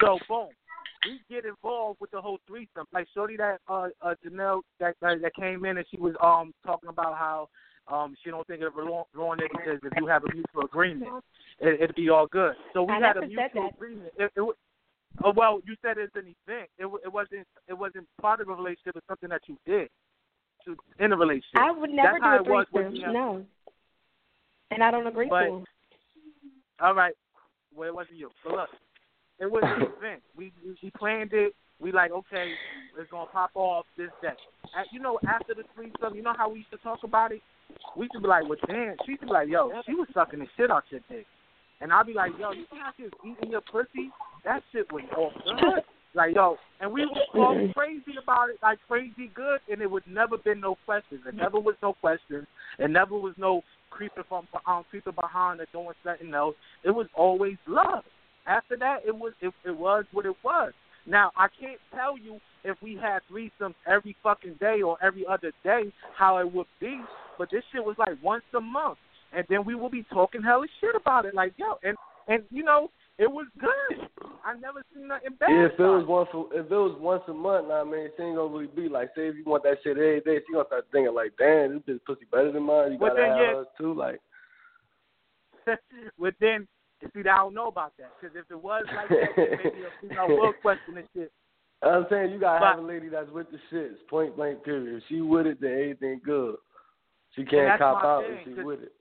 So 0.00 0.18
boom, 0.26 0.48
we 1.04 1.20
get 1.28 1.44
involved 1.44 2.00
with 2.00 2.10
the 2.12 2.20
whole 2.20 2.38
threesome. 2.46 2.86
Like 2.94 3.08
Shorty 3.12 3.36
that 3.36 3.60
uh, 3.68 3.88
uh 4.00 4.14
Janelle 4.24 4.62
that, 4.80 4.94
that 5.02 5.20
that 5.20 5.34
came 5.34 5.66
in 5.66 5.76
and 5.76 5.86
she 5.90 5.98
was 5.98 6.14
um 6.22 6.54
talking 6.64 6.88
about 6.88 7.18
how 7.18 7.48
Um, 7.90 8.14
she 8.22 8.30
don't 8.30 8.46
think 8.46 8.62
of 8.62 8.74
ruin- 8.76 9.04
it 9.38 9.50
because 9.50 9.80
if 9.82 9.92
you 9.96 10.06
have 10.06 10.22
a 10.24 10.34
mutual 10.34 10.64
agreement, 10.64 11.10
it, 11.58 11.80
it'd 11.80 11.96
be 11.96 12.10
all 12.10 12.26
good. 12.26 12.54
So 12.74 12.82
we 12.82 12.92
I 12.92 13.00
had 13.00 13.16
a 13.16 13.26
mutual 13.26 13.70
agreement. 13.74 14.12
It, 14.18 14.30
it, 14.36 14.54
oh 15.24 15.32
well, 15.34 15.60
you 15.66 15.74
said 15.80 15.96
it's 15.96 16.14
an 16.14 16.34
event. 16.46 16.68
It, 16.78 16.86
it 17.04 17.12
wasn't. 17.12 17.46
It 17.66 17.74
wasn't 17.74 18.06
part 18.20 18.40
of 18.40 18.48
a 18.48 18.54
relationship. 18.54 18.96
It's 18.96 19.06
something 19.08 19.30
that 19.30 19.42
you 19.46 19.56
did 19.64 19.88
to, 20.66 20.76
in 21.02 21.12
a 21.12 21.16
relationship. 21.16 21.56
I 21.56 21.70
would 21.70 21.90
never 21.90 22.18
That's 22.20 22.44
do 22.44 22.58
a 22.58 22.64
threesome. 22.70 23.12
No. 23.12 23.44
And 24.70 24.82
I 24.82 24.90
don't 24.90 25.06
agree 25.06 25.28
But- 25.28 25.44
to. 25.44 25.64
All 26.80 26.94
right. 26.94 27.14
Well, 27.74 27.88
it 27.88 27.94
wasn't 27.94 28.18
you. 28.18 28.30
So 28.44 28.54
look, 28.54 28.68
it 29.40 29.50
was 29.50 29.62
an 29.64 29.82
event. 29.82 30.22
We 30.36 30.52
we 30.82 30.90
planned 30.90 31.32
it. 31.32 31.54
We 31.80 31.92
like, 31.92 32.10
okay, 32.10 32.52
it's 32.98 33.10
gonna 33.10 33.30
pop 33.30 33.50
off 33.54 33.86
this 33.96 34.10
day. 34.20 34.34
And, 34.76 34.86
you 34.90 35.00
know, 35.00 35.18
after 35.28 35.54
the 35.54 35.62
threesome, 35.74 36.14
you 36.16 36.22
know 36.22 36.34
how 36.36 36.50
we 36.50 36.58
used 36.58 36.70
to 36.72 36.76
talk 36.78 37.04
about 37.04 37.32
it. 37.32 37.40
We 37.96 38.08
to 38.08 38.20
be 38.20 38.26
like, 38.26 38.48
well, 38.48 38.58
damn. 38.66 38.96
She 39.06 39.16
to 39.16 39.26
be 39.26 39.32
like, 39.32 39.48
yo, 39.48 39.70
she 39.86 39.94
was 39.94 40.08
sucking 40.14 40.40
the 40.40 40.46
shit 40.56 40.70
out 40.70 40.84
your 40.90 41.00
dick. 41.08 41.26
And 41.80 41.92
I'd 41.92 42.06
be 42.06 42.14
like, 42.14 42.32
yo, 42.38 42.52
you 42.52 42.64
how 42.70 42.90
she 42.96 43.04
was 43.04 43.12
eating 43.24 43.50
your 43.50 43.60
pussy? 43.60 44.10
That 44.44 44.62
shit 44.72 44.90
was 44.92 45.04
all 45.16 45.32
good. 45.44 45.84
Like, 46.14 46.34
yo, 46.34 46.56
and 46.80 46.90
we 46.90 47.04
would 47.04 47.18
talk 47.32 47.56
crazy 47.74 48.14
about 48.20 48.48
it, 48.48 48.56
like 48.62 48.78
crazy 48.88 49.30
good, 49.34 49.60
and 49.70 49.82
it 49.82 49.90
would 49.90 50.04
never 50.08 50.38
been 50.38 50.60
no 50.60 50.76
questions. 50.86 51.20
It 51.26 51.34
never 51.34 51.60
was 51.60 51.76
no 51.82 51.92
questions. 51.92 52.46
It 52.78 52.90
never 52.90 53.14
was 53.14 53.34
no 53.36 53.62
creeping 53.90 54.24
from 54.28 54.48
um, 54.66 54.84
creeping 54.90 55.12
behind 55.12 55.60
or 55.60 55.66
doing 55.72 55.94
something 56.02 56.32
else. 56.32 56.54
It 56.82 56.90
was 56.90 57.06
always 57.14 57.56
love. 57.66 58.04
After 58.46 58.76
that, 58.78 59.00
it 59.06 59.14
was 59.14 59.34
it, 59.42 59.52
it 59.64 59.76
was 59.76 60.06
what 60.12 60.24
it 60.24 60.34
was. 60.42 60.72
Now 61.06 61.30
I 61.36 61.48
can't 61.60 61.80
tell 61.94 62.18
you 62.18 62.40
if 62.64 62.76
we 62.82 62.96
had 62.96 63.20
threesomes 63.30 63.74
every 63.86 64.16
fucking 64.22 64.54
day 64.60 64.80
or 64.82 64.96
every 65.02 65.26
other 65.26 65.52
day 65.62 65.92
how 66.16 66.38
it 66.38 66.52
would 66.52 66.66
be, 66.80 67.00
but 67.38 67.50
this 67.50 67.62
shit 67.72 67.84
was 67.84 67.96
like 67.98 68.16
once 68.22 68.44
a 68.56 68.60
month, 68.60 68.98
and 69.32 69.44
then 69.48 69.64
we 69.64 69.74
will 69.74 69.90
be 69.90 70.04
talking 70.12 70.42
hella 70.42 70.66
shit 70.80 70.94
about 70.94 71.24
it, 71.24 71.34
like 71.34 71.52
yo, 71.56 71.78
and 71.82 71.96
and 72.26 72.42
you 72.50 72.62
know 72.62 72.90
it 73.18 73.30
was 73.30 73.46
good. 73.58 74.08
I 74.44 74.54
never 74.54 74.82
seen 74.94 75.08
nothing 75.08 75.34
bad. 75.40 75.48
Yeah, 75.50 75.66
if 75.66 75.72
it 75.78 75.82
was 75.82 76.06
once 76.06 76.28
a, 76.34 76.60
if 76.60 76.66
it 76.70 76.74
was 76.74 76.96
once 77.00 77.22
a 77.28 77.32
month, 77.34 77.68
nah, 77.68 77.84
man, 77.84 78.08
she 78.16 78.22
ain't 78.22 78.36
gonna 78.36 78.52
really 78.52 78.66
be 78.68 78.88
like. 78.88 79.08
Say 79.16 79.28
if 79.28 79.36
you 79.36 79.44
want 79.44 79.62
that 79.64 79.78
shit 79.82 79.96
every 79.96 80.20
day, 80.20 80.38
she 80.46 80.52
gonna 80.52 80.66
start 80.66 80.86
thinking 80.92 81.14
like, 81.14 81.32
damn, 81.38 81.74
this 81.74 81.82
bitch 81.96 82.04
pussy 82.06 82.26
better 82.30 82.52
than 82.52 82.62
mine. 82.62 82.92
You 82.92 82.98
But 82.98 83.16
gotta 83.16 83.20
then, 83.22 83.30
have 83.30 83.38
yeah. 83.40 83.54
hers 83.54 83.66
too. 83.76 83.94
Like, 83.94 84.20
but 86.18 86.34
then, 86.40 86.66
see, 87.12 87.20
I 87.28 87.36
don't 87.36 87.54
know 87.54 87.68
about 87.68 87.92
that 87.98 88.12
because 88.20 88.36
if 88.36 88.50
it 88.50 88.62
was 88.62 88.84
like 88.94 89.08
that, 89.08 89.28
then 89.36 89.48
maybe 89.64 89.82
a 89.84 89.90
female 90.00 90.28
will 90.38 90.52
question 90.62 90.94
this 90.94 91.06
shit. 91.14 91.32
I'm 91.82 92.06
saying, 92.10 92.32
you 92.32 92.40
gotta 92.40 92.60
But- 92.60 92.74
have 92.76 92.84
a 92.84 92.86
lady 92.86 93.08
that's 93.08 93.30
with 93.30 93.46
the 93.50 93.58
shits. 93.70 93.94
Point 94.08 94.36
blank, 94.36 94.64
period. 94.64 94.96
If 94.96 95.02
she 95.08 95.20
with 95.20 95.46
it, 95.46 95.60
then 95.60 95.72
everything 95.72 96.20
good. 96.24 96.56
She 97.34 97.44
can't 97.44 97.78
cop 97.78 98.04
out 98.04 98.24
thing, 98.24 98.32
if 98.38 98.44
she 98.44 98.54
'cause- 98.54 98.64
with 98.64 98.82
it. 98.82 98.92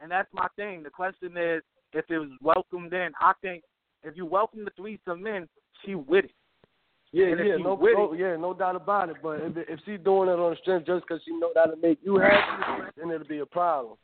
And 0.00 0.10
that's 0.10 0.32
my 0.32 0.48
thing. 0.56 0.82
The 0.82 0.90
question 0.90 1.36
is, 1.36 1.62
if 1.92 2.10
it 2.10 2.18
was 2.18 2.30
welcomed 2.42 2.92
in, 2.92 3.12
I 3.20 3.32
think 3.40 3.64
if 4.02 4.16
you 4.16 4.26
welcome 4.26 4.64
the 4.64 4.70
threesome 4.72 5.26
in, 5.26 5.48
she 5.84 5.94
with 5.94 6.26
it. 6.26 6.30
Yeah, 7.12 7.26
And 7.26 7.38
yeah, 7.46 7.56
she 7.56 7.62
no, 7.62 7.76
no, 7.76 8.12
it- 8.12 8.18
yeah, 8.18 8.36
no 8.36 8.52
doubt 8.54 8.74
about 8.76 9.08
it. 9.08 9.16
But 9.22 9.40
if 9.40 9.56
if 9.56 9.80
she 9.84 9.96
doing 9.96 10.28
it 10.28 10.38
on 10.38 10.50
the 10.50 10.56
strength 10.56 10.86
just 10.86 11.06
because 11.06 11.22
she 11.22 11.30
know 11.38 11.52
how 11.54 11.66
to 11.66 11.76
make 11.76 12.00
you 12.02 12.16
happy, 12.18 12.90
then 12.96 13.10
it'll 13.10 13.26
be 13.26 13.38
a 13.38 13.46
problem. 13.46 13.96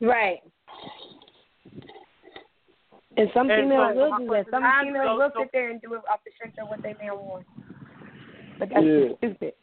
Right. 0.00 0.40
And 3.16 3.30
some 3.32 3.48
And 3.50 3.64
females 3.70 3.94
so 3.94 4.10
will 4.10 4.18
do 4.18 4.26
that. 4.30 4.46
Some 4.50 4.64
females 4.80 5.06
so- 5.06 5.18
will 5.18 5.30
so- 5.34 5.40
sit 5.42 5.52
there 5.52 5.70
and 5.70 5.80
do 5.82 5.94
it 5.94 6.00
off 6.10 6.24
the 6.24 6.32
strength 6.32 6.58
of 6.58 6.68
what 6.68 6.82
they 6.82 6.94
man 6.94 7.16
want. 7.18 7.46
But 8.58 8.70
that's 8.70 8.84
Yeah. 8.84 9.14
stupid. 9.18 9.54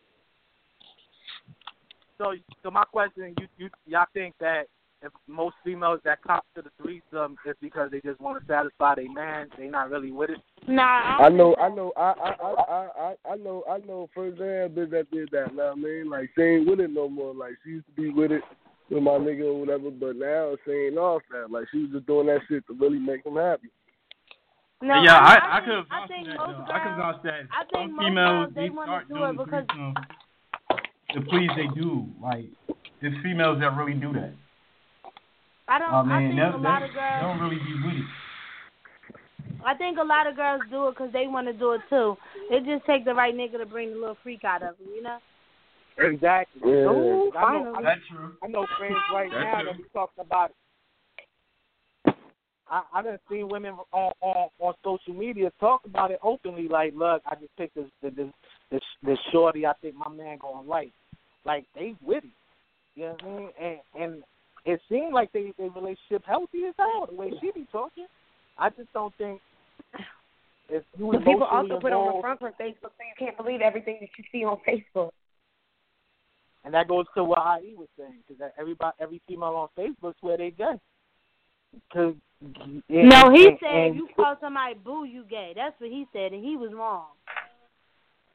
So, 2.22 2.36
so 2.62 2.70
my 2.70 2.84
question, 2.84 3.34
you, 3.40 3.48
you, 3.58 3.70
y'all 3.88 4.06
think 4.14 4.36
that 4.40 4.66
if 5.02 5.12
most 5.28 5.56
females 5.64 6.00
that 6.04 6.22
cop 6.22 6.46
to 6.54 6.62
the 6.62 6.70
threesome 6.80 7.36
is 7.48 7.56
because 7.60 7.90
they 7.90 8.00
just 8.02 8.22
want 8.22 8.40
to 8.40 8.46
satisfy 8.46 8.94
their 8.94 9.12
man, 9.12 9.48
they 9.58 9.66
not 9.66 9.90
really 9.90 10.12
with 10.12 10.30
it? 10.30 10.38
Nah, 10.68 11.18
I, 11.18 11.24
I 11.26 11.30
know, 11.30 11.56
I 11.56 11.70
know, 11.70 11.92
I, 11.98 12.14
I, 12.24 12.32
I, 12.40 12.88
I, 13.00 13.32
I 13.32 13.36
know, 13.38 13.64
I 13.68 13.80
know 13.80 14.08
firsthand 14.14 14.76
bitch 14.78 14.92
that 14.92 15.10
did 15.10 15.30
that. 15.32 15.56
Know 15.56 15.70
what 15.70 15.72
I 15.72 15.76
mean, 15.82 16.12
like 16.12 16.30
she 16.36 16.44
ain't 16.44 16.68
with 16.70 16.80
it 16.80 16.92
no 16.92 17.10
more. 17.10 17.34
Like 17.34 17.54
she 17.64 17.72
used 17.72 17.88
to 17.88 17.94
be 18.00 18.10
with 18.12 18.32
it 18.32 18.44
with 18.92 19.02
my 19.02 19.14
nigga 19.14 19.46
or 19.46 19.60
whatever, 19.60 19.90
but 19.90 20.16
now 20.16 20.56
she 20.64 20.72
ain't 20.72 21.00
off 21.00 21.24
that. 21.32 21.50
Like 21.50 21.66
she 21.72 21.80
was 21.80 21.90
just 21.92 22.06
doing 22.06 22.28
that 22.28 22.42
shit 22.48 22.68
to 22.68 22.74
really 22.76 23.00
make 23.00 23.26
him 23.26 23.38
happy. 23.38 23.70
No, 24.84 25.02
yeah, 25.02 25.18
I, 25.18 25.34
I, 25.34 25.58
I, 25.58 25.60
think, 25.62 25.66
could 25.66 25.86
I 25.90 26.00
vouch 26.00 26.08
think 26.08 26.28
for 26.28 26.32
that. 26.34 26.38
most 26.38 26.58
girls, 26.58 26.70
I 26.70 26.80
could 26.84 26.98
vouch 27.02 27.24
that 27.24 27.42
I 27.50 27.64
think 27.66 27.72
some 27.74 27.96
most 27.96 28.06
females 28.06 28.30
girls, 28.30 28.54
they 28.54 28.62
they 28.62 28.70
wanna 28.70 28.86
start 28.86 29.08
do 29.08 29.14
doing 29.16 29.30
it 29.32 29.38
because- 29.38 29.66
threesome 29.66 29.96
the 31.16 31.22
please 31.22 31.50
they 31.56 31.68
do. 31.80 32.08
Like 32.22 32.46
there's 33.02 33.16
females 33.24 33.60
that 33.60 33.76
really 33.76 34.00
do 34.00 34.14
that. 34.14 34.34
I 35.68 35.80
don't. 35.80 35.94
Oh, 35.94 35.98
I 35.98 36.04
mean, 36.04 36.12
I 36.12 36.20
think 36.28 36.40
that, 36.40 36.56
a 36.56 36.58
lot 36.58 36.80
that, 36.80 36.84
of 36.84 36.90
they 36.90 37.00
girls. 37.00 37.22
don't 37.22 37.40
really 37.40 37.62
be 37.64 37.74
with 37.86 37.96
it. 37.96 38.06
I 39.66 39.76
think 39.76 39.98
a 40.00 40.04
lot 40.04 40.28
of 40.28 40.36
girls 40.36 40.62
do 40.72 40.88
it 40.88 40.92
because 40.92 41.14
they 41.14 41.28
want 41.28 41.48
to 41.48 41.54
do 41.54 41.74
it 41.74 41.82
too. 41.90 42.18
It 42.50 42.66
just 42.66 42.86
take 42.86 43.06
the 43.06 43.14
right 43.14 43.36
nigga 43.36 43.58
to 43.58 43.66
bring 43.66 43.92
the 43.92 44.00
little 44.00 44.18
freak 44.24 44.44
out 44.44 44.64
of 44.64 44.78
them, 44.78 44.88
you 44.96 45.04
know. 45.04 45.20
Exactly. 45.98 46.62
Yeah. 46.66 46.86
So, 46.86 47.32
I 47.38 47.60
know, 47.60 47.76
I, 47.78 47.84
That's 47.84 48.02
true. 48.10 48.32
I 48.44 48.48
know 48.48 48.66
friends 48.78 48.96
right 49.14 49.30
That's 49.32 49.44
now 49.44 49.62
true. 49.62 49.72
that 49.72 49.78
be 49.78 49.84
talking 49.94 50.26
about 50.26 50.50
it. 50.50 50.56
I 52.70 52.82
I 52.94 53.02
done 53.02 53.20
seen 53.30 53.50
women 53.50 53.76
on 53.92 54.12
on 54.22 54.50
on 54.60 54.74
social 54.84 55.14
media 55.14 55.52
talk 55.60 55.82
about 55.86 56.12
it 56.12 56.20
openly. 56.24 56.68
Like, 56.68 56.94
look, 56.96 57.22
I 57.26 57.36
just 57.36 57.56
picked 57.58 57.76
this 57.76 57.86
this 58.02 58.14
this, 58.72 58.82
this 59.04 59.18
shorty. 59.32 59.66
I 59.66 59.74
think 59.82 59.96
my 59.96 60.10
man 60.10 60.38
gonna 60.40 60.68
like. 60.68 60.92
Like 61.46 61.66
they 61.76 61.96
with 62.04 62.24
it. 62.24 62.30
You 62.96 63.04
know 63.06 63.12
what 63.12 63.24
I 63.24 63.38
mean? 63.38 63.50
And 63.62 63.78
and 64.00 64.24
it 64.66 64.80
seemed 64.90 65.14
like 65.14 65.32
they 65.32 65.54
their 65.58 65.70
relationship 65.70 66.24
healthy 66.26 66.66
as 66.68 66.76
hell 66.78 67.08
the 67.10 67.16
way 67.16 67.32
she 67.42 67.52
be 67.52 67.68
talking. 67.72 68.06
I 68.58 68.70
just 68.70 68.92
don't 68.94 69.14
think 69.18 69.42
if 70.70 70.84
you 70.98 71.12
But 71.12 71.20
people 71.20 71.34
emotionally 71.34 71.72
also 71.72 71.80
put 71.82 71.92
on 71.94 72.06
the 72.06 72.06
involved- 72.16 72.22
front 72.22 72.40
for 72.40 72.52
Facebook, 72.52 72.92
so 72.96 73.02
you 73.02 73.16
can't 73.18 73.38
believe 73.38 73.62
everything 73.62 73.98
that 74.02 74.10
you 74.18 74.24
see 74.32 74.46
on 74.46 74.58
Facebook. 74.68 75.12
And 76.64 76.74
that 76.76 76.88
goes 76.88 77.06
to 77.16 77.24
what 77.24 77.40
IE 77.64 77.74
was 77.76 77.88
saying, 77.98 78.20
because 78.28 78.40
that 78.40 78.54
everybody, 78.58 78.96
every 79.00 79.20
female 79.28 79.56
on 79.56 79.70
Facebook 79.76 80.14
swear 80.20 80.38
they 80.38 80.52
gay. 80.52 80.80
Cause, 81.92 82.14
no, 82.88 83.32
he 83.34 83.48
and, 83.48 83.58
said 83.60 83.70
and, 83.74 83.90
if 83.92 83.96
you 83.96 84.10
call 84.16 84.36
somebody 84.40 84.76
boo, 84.76 85.06
you 85.06 85.24
gay. 85.30 85.54
That's 85.56 85.74
what 85.80 85.90
he 85.90 86.06
said, 86.14 86.34
and 86.34 86.44
he 86.46 86.56
was 86.58 86.72
wrong. 86.74 87.08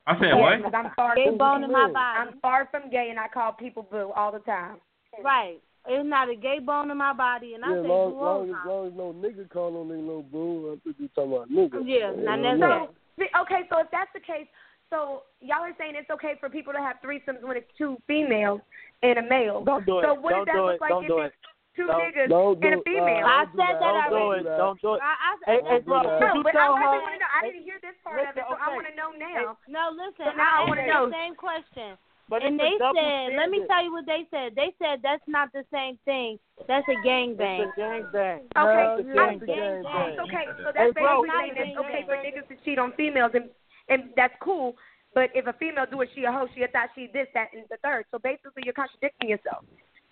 I 0.07 0.15
said 0.19 0.29
Yeah, 0.29 0.35
what? 0.37 0.63
'cause 0.63 0.75
I'm 0.75 0.91
far 0.95 1.17
Gay 1.17 1.27
from 1.27 1.39
bone 1.39 1.65
in 1.65 1.73
my 1.73 1.87
gay. 1.89 1.93
body. 1.93 2.19
I'm 2.21 2.41
far 2.41 2.67
from 2.67 2.89
gay, 2.91 3.11
and 3.11 3.19
I 3.19 3.29
call 3.29 3.53
people 3.53 3.83
boo 3.83 4.13
all 4.15 4.31
the 4.31 4.39
time. 4.41 4.81
Right. 5.23 5.61
It's 5.89 6.07
not 6.07 6.29
a 6.29 6.35
gay 6.35 6.59
bone 6.59 6.91
in 6.91 6.97
my 6.97 7.13
body, 7.13 7.55
and 7.55 7.65
I 7.65 7.69
yeah, 7.75 7.83
say 7.83 7.89
long, 7.89 8.11
boo 8.13 8.19
all 8.19 8.39
long 8.39 8.49
the 8.49 8.55
as 8.59 8.67
long 8.67 8.87
as 8.89 8.93
no 8.95 9.13
nigga 9.13 9.49
call 9.51 9.71
no 9.71 9.85
nigga 9.85 10.03
no 10.07 10.23
boo, 10.23 10.73
I 10.73 10.81
think 10.85 10.97
you 10.99 11.09
talking 11.15 11.33
about 11.33 11.51
nigga. 11.51 11.83
Yeah, 11.87 12.11
not 12.13 12.41
necessarily. 12.41 12.89
See, 13.19 13.29
Okay, 13.41 13.63
so 13.71 13.79
if 13.81 13.91
that's 13.91 14.13
the 14.13 14.21
case, 14.21 14.47
so 14.91 15.23
y'all 15.41 15.63
are 15.63 15.75
saying 15.79 15.95
it's 15.97 16.11
okay 16.11 16.35
for 16.39 16.49
people 16.49 16.73
to 16.73 16.81
have 16.81 16.97
threesomes 17.05 17.43
when 17.43 17.57
it's 17.57 17.71
two 17.79 17.97
females 18.07 18.61
and 19.03 19.19
a 19.19 19.23
male. 19.23 19.65
Don't 19.65 19.87
do 19.87 19.99
it. 20.01 20.03
So 20.05 20.15
what 20.15 20.31
don't 20.31 20.47
does 20.47 20.55
that 20.55 20.59
do 20.61 20.67
look 20.67 20.75
it. 20.75 20.81
like 20.81 20.91
don't 20.91 21.05
if 21.05 21.09
do 21.09 21.19
it's 21.21 21.35
it. 21.35 21.41
Two 21.77 21.87
Don't- 21.87 22.01
niggas 22.01 22.29
Don't 22.29 22.65
and 22.65 22.75
a 22.75 22.83
female? 22.83 23.23
Uh, 23.25 23.29
I 23.29 23.45
said 23.53 23.57
that. 23.57 23.79
that 23.81 24.09
Don't 24.09 24.11
do 24.11 24.17
already. 24.17 24.49
it. 24.49 24.57
Don't 24.59 24.81
do 24.81 24.95
it. 24.97 25.01
I, 25.05 25.13
I, 25.13 25.31
Hey, 25.47 25.61
hey, 25.69 25.79
bro, 25.85 26.03
do 26.03 26.09
could 26.09 26.21
no, 26.27 26.35
you 26.35 26.43
but 26.43 26.57
I 26.57 26.67
tell 26.67 26.75
really 26.75 26.99
her? 26.99 27.03
want 27.07 27.15
to 27.15 27.21
know. 27.21 27.31
I 27.37 27.41
didn't 27.47 27.63
hear 27.69 27.79
this 27.85 27.97
part 28.03 28.17
of 28.19 28.25
it, 28.25 28.35
Listen, 28.35 28.45
so 28.51 28.57
I 28.57 28.67
want 28.75 28.87
to 28.89 28.95
know 28.97 29.11
now. 29.15 29.57
no, 29.69 29.85
listen. 29.95 30.25
So 30.27 30.33
now 30.35 30.51
I 30.51 30.65
I 30.65 30.69
wanna 30.69 30.87
know. 30.89 31.13
same 31.13 31.37
question. 31.37 31.95
But 32.29 32.43
and 32.43 32.59
it's 32.59 32.65
a 32.65 32.67
they 32.67 32.75
double 32.83 32.99
said, 32.99 33.39
let 33.39 33.51
me 33.55 33.63
tell 33.71 33.85
you 33.87 33.93
what 33.95 34.03
they 34.11 34.27
said. 34.35 34.57
They 34.59 34.75
said 34.83 34.99
that's 34.99 35.23
not 35.31 35.53
the 35.55 35.63
same 35.71 35.95
thing. 36.05 36.41
That's 36.67 36.83
a 36.91 36.99
gangbang. 37.07 37.71
It's 37.71 37.79
a 37.79 37.81
gangbang. 37.81 38.41
Okay, 38.51 38.85
It's 38.99 39.07
a 39.07 39.13
I- 39.15 39.15
gangbang. 39.15 39.47
gang 39.47 39.83
bang. 39.87 40.19
Okay. 40.27 40.45
So 40.59 40.75
Hey, 40.75 40.91
that's 40.91 40.93
bro, 40.99 41.23
basically 41.23 41.31
saying 41.39 41.55
it's 41.55 41.71
gang 41.71 41.79
okay 41.87 42.03
bang. 42.03 42.07
for 42.11 42.17
niggas 42.19 42.47
to 42.51 42.57
cheat 42.65 42.79
on 42.83 42.91
females, 42.99 43.31
and 43.39 43.47
and 43.89 44.11
that's 44.17 44.35
cool. 44.43 44.75
But 45.15 45.31
if 45.39 45.47
a 45.47 45.53
female 45.55 45.87
do 45.89 46.01
it, 46.03 46.11
she 46.17 46.25
a 46.25 46.33
hoe, 46.33 46.49
she 46.55 46.63
a 46.65 46.69
thought, 46.69 46.91
she 46.97 47.07
this, 47.15 47.29
that, 47.33 47.49
and 47.55 47.63
the 47.71 47.77
third. 47.79 48.05
So 48.11 48.19
basically, 48.19 48.65
you're 48.67 48.75
contradicting 48.75 49.31
yourself. 49.31 49.65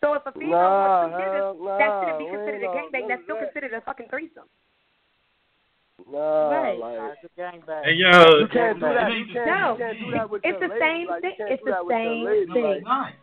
So 0.05 0.13
if 0.13 0.27
a 0.29 0.33
female 0.37 0.51
Nah, 0.61 1.09
wants 1.09 1.17
two 1.17 1.23
niggas, 1.25 1.33
hell 1.33 1.79
that 1.81 1.91
shouldn't 2.05 2.19
be 2.21 2.27
considered 2.29 2.63
a 2.63 2.69
on 2.69 2.77
gangbang. 2.77 3.09
That's 3.09 3.23
still 3.25 3.37
that. 3.41 3.45
considered 3.49 3.73
a 3.73 3.81
fucking 3.89 4.09
threesome. 4.13 4.49
Nah, 6.13 6.51
Right. 6.53 6.77
like 6.79 7.17
It's 7.23 7.33
a 7.33 7.41
gangbang. 7.41 7.85
Hey 7.89 7.93
yo, 7.97 8.13
you 8.45 8.49
can't 8.53 8.77
do 8.81 8.85
that. 8.93 9.09
You 9.17 9.25
can't, 9.33 9.47
No. 9.49 9.73
you 9.73 9.79
can't 9.81 9.99
do 10.05 10.11
that 10.13 10.29
with 10.29 10.45
It's 10.45 10.61
the 10.61 10.69
lady. 10.69 10.81
same 10.85 11.07
like, 11.09 11.23
thing. 11.23 11.37
It's 11.41 11.65
the 11.65 11.71
that 11.71 11.87
with 11.87 11.97
your 11.97 12.05
same 12.05 12.53
thing. 12.53 12.85
it's. 12.85 13.17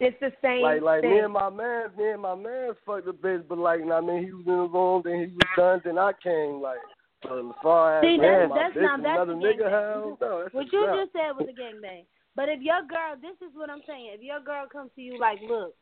It's 0.00 0.18
the 0.20 0.32
same 0.42 0.62
Like, 0.62 0.82
like 0.82 1.00
thing. 1.02 1.10
me 1.10 1.18
and 1.20 1.32
my 1.32 1.50
man, 1.50 1.90
me 1.96 2.10
and 2.10 2.22
my 2.22 2.34
man 2.34 2.74
fucked 2.86 3.06
the 3.06 3.12
bitch, 3.14 3.46
but 3.48 3.58
like, 3.58 3.80
I 3.82 4.00
mean, 4.00 4.24
he 4.26 4.32
was 4.32 4.46
in 4.46 4.58
the 4.58 4.68
room, 4.70 5.02
then 5.04 5.18
he 5.20 5.26
was 5.34 5.48
done, 5.56 5.80
then 5.84 5.98
I 5.98 6.12
came. 6.22 6.60
Like, 6.60 6.78
but 7.22 7.38
as 7.38 7.44
far 7.62 7.98
as 7.98 8.02
See, 8.02 8.16
man, 8.18 8.48
that's- 8.48 8.50
my 8.50 8.56
that's 8.58 8.74
bitch 8.76 8.82
not- 8.82 8.94
and 8.94 9.04
that's 9.04 9.22
another 9.22 9.34
nigga, 9.34 9.58
gangbang. 9.62 9.70
hell 9.70 10.18
no. 10.20 10.42
That's 10.42 10.54
What 10.54 10.72
you 10.72 10.82
crap. 10.84 10.96
just 10.96 11.12
said 11.12 11.30
was 11.36 11.46
a 11.48 11.52
gangbang. 11.52 12.04
But 12.38 12.48
if 12.48 12.62
your 12.62 12.86
girl, 12.86 13.18
this 13.20 13.34
is 13.42 13.52
what 13.56 13.68
I'm 13.68 13.82
saying. 13.84 14.10
If 14.14 14.22
your 14.22 14.38
girl 14.38 14.68
comes 14.70 14.92
to 14.94 15.02
you 15.02 15.18
like, 15.18 15.40
look, 15.42 15.74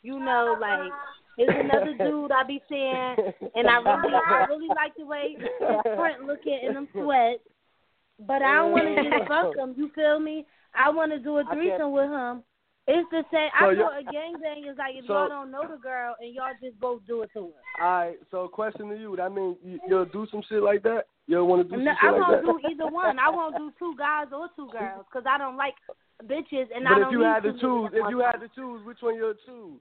you 0.00 0.18
know, 0.18 0.56
like 0.58 0.90
there's 1.36 1.52
another 1.52 1.92
dude 1.92 2.32
I 2.32 2.42
be 2.42 2.62
seeing, 2.70 3.16
and 3.54 3.68
I 3.68 3.76
really, 3.84 4.14
I 4.16 4.46
really 4.48 4.68
like 4.68 4.96
the 4.96 5.04
way 5.04 5.36
his 5.38 5.50
print 5.94 6.24
looking 6.24 6.58
in 6.66 6.72
them 6.72 6.88
sweats, 6.94 7.44
but 8.26 8.40
I 8.40 8.54
don't 8.54 8.72
want 8.72 8.96
to 8.96 9.10
just 9.10 9.28
fuck 9.28 9.54
him. 9.54 9.74
You 9.76 9.90
feel 9.94 10.18
me? 10.18 10.46
I 10.74 10.88
want 10.88 11.12
to 11.12 11.18
do 11.18 11.36
a 11.36 11.44
threesome 11.52 11.92
with 11.92 12.08
him. 12.08 12.44
It's 12.90 13.08
the 13.10 13.22
same. 13.30 13.50
So 13.58 13.66
I 13.66 13.72
y'all- 13.72 13.88
thought 13.88 14.00
a 14.00 14.04
gangbang 14.10 14.66
is 14.70 14.76
like 14.78 14.96
if 14.96 15.06
so- 15.06 15.14
y'all 15.14 15.28
don't 15.28 15.50
know 15.50 15.62
the 15.62 15.76
girl 15.78 16.16
and 16.18 16.34
y'all 16.34 16.50
just 16.60 16.78
both 16.80 17.00
do 17.06 17.22
it 17.22 17.30
to 17.34 17.52
her. 17.54 17.84
All 17.84 17.90
right. 17.98 18.18
So, 18.30 18.48
question 18.48 18.88
to 18.90 18.96
you. 18.96 19.14
That 19.16 19.30
means 19.32 19.56
you, 19.62 19.78
you'll 19.88 20.06
do 20.06 20.26
some 20.30 20.42
shit 20.48 20.62
like 20.62 20.82
that. 20.82 21.04
You'll 21.26 21.46
want 21.46 21.62
to 21.62 21.76
do 21.76 21.80
No, 21.82 21.92
some 21.92 21.96
shit 22.02 22.08
I 22.10 22.18
won't 22.18 22.46
that. 22.46 22.52
do 22.52 22.68
either 22.68 22.90
one. 22.90 23.18
I 23.18 23.28
won't 23.30 23.56
do 23.56 23.70
two 23.78 23.94
guys 23.96 24.26
or 24.34 24.48
two 24.56 24.68
girls 24.72 25.06
because 25.06 25.24
I 25.28 25.38
don't 25.38 25.56
like 25.56 25.74
bitches 26.26 26.66
and 26.74 26.84
but 26.84 26.92
I 26.92 26.98
don't 26.98 27.06
if 27.06 27.12
you 27.12 27.18
need 27.20 27.24
had 27.24 27.42
to 27.44 27.52
choose, 27.52 27.90
if 27.94 28.04
you 28.10 28.18
time. 28.20 28.30
had 28.32 28.40
to 28.40 28.48
choose, 28.54 28.84
which 28.84 28.98
one 29.00 29.14
you'll 29.14 29.34
choose? 29.46 29.80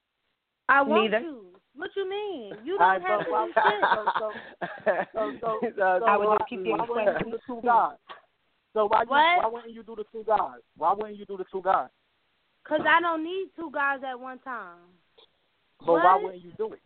I 0.70 0.82
won't 0.84 1.10
Neither. 1.12 1.26
choose. 1.26 1.55
What 1.76 1.89
you 1.95 2.10
mean? 2.10 2.53
You 2.64 2.78
don't 2.78 2.88
right, 2.88 3.01
have 3.01 3.22
so, 3.26 3.34
to 3.34 3.45
do 3.47 3.53
shit. 3.57 3.82
so, 3.95 4.32
so, 5.16 5.41
so, 5.41 5.60
so, 5.62 5.70
so 5.78 6.05
I 6.05 6.18
would 6.18 6.28
why, 6.28 6.38
just 6.38 6.49
keep 6.49 6.60
getting 6.60 6.78
why 6.78 6.86
wouldn't 6.88 7.18
you 7.18 7.26
do 7.26 7.32
the 7.32 7.39
two 7.47 7.62
guys? 7.66 7.97
So 8.74 8.88
why, 8.88 9.01
you, 9.01 9.10
why 9.10 9.49
wouldn't 9.51 9.74
you 9.74 9.84
do 9.84 9.95
the 9.95 10.03
two 10.12 10.24
guys? 10.28 10.62
Why 10.78 10.93
wouldn't 10.93 11.18
you 11.18 11.26
do 11.26 11.38
the 11.38 11.45
two 11.51 11.62
guys? 11.64 11.89
Cause 12.70 12.82
I 12.88 13.02
don't 13.02 13.24
need 13.24 13.50
two 13.56 13.72
guys 13.74 14.00
at 14.08 14.20
one 14.20 14.38
time. 14.40 14.78
But 15.86 15.94
why 15.94 16.20
wouldn't 16.22 16.44
you 16.44 16.52
do 16.58 16.72
it? 16.74 16.82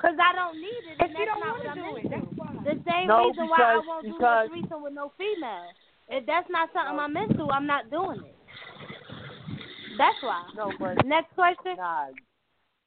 Cause 0.00 0.16
I 0.18 0.34
don't 0.34 0.58
need 0.60 0.82
it. 0.90 0.98
If 0.98 1.00
And 1.06 1.10
you 1.10 1.22
that's 1.22 1.30
don't 1.30 1.40
not 1.40 1.54
want 1.54 1.62
what 1.62 1.74
to 1.74 1.80
I'm 1.80 1.86
do 1.86 1.96
it, 1.96 2.04
into. 2.04 2.10
that's 2.10 2.32
why. 2.34 2.50
The 2.64 2.76
same 2.90 3.06
No, 3.06 3.18
reason 3.28 3.46
why 3.48 3.58
I 3.62 3.76
won't 3.86 4.04
do 4.04 4.12
because- 4.14 4.48
no 4.48 4.54
threesome 4.54 4.82
with 4.82 4.92
no 4.94 5.12
female. 5.16 5.70
If 6.08 6.26
that's 6.26 6.50
not 6.50 6.68
something 6.72 6.98
I'm 6.98 7.16
into, 7.16 7.46
I'm 7.50 7.66
not 7.66 7.90
doing 7.90 8.24
it. 8.26 8.36
That's 9.98 10.18
why. 10.22 10.42
No, 10.56 10.72
but 10.80 11.04
Next 11.06 11.32
question. 11.34 11.76
nah, 11.76 12.08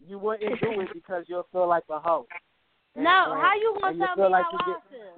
you 0.05 0.19
wouldn't 0.19 0.59
do 0.59 0.81
it 0.81 0.89
because 0.93 1.23
you'll 1.29 1.47
feel 1.51 1.67
like 1.67 1.83
a 1.89 1.99
hoe. 1.99 2.27
And- 2.95 3.03
No, 3.05 3.31
and- 3.31 3.41
how 3.41 3.53
you 3.55 3.73
gonna 3.75 3.87
and 3.87 3.99
you 3.99 4.05
tell 4.05 4.15
feel 4.15 4.25
me 4.25 4.31
like 4.31 4.45
how 4.45 4.51
you 4.51 4.59
I 4.59 4.65
get, 4.73 4.83
feel? 4.89 5.17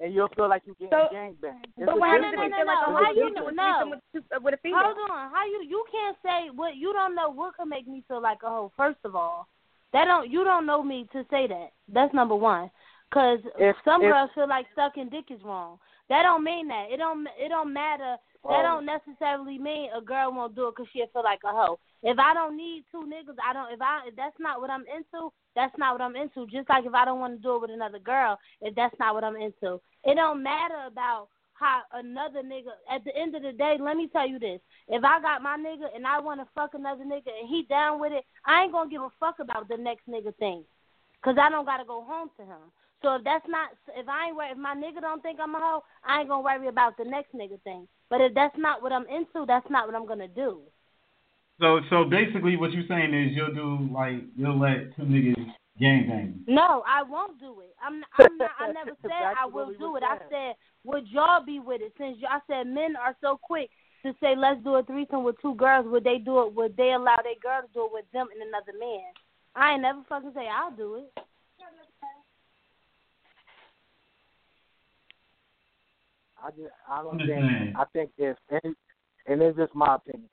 And 0.00 0.12
you'll 0.12 0.28
feel 0.36 0.48
like 0.48 0.62
you're 0.66 0.74
getting 0.76 0.90
So- 0.90 1.08
gangbanged. 1.14 1.66
But 1.78 1.94
a 1.94 1.96
what 1.96 2.08
No, 2.08 2.18
no, 2.18 2.30
no, 2.30 2.42
feel 2.42 2.50
no, 2.50 2.56
like 2.56 2.88
no. 2.88 2.94
How 2.96 3.12
you 3.12 3.24
with 3.24 3.34
do- 3.36 3.46
a 3.46 3.52
no. 3.52 3.86
with, 4.12 4.24
uh, 4.34 4.40
with 4.42 4.54
a 4.54 4.56
female? 4.58 4.80
Hold 4.82 5.10
on. 5.10 5.30
How 5.30 5.44
you 5.46 5.62
you 5.66 5.84
can't 5.90 6.16
say 6.22 6.50
what 6.50 6.76
you 6.76 6.92
don't 6.92 7.14
know 7.14 7.30
what 7.30 7.56
could 7.56 7.68
make 7.68 7.86
me 7.86 8.02
feel 8.08 8.20
like 8.20 8.42
a 8.42 8.48
hoe. 8.48 8.72
First 8.76 8.98
of 9.04 9.14
all, 9.16 9.46
that 9.92 10.06
don't 10.06 10.28
you 10.30 10.44
don't 10.44 10.66
know 10.66 10.82
me 10.82 11.08
to 11.12 11.24
say 11.30 11.46
that. 11.46 11.70
That's 11.88 12.12
number 12.14 12.34
one. 12.34 12.70
Cause 13.12 13.38
If- 13.58 13.76
some 13.84 14.02
if- 14.02 14.10
girls 14.12 14.30
feel 14.34 14.48
like 14.48 14.66
sucking 14.74 15.08
dick 15.10 15.30
is 15.30 15.42
wrong. 15.44 15.78
That 16.08 16.22
don't 16.24 16.42
mean 16.44 16.68
that. 16.68 16.90
It 16.90 16.96
don't 16.98 17.26
it 17.38 17.48
don't 17.48 17.72
matter. 17.72 18.16
That 18.44 18.60
Oh. 18.60 18.62
don't 18.62 18.84
necessarily 18.84 19.58
mean 19.58 19.90
a 19.94 20.02
girl 20.02 20.32
won't 20.32 20.54
do 20.54 20.68
it 20.68 20.76
because 20.76 20.90
she'll 20.92 21.06
feel 21.08 21.22
like 21.24 21.42
a 21.44 21.48
hoe. 21.48 21.78
If 22.02 22.18
I 22.18 22.34
don't 22.34 22.56
need 22.56 22.84
two 22.92 23.04
niggas, 23.06 23.36
I 23.42 23.54
don't. 23.54 23.72
If 23.72 23.80
I 23.80 24.02
if 24.06 24.16
that's 24.16 24.38
not 24.38 24.60
what 24.60 24.68
I'm 24.68 24.84
into, 24.86 25.32
that's 25.54 25.76
not 25.78 25.94
what 25.94 26.02
I'm 26.02 26.14
into. 26.16 26.46
Just 26.48 26.68
like 26.68 26.84
if 26.84 26.92
I 26.92 27.06
don't 27.06 27.20
want 27.20 27.36
to 27.36 27.42
do 27.42 27.56
it 27.56 27.62
with 27.62 27.70
another 27.70 27.98
girl, 27.98 28.38
if 28.60 28.74
that's 28.74 28.94
not 28.98 29.14
what 29.14 29.24
I'm 29.24 29.36
into, 29.36 29.80
it 30.04 30.14
don't 30.16 30.42
matter 30.42 30.84
about 30.86 31.28
how 31.54 31.82
another 31.94 32.42
nigga. 32.42 32.76
At 32.90 33.04
the 33.04 33.16
end 33.16 33.34
of 33.34 33.42
the 33.42 33.52
day, 33.52 33.78
let 33.80 33.96
me 33.96 34.08
tell 34.08 34.28
you 34.28 34.38
this: 34.38 34.60
if 34.88 35.02
I 35.02 35.20
got 35.22 35.40
my 35.40 35.56
nigga 35.56 35.88
and 35.96 36.06
I 36.06 36.20
want 36.20 36.40
to 36.40 36.46
fuck 36.54 36.74
another 36.74 37.04
nigga 37.04 37.32
and 37.40 37.48
he 37.48 37.62
down 37.62 37.98
with 37.98 38.12
it, 38.12 38.24
I 38.44 38.64
ain't 38.64 38.72
gonna 38.72 38.90
give 38.90 39.02
a 39.02 39.10
fuck 39.18 39.38
about 39.38 39.68
the 39.68 39.78
next 39.78 40.06
nigga 40.06 40.36
thing, 40.36 40.64
cause 41.22 41.36
I 41.40 41.48
don't 41.48 41.64
gotta 41.64 41.86
go 41.86 42.04
home 42.04 42.28
to 42.36 42.42
him. 42.44 42.70
So 43.00 43.16
if 43.16 43.24
that's 43.24 43.46
not, 43.48 43.70
if 43.96 44.08
I 44.08 44.28
ain't, 44.28 44.36
if 44.52 44.58
my 44.58 44.74
nigga 44.74 45.00
don't 45.00 45.22
think 45.22 45.38
I'm 45.40 45.54
a 45.54 45.58
hoe, 45.58 45.84
I 46.06 46.20
ain't 46.20 46.28
gonna 46.28 46.42
worry 46.42 46.68
about 46.68 46.96
the 46.96 47.04
next 47.04 47.34
nigga 47.34 47.60
thing. 47.62 47.86
But 48.14 48.20
if 48.20 48.32
that's 48.32 48.54
not 48.56 48.80
what 48.80 48.92
I'm 48.92 49.08
into, 49.08 49.44
that's 49.44 49.66
not 49.70 49.88
what 49.88 49.96
I'm 49.96 50.06
gonna 50.06 50.28
do. 50.28 50.60
So 51.60 51.80
so 51.90 52.04
basically, 52.04 52.54
what 52.56 52.70
you're 52.70 52.86
saying 52.86 53.12
is 53.12 53.34
you'll 53.34 53.52
do 53.52 53.92
like 53.92 54.22
you'll 54.36 54.56
let 54.56 54.94
two 54.94 55.02
niggas 55.02 55.50
gang 55.80 56.06
bang. 56.06 56.44
No, 56.46 56.84
I 56.86 57.02
won't 57.02 57.40
do 57.40 57.58
it. 57.58 57.74
I'm 57.82 57.98
not, 57.98 58.08
I'm 58.20 58.38
not 58.38 58.50
I 58.60 58.70
never 58.70 58.90
said 59.02 59.10
That's 59.10 59.36
I 59.42 59.46
will 59.46 59.72
do 59.72 59.90
was 59.90 60.02
it. 60.04 60.06
I 60.06 60.18
said 60.30 60.54
would 60.84 61.08
y'all 61.08 61.44
be 61.44 61.58
with 61.58 61.80
it? 61.80 61.92
Since 61.98 62.18
y'all 62.20 62.38
said 62.46 62.68
men 62.68 62.94
are 62.94 63.16
so 63.20 63.36
quick 63.42 63.68
to 64.06 64.12
say 64.20 64.36
let's 64.36 64.62
do 64.62 64.76
a 64.76 64.84
threesome 64.84 65.24
with 65.24 65.34
two 65.42 65.56
girls, 65.56 65.84
would 65.88 66.04
they 66.04 66.18
do 66.18 66.46
it? 66.46 66.54
Would 66.54 66.76
they 66.76 66.92
allow 66.92 67.16
their 67.16 67.34
girl 67.42 67.62
to 67.62 67.68
do 67.74 67.86
it 67.86 67.90
with 67.94 68.04
them 68.12 68.28
and 68.32 68.46
another 68.46 68.78
man? 68.78 69.10
I 69.56 69.72
ain't 69.72 69.82
never 69.82 70.02
fucking 70.08 70.34
say 70.36 70.46
I'll 70.46 70.70
do 70.70 71.02
it. 71.02 71.23
I 76.44 76.50
just, 76.50 76.72
I 76.88 77.02
don't 77.02 77.18
think. 77.18 77.30
saying. 77.30 77.72
I 77.76 77.84
think 77.92 78.10
if, 78.18 78.36
and, 78.50 78.76
and 79.26 79.40
it's 79.42 79.56
just 79.56 79.74
my 79.74 79.94
opinion, 79.94 80.28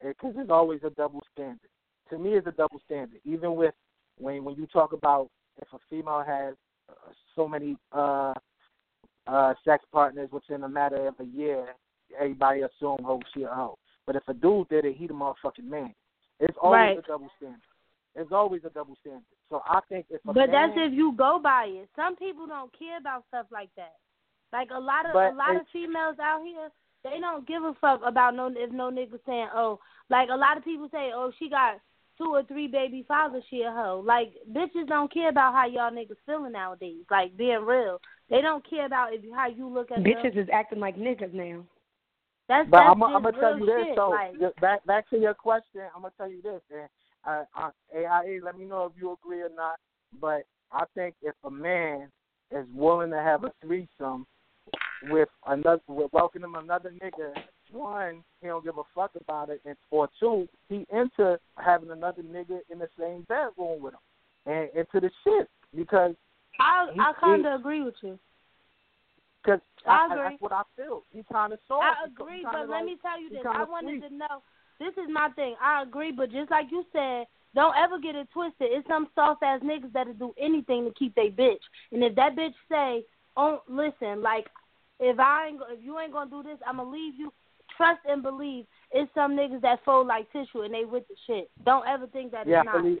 because 0.00 0.34
there's 0.34 0.50
always 0.50 0.80
a 0.84 0.90
double 0.90 1.22
standard. 1.32 1.68
To 2.10 2.18
me, 2.18 2.30
it's 2.34 2.46
a 2.46 2.52
double 2.52 2.80
standard. 2.84 3.20
Even 3.24 3.56
with 3.56 3.74
when 4.18 4.44
when 4.44 4.54
you 4.54 4.66
talk 4.66 4.92
about 4.92 5.28
if 5.60 5.68
a 5.72 5.78
female 5.90 6.22
has 6.24 6.54
uh, 6.88 7.12
so 7.34 7.48
many 7.48 7.76
uh 7.92 8.34
uh 9.26 9.54
sex 9.64 9.84
partners 9.90 10.28
within 10.30 10.62
a 10.64 10.68
matter 10.68 11.08
of 11.08 11.14
a 11.20 11.24
year, 11.24 11.66
everybody 12.20 12.60
assume 12.60 12.98
oh 13.04 13.20
she 13.32 13.42
a 13.42 13.48
hoe. 13.48 13.78
But 14.06 14.16
if 14.16 14.22
a 14.28 14.34
dude 14.34 14.68
did 14.68 14.84
it, 14.84 14.96
he 14.96 15.06
the 15.06 15.14
motherfucking 15.14 15.64
man. 15.64 15.94
It's 16.40 16.56
always 16.60 16.78
Right. 16.78 16.98
a 16.98 17.02
double 17.02 17.30
standard. 17.38 17.60
It's 18.14 18.32
always 18.32 18.62
a 18.64 18.70
double 18.70 18.96
standard. 19.00 19.24
So 19.48 19.62
I 19.66 19.80
think 19.88 20.06
if 20.10 20.20
a 20.24 20.26
But 20.26 20.50
man, 20.50 20.50
that's 20.50 20.72
if 20.76 20.92
you 20.92 21.14
go 21.16 21.40
by 21.42 21.64
it. 21.66 21.88
Some 21.96 22.16
people 22.16 22.46
don't 22.46 22.70
care 22.78 22.98
about 22.98 23.24
stuff 23.28 23.46
like 23.50 23.70
that. 23.76 23.94
Like 24.54 24.70
a 24.70 24.78
lot 24.78 25.04
of 25.04 25.14
But 25.14 25.32
a 25.32 25.34
lot 25.34 25.56
of 25.56 25.66
females 25.72 26.14
out 26.22 26.46
here, 26.46 26.70
they 27.02 27.18
don't 27.18 27.44
give 27.44 27.64
a 27.64 27.74
fuck 27.80 28.00
about 28.06 28.36
no 28.36 28.46
if 28.54 28.70
no 28.70 28.88
nigga 28.88 29.18
saying 29.26 29.48
oh 29.52 29.80
like 30.10 30.28
a 30.30 30.36
lot 30.36 30.56
of 30.56 30.62
people 30.62 30.88
say 30.92 31.10
oh 31.12 31.32
she 31.40 31.50
got 31.50 31.80
two 32.16 32.32
or 32.32 32.44
three 32.44 32.68
baby 32.68 33.04
fathers 33.08 33.42
she 33.50 33.62
a 33.62 33.72
hoe. 33.72 34.00
Like 34.06 34.32
bitches 34.52 34.86
don't 34.86 35.12
care 35.12 35.28
about 35.28 35.54
how 35.54 35.66
y'all 35.66 35.90
niggas 35.90 36.22
feeling 36.24 36.52
nowadays. 36.52 37.02
Like 37.10 37.36
being 37.36 37.64
real, 37.66 38.00
they 38.30 38.40
don't 38.40 38.64
care 38.70 38.86
about 38.86 39.12
if 39.12 39.22
how 39.34 39.48
you 39.48 39.68
look 39.68 39.90
at 39.90 40.04
them. 40.04 40.04
Bitches 40.04 40.38
is 40.38 40.48
acting 40.52 40.78
like 40.78 40.96
niggas 40.96 41.34
now. 41.34 41.64
That's 42.48 42.70
But 42.70 42.78
that's 42.78 42.90
I'm, 42.94 43.02
I'm 43.02 43.22
gonna 43.24 43.32
tell 43.32 43.56
real 43.56 43.58
you 43.58 43.66
this. 43.66 43.86
shit. 43.88 43.96
So 43.96 44.10
like, 44.10 44.60
back 44.60 44.86
back 44.86 45.10
to 45.10 45.18
your 45.18 45.34
question, 45.34 45.80
I'm 45.96 46.02
gonna 46.02 46.14
tell 46.16 46.30
you 46.30 46.42
this. 46.42 46.60
And 46.70 46.88
uh, 47.26 47.42
uh, 47.60 47.70
AIA, 47.92 48.38
let 48.44 48.56
me 48.56 48.66
know 48.66 48.84
if 48.84 48.92
you 49.02 49.16
agree 49.20 49.42
or 49.42 49.50
not. 49.56 49.80
But 50.20 50.44
I 50.70 50.84
think 50.94 51.16
if 51.22 51.34
a 51.42 51.50
man 51.50 52.08
is 52.52 52.66
willing 52.72 53.10
to 53.10 53.16
have 53.16 53.42
a 53.42 53.52
threesome 53.60 54.26
with 55.10 55.28
another, 55.46 55.82
with 55.88 56.12
welcoming 56.12 56.52
another 56.56 56.92
nigga, 57.02 57.32
one, 57.70 58.22
he 58.40 58.48
don't 58.48 58.64
give 58.64 58.78
a 58.78 58.82
fuck 58.94 59.12
about 59.20 59.50
it, 59.50 59.60
and 59.64 59.76
or 59.90 60.08
two, 60.20 60.48
he 60.68 60.86
into 60.92 61.38
having 61.56 61.90
another 61.90 62.22
nigga 62.22 62.60
in 62.70 62.78
the 62.78 62.88
same 62.98 63.22
bedroom 63.28 63.82
with 63.82 63.94
him, 63.94 64.00
and 64.46 64.68
into 64.74 65.00
the 65.00 65.10
shit 65.24 65.48
because 65.74 66.14
I 66.60 66.90
he- 66.92 67.00
I 67.00 67.12
kind 67.20 67.46
of 67.46 67.60
agree 67.60 67.82
with 67.82 67.94
you. 68.02 68.18
cause 69.44 69.60
I 69.86 70.06
I, 70.10 70.14
agree. 70.14 70.28
that's 70.30 70.40
what 70.42 70.52
I 70.52 70.62
feel. 70.76 71.02
He 71.12 71.22
kind 71.30 71.52
of 71.52 71.58
soft. 71.68 71.84
I 71.84 72.06
agree, 72.06 72.42
but 72.44 72.52
kinda 72.52 72.72
let 72.72 72.84
me 72.84 72.96
tell 73.02 73.20
you 73.20 73.30
this. 73.30 73.44
I 73.44 73.64
wanted 73.64 74.00
sweet. 74.00 74.08
to 74.08 74.14
know. 74.14 74.42
This 74.78 74.94
is 74.94 75.08
my 75.10 75.28
thing. 75.30 75.54
I 75.60 75.82
agree, 75.82 76.12
but 76.12 76.30
just 76.32 76.50
like 76.50 76.66
you 76.70 76.84
said, 76.92 77.26
don't 77.54 77.76
ever 77.76 77.98
get 77.98 78.16
it 78.16 78.28
twisted. 78.32 78.68
It's 78.72 78.86
some 78.88 79.08
soft 79.14 79.42
ass 79.42 79.60
niggas 79.60 79.92
that'll 79.92 80.14
do 80.14 80.34
anything 80.38 80.84
to 80.84 80.94
keep 80.94 81.14
they 81.14 81.30
bitch. 81.30 81.60
And 81.92 82.02
if 82.02 82.14
that 82.16 82.34
bitch 82.34 82.54
say, 82.68 83.04
"Oh, 83.36 83.62
listen, 83.68 84.22
like 84.22 84.48
if 85.00 85.18
I 85.18 85.48
ain't, 85.48 85.60
if 85.70 85.84
you 85.84 85.98
ain't 85.98 86.12
gonna 86.12 86.30
do 86.30 86.42
this, 86.42 86.58
I'ma 86.66 86.82
leave 86.84 87.14
you." 87.16 87.32
Trust 87.76 88.00
and 88.06 88.22
believe. 88.22 88.66
It's 88.92 89.10
some 89.14 89.32
niggas 89.32 89.62
that 89.62 89.82
fold 89.84 90.06
like 90.06 90.30
tissue 90.30 90.62
and 90.62 90.72
they 90.72 90.84
with 90.84 91.02
the 91.08 91.16
shit. 91.26 91.50
Don't 91.64 91.84
ever 91.88 92.06
think 92.06 92.30
that 92.30 92.46
Yeah, 92.46 92.60
it's 92.60 92.68
I 92.68 92.72
not. 92.72 92.82
believe, 92.82 93.00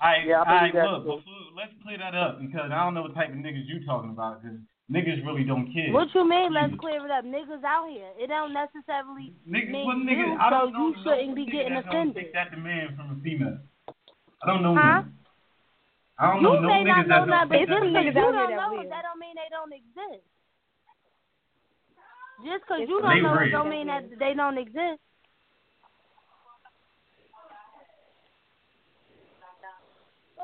I, 0.00 0.16
Yeah, 0.26 0.42
I 0.42 0.66
I, 0.66 0.72
look, 0.74 1.04
too. 1.06 1.22
before, 1.22 1.42
let's 1.54 1.70
clear 1.84 1.98
that 1.98 2.14
up 2.16 2.40
because 2.40 2.72
I 2.72 2.82
don't 2.82 2.94
know 2.94 3.02
what 3.02 3.14
type 3.14 3.30
of 3.30 3.36
niggas 3.36 3.68
you 3.68 3.84
talking 3.86 4.10
about 4.10 4.42
because 4.42 4.58
niggas 4.90 5.22
really 5.24 5.44
don't 5.44 5.70
care. 5.70 5.92
What 5.92 6.08
you 6.14 6.26
mean? 6.26 6.50
Let's 6.52 6.74
clear 6.80 7.04
it 7.04 7.12
up. 7.12 7.22
Niggas 7.22 7.62
out 7.62 7.86
here. 7.90 8.10
It 8.18 8.26
don't 8.26 8.50
necessarily 8.52 9.30
Niggas, 9.46 9.70
mean 9.70 9.86
what 9.86 9.98
niggas, 10.02 10.34
you, 10.34 10.38
I 10.40 10.50
so 10.50 10.56
don't 10.58 10.72
know 10.72 10.88
you 10.88 10.94
shouldn't 11.04 11.36
be 11.36 11.46
no 11.46 11.46
nigga 11.46 11.52
getting 11.52 11.74
that 11.78 11.86
offended. 11.86 12.16
take 12.16 12.32
that 12.32 12.50
demand 12.50 12.96
from 12.96 13.06
a 13.14 13.16
female. 13.22 13.58
I 14.42 14.46
don't 14.50 14.62
know 14.66 14.74
Huh? 14.74 15.06
none. 15.06 15.14
I 16.18 16.32
don't 16.32 16.42
You 16.42 16.48
know 16.58 16.60
no 16.60 16.68
may 16.68 16.82
not 16.82 17.06
niggas 17.06 17.08
know 17.08 17.26
that 17.26 17.30
nothing, 17.30 17.48
don't 17.48 17.48
but 17.48 17.58
take 17.58 17.68
just 17.68 17.70
that 17.70 17.86
you 17.86 17.94
out 17.94 18.02
here 18.02 18.12
don't 18.18 18.34
that 18.34 18.56
know 18.58 18.72
that 18.90 19.02
don't 19.06 19.20
mean 19.22 19.34
they 19.38 19.50
don't 19.54 19.72
exist. 19.72 20.26
Just 22.44 22.64
because 22.66 22.80
you 22.88 23.00
don't 23.00 23.22
know 23.22 23.34
it 23.34 23.40
real. 23.40 23.50
don't 23.50 23.70
mean 23.70 23.86
that 23.86 24.02
they 24.18 24.34
don't 24.34 24.58
exist. 24.58 25.00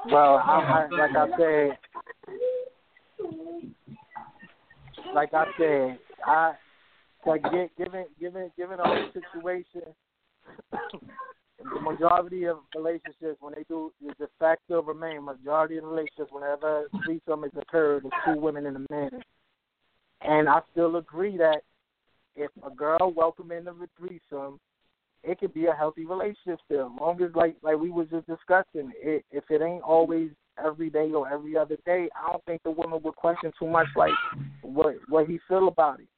Well, 0.07 0.37
I, 0.37 0.87
I, 0.91 0.97
like 0.97 1.17
I 1.17 1.27
said, 1.37 1.79
like 5.13 5.35
I 5.35 5.45
said, 5.59 5.99
I 6.25 6.53
like 7.27 7.43
gi- 7.51 7.71
given 7.77 8.05
given 8.21 8.51
given 8.57 8.77
the 8.79 9.11
situation, 9.13 9.83
the 10.71 11.81
majority 11.81 12.45
of 12.45 12.59
relationships 12.77 13.39
when 13.41 13.55
they 13.55 13.65
do 13.69 13.93
the 14.01 14.15
de 14.15 14.29
facto 14.39 14.83
remain 14.83 15.25
majority 15.25 15.79
of 15.79 15.85
relationships 15.85 16.31
whenever 16.31 16.85
threesome 17.05 17.43
has 17.43 17.53
occurred 17.61 18.07
is 18.07 18.13
two 18.25 18.41
women 18.41 18.67
and 18.67 18.77
a 18.77 18.93
man, 18.93 19.11
and 20.23 20.49
I 20.49 20.61
still 20.71 20.97
agree 20.97 21.37
that 21.39 21.63
if 22.39 22.51
a 22.65 22.75
girl 22.75 23.13
welcoming 23.15 23.65
the 23.65 23.75
threesome 23.99 24.59
it 25.25 25.39
could 25.39 25.53
be 25.53 25.67
a 25.67 25.73
healthy 25.73 26.07
relationship 26.07 26.59
still, 26.65 26.87
as 26.95 27.01
long 27.01 27.23
as 27.23 27.31
like 27.35 27.57
like 27.63 27.79
we 27.79 27.91
was 27.91 28.07
just 28.11 28.27
discussing. 28.27 28.93
It, 29.01 29.25
if 29.31 29.45
it 29.51 29.63
ain't 29.63 29.83
always 29.83 30.31
every 30.65 30.91
day 30.91 31.11
or 31.13 31.29
every 31.29 31.57
other 31.57 31.77
day, 31.85 32.09
I 32.17 32.31
don't 32.31 32.45
think 32.45 32.63
the 32.63 32.71
woman 32.71 33.01
would 33.03 33.17
question 33.17 33.53
too 33.59 33.67
much 33.67 33.89
like 33.97 34.13
what 34.63 34.95
what 35.09 35.27
he 35.27 35.39
feel 35.49 35.69
about 35.69 36.01
it. 36.01 36.09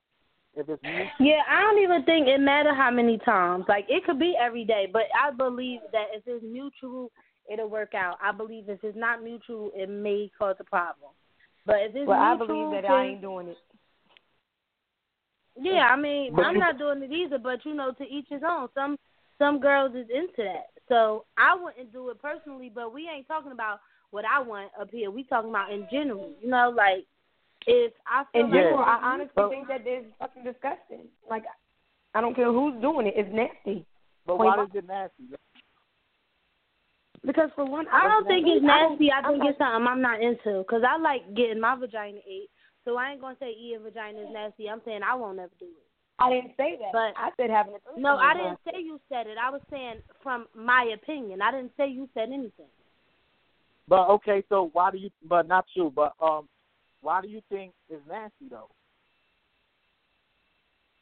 If 0.54 0.68
it's 0.68 0.82
mutual. 0.82 1.08
Yeah, 1.20 1.42
I 1.48 1.62
don't 1.62 1.82
even 1.82 2.04
think 2.04 2.26
it 2.26 2.38
matter 2.38 2.74
how 2.74 2.90
many 2.90 3.18
times. 3.18 3.64
Like 3.68 3.86
it 3.88 4.04
could 4.04 4.18
be 4.18 4.34
every 4.40 4.64
day, 4.64 4.88
but 4.92 5.04
I 5.18 5.30
believe 5.30 5.80
that 5.92 6.06
if 6.12 6.22
it's 6.26 6.44
mutual, 6.44 7.10
it'll 7.50 7.68
work 7.68 7.94
out. 7.94 8.16
I 8.22 8.32
believe 8.32 8.68
if 8.68 8.82
it's 8.82 8.98
not 8.98 9.22
mutual, 9.22 9.70
it 9.74 9.88
may 9.88 10.30
cause 10.36 10.56
a 10.60 10.64
problem. 10.64 11.10
But 11.66 11.76
if 11.82 11.94
it's 11.94 12.08
Well, 12.08 12.20
I 12.20 12.36
believe 12.36 12.70
that 12.72 12.90
I 12.90 13.06
ain't 13.06 13.22
doing 13.22 13.48
it. 13.48 13.56
Yeah, 15.58 15.88
I 15.90 15.96
mean, 15.96 16.34
But 16.34 16.46
I'm 16.46 16.54
you- 16.54 16.60
not 16.60 16.78
doing 16.78 17.02
it 17.02 17.10
either, 17.12 17.38
but 17.38 17.64
you 17.64 17.74
know, 17.74 17.92
to 17.92 18.04
each 18.04 18.26
his 18.28 18.42
own. 18.46 18.68
Some 18.74 18.98
some 19.38 19.58
girls 19.58 19.94
is 19.94 20.06
into 20.10 20.42
that, 20.44 20.68
so 20.88 21.24
I 21.38 21.54
wouldn't 21.54 21.92
do 21.92 22.10
it 22.10 22.20
personally. 22.20 22.70
But 22.74 22.92
we 22.92 23.08
ain't 23.08 23.26
talking 23.26 23.52
about 23.52 23.80
what 24.10 24.24
I 24.24 24.38
want 24.40 24.70
up 24.78 24.90
here. 24.90 25.10
We 25.10 25.24
talking 25.24 25.50
about 25.50 25.72
in 25.72 25.86
general. 25.90 26.30
You 26.42 26.48
know, 26.50 26.70
like 26.76 27.04
if 27.66 27.92
I 28.06 28.24
feel 28.32 28.44
In 28.44 28.50
like 28.50 28.60
general, 28.60 28.80
it's 28.80 28.88
I 28.88 29.00
honestly 29.02 29.32
mutual- 29.36 29.50
think 29.50 29.68
that 29.68 29.86
it's 29.86 30.06
fucking 30.18 30.44
disgusting. 30.44 31.08
Like, 31.28 31.44
I 32.14 32.20
don't 32.20 32.34
care 32.34 32.52
who's 32.52 32.80
doing 32.80 33.06
it. 33.06 33.14
It's 33.16 33.32
nasty. 33.32 33.84
But 34.26 34.38
Wait, 34.38 34.46
why 34.46 34.56
what? 34.58 34.68
is 34.68 34.74
it 34.74 34.86
nasty? 34.86 35.24
Because 37.24 37.50
for 37.54 37.64
one, 37.66 37.86
I 37.92 38.08
don't 38.08 38.26
think 38.26 38.46
it's 38.46 38.64
I 38.64 38.78
don't- 38.80 38.90
nasty. 38.92 39.12
I 39.12 39.18
I'm 39.18 39.24
think 39.32 39.38
not- 39.44 39.48
it's 39.50 39.58
something 39.58 39.86
I'm 39.86 40.00
not 40.00 40.20
into. 40.22 40.64
Cause 40.64 40.82
I 40.86 40.96
like 40.96 41.34
getting 41.34 41.60
my 41.60 41.74
vagina 41.76 42.18
ate. 42.26 42.50
So 42.84 42.96
I 42.96 43.12
ain't 43.12 43.20
gonna 43.20 43.36
say 43.40 43.52
eating 43.52 43.82
vagina 43.82 44.20
is 44.20 44.28
nasty. 44.32 44.68
I'm 44.68 44.80
saying 44.84 45.00
I 45.02 45.14
won't 45.14 45.36
never 45.36 45.52
do 45.58 45.66
it. 45.66 45.86
I 46.18 46.30
didn't 46.30 46.52
say 46.56 46.76
that. 46.80 46.92
But 46.92 47.14
I 47.16 47.30
said 47.36 47.50
having 47.50 47.74
a 47.74 47.78
threesome. 47.78 48.02
No, 48.02 48.16
I 48.16 48.34
didn't 48.34 48.58
say 48.64 48.80
you 48.82 49.00
said 49.08 49.26
it. 49.26 49.36
I 49.42 49.50
was 49.50 49.62
saying 49.70 49.96
from 50.22 50.46
my 50.54 50.92
opinion. 50.94 51.40
I 51.40 51.50
didn't 51.50 51.72
say 51.76 51.88
you 51.88 52.08
said 52.14 52.28
anything. 52.28 52.68
But 53.88 54.08
okay, 54.08 54.44
so 54.48 54.70
why 54.72 54.90
do 54.90 54.98
you? 54.98 55.10
But 55.28 55.48
not 55.48 55.64
you. 55.74 55.92
But 55.94 56.14
um, 56.22 56.48
why 57.00 57.20
do 57.22 57.28
you 57.28 57.40
think 57.48 57.72
it's 57.88 58.02
nasty 58.08 58.48
though? 58.50 58.68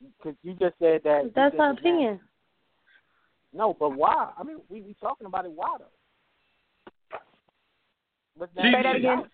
Because 0.00 0.36
you 0.42 0.52
just 0.52 0.74
said 0.78 1.00
that. 1.04 1.32
That's 1.34 1.52
think 1.52 1.62
her 1.62 1.70
it's 1.70 1.82
nasty. 1.82 1.88
opinion. 1.88 2.20
No, 3.52 3.74
but 3.78 3.96
why? 3.96 4.30
I 4.38 4.42
mean, 4.42 4.58
we 4.68 4.82
we 4.82 4.94
talking 5.00 5.26
about 5.26 5.44
it. 5.44 5.52
Why 5.52 5.76
though? 5.78 7.18
What's 8.36 8.54
Say 8.54 8.82
that 8.82 8.96
again. 8.96 9.24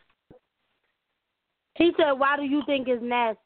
About? 1.77 1.85
He 1.85 1.93
said, 1.97 2.13
"Why 2.13 2.37
do 2.37 2.43
you 2.45 2.63
think 2.67 2.89
it's 2.89 3.03
nasty?" 3.03 3.41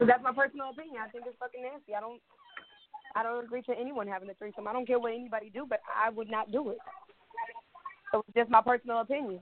That's 0.00 0.22
my 0.22 0.32
personal 0.32 0.70
opinion. 0.70 1.02
I 1.04 1.08
think 1.10 1.24
it's 1.26 1.36
fucking 1.38 1.62
nasty. 1.62 1.94
I 1.94 2.00
don't. 2.00 2.20
I 3.16 3.22
don't 3.22 3.42
agree 3.44 3.62
to 3.62 3.72
anyone 3.78 4.06
having 4.06 4.28
a 4.30 4.34
threesome. 4.34 4.68
I 4.68 4.72
don't 4.72 4.86
care 4.86 4.98
what 4.98 5.12
anybody 5.12 5.50
do, 5.50 5.66
but 5.68 5.80
I 5.88 6.10
would 6.10 6.30
not 6.30 6.52
do 6.52 6.70
it. 6.70 6.78
So 8.12 8.22
it's 8.28 8.36
just 8.36 8.50
my 8.50 8.60
personal 8.62 9.00
opinion. 9.00 9.40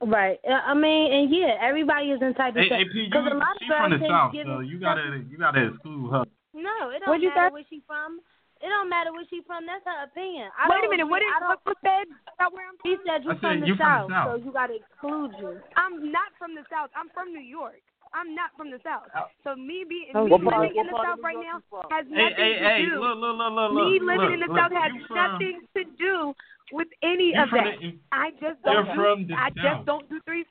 Right. 0.00 0.38
Uh, 0.48 0.52
I 0.64 0.74
mean, 0.74 1.12
and 1.12 1.30
yeah, 1.34 1.54
everybody 1.60 2.06
is 2.10 2.22
entitled 2.22 2.56
Hey, 2.56 2.68
to. 2.68 2.76
hey, 2.76 2.84
P, 2.92 2.98
you, 3.00 3.06
Because 3.10 3.26
a 3.30 3.34
lot 3.34 3.56
of 3.56 3.60
she 3.60 3.66
from 3.68 3.90
the 3.90 3.98
girls 3.98 4.10
south, 4.10 4.34
so 4.46 4.60
you 4.60 4.78
gotta 4.80 5.22
you 5.28 5.36
gotta 5.38 5.66
exclude 5.68 6.10
her. 6.10 6.24
No, 6.54 6.90
it 6.90 7.00
don't 7.00 7.08
What'd 7.08 7.22
you 7.22 7.28
matter 7.34 7.48
say? 7.48 7.52
where 7.52 7.64
she 7.68 7.82
from. 7.86 8.20
It 8.60 8.68
don't 8.68 8.90
matter 8.90 9.12
where 9.12 9.24
she 9.30 9.40
from. 9.46 9.66
That's 9.66 9.84
her 9.86 10.04
opinion. 10.08 10.50
I 10.58 10.66
Wait 10.66 10.82
a 10.82 10.88
minute. 10.90 11.06
What 11.06 11.22
agree- 11.22 11.30
is 11.30 11.42
what 11.46 11.60
was 11.66 11.78
said 11.84 12.06
about 12.34 12.50
where 12.52 12.66
I'm 12.66 12.76
from? 12.78 12.90
He 12.90 12.96
said 13.06 13.22
you 13.22 13.30
I 13.30 13.38
from 13.38 13.42
said 13.42 13.62
the 13.62 13.66
you 13.70 13.76
from 13.78 13.86
south, 13.86 14.08
the 14.08 14.14
South. 14.18 14.28
so 14.28 14.34
you 14.42 14.50
got 14.52 14.66
to 14.68 14.76
exclude 14.78 15.32
you. 15.38 15.50
I'm 15.78 15.94
not 16.10 16.30
from 16.38 16.54
the 16.58 16.64
south. 16.66 16.90
I'm 16.98 17.08
from 17.14 17.30
New 17.30 17.44
York. 17.44 17.78
I'm 18.16 18.32
not 18.34 18.50
from 18.56 18.72
the 18.72 18.80
south. 18.82 19.04
Oh. 19.14 19.28
So 19.44 19.52
me 19.54 19.84
being 19.84 20.10
Oh, 20.16 20.24
me 20.24 20.32
What 20.32 20.42
part- 20.42 20.64
living 20.72 20.80
in 20.80 20.86
the 20.88 20.96
south 20.96 21.20
right 21.22 21.36
now 21.38 21.60
has 21.92 22.08
nothing 22.08 22.34
hey, 22.40 22.54
to 22.56 22.64
hey, 22.64 22.80
do. 22.88 22.96
look, 22.98 23.20
look, 23.20 23.36
look, 23.36 23.52
look, 23.52 23.68
look. 23.76 23.84
me 23.92 24.00
living 24.00 24.32
in 24.32 24.40
the 24.40 24.48
look, 24.48 24.56
south 24.58 24.72
has 24.72 24.92
from, 25.06 25.16
nothing 25.16 25.56
to 25.76 25.82
do 26.00 26.32
with 26.72 26.88
any 27.04 27.36
of 27.36 27.52
that. 27.52 27.76
the, 27.84 27.94
I 28.10 28.32
just 28.40 28.58
You're 28.64 28.82
don't. 28.84 28.96
from 28.96 29.16
do, 29.28 29.34
the 29.34 29.38
I 29.38 29.48
south. 29.52 29.60
just 29.60 29.80
don't 29.86 30.06
do 30.08 30.18
three. 30.24 30.42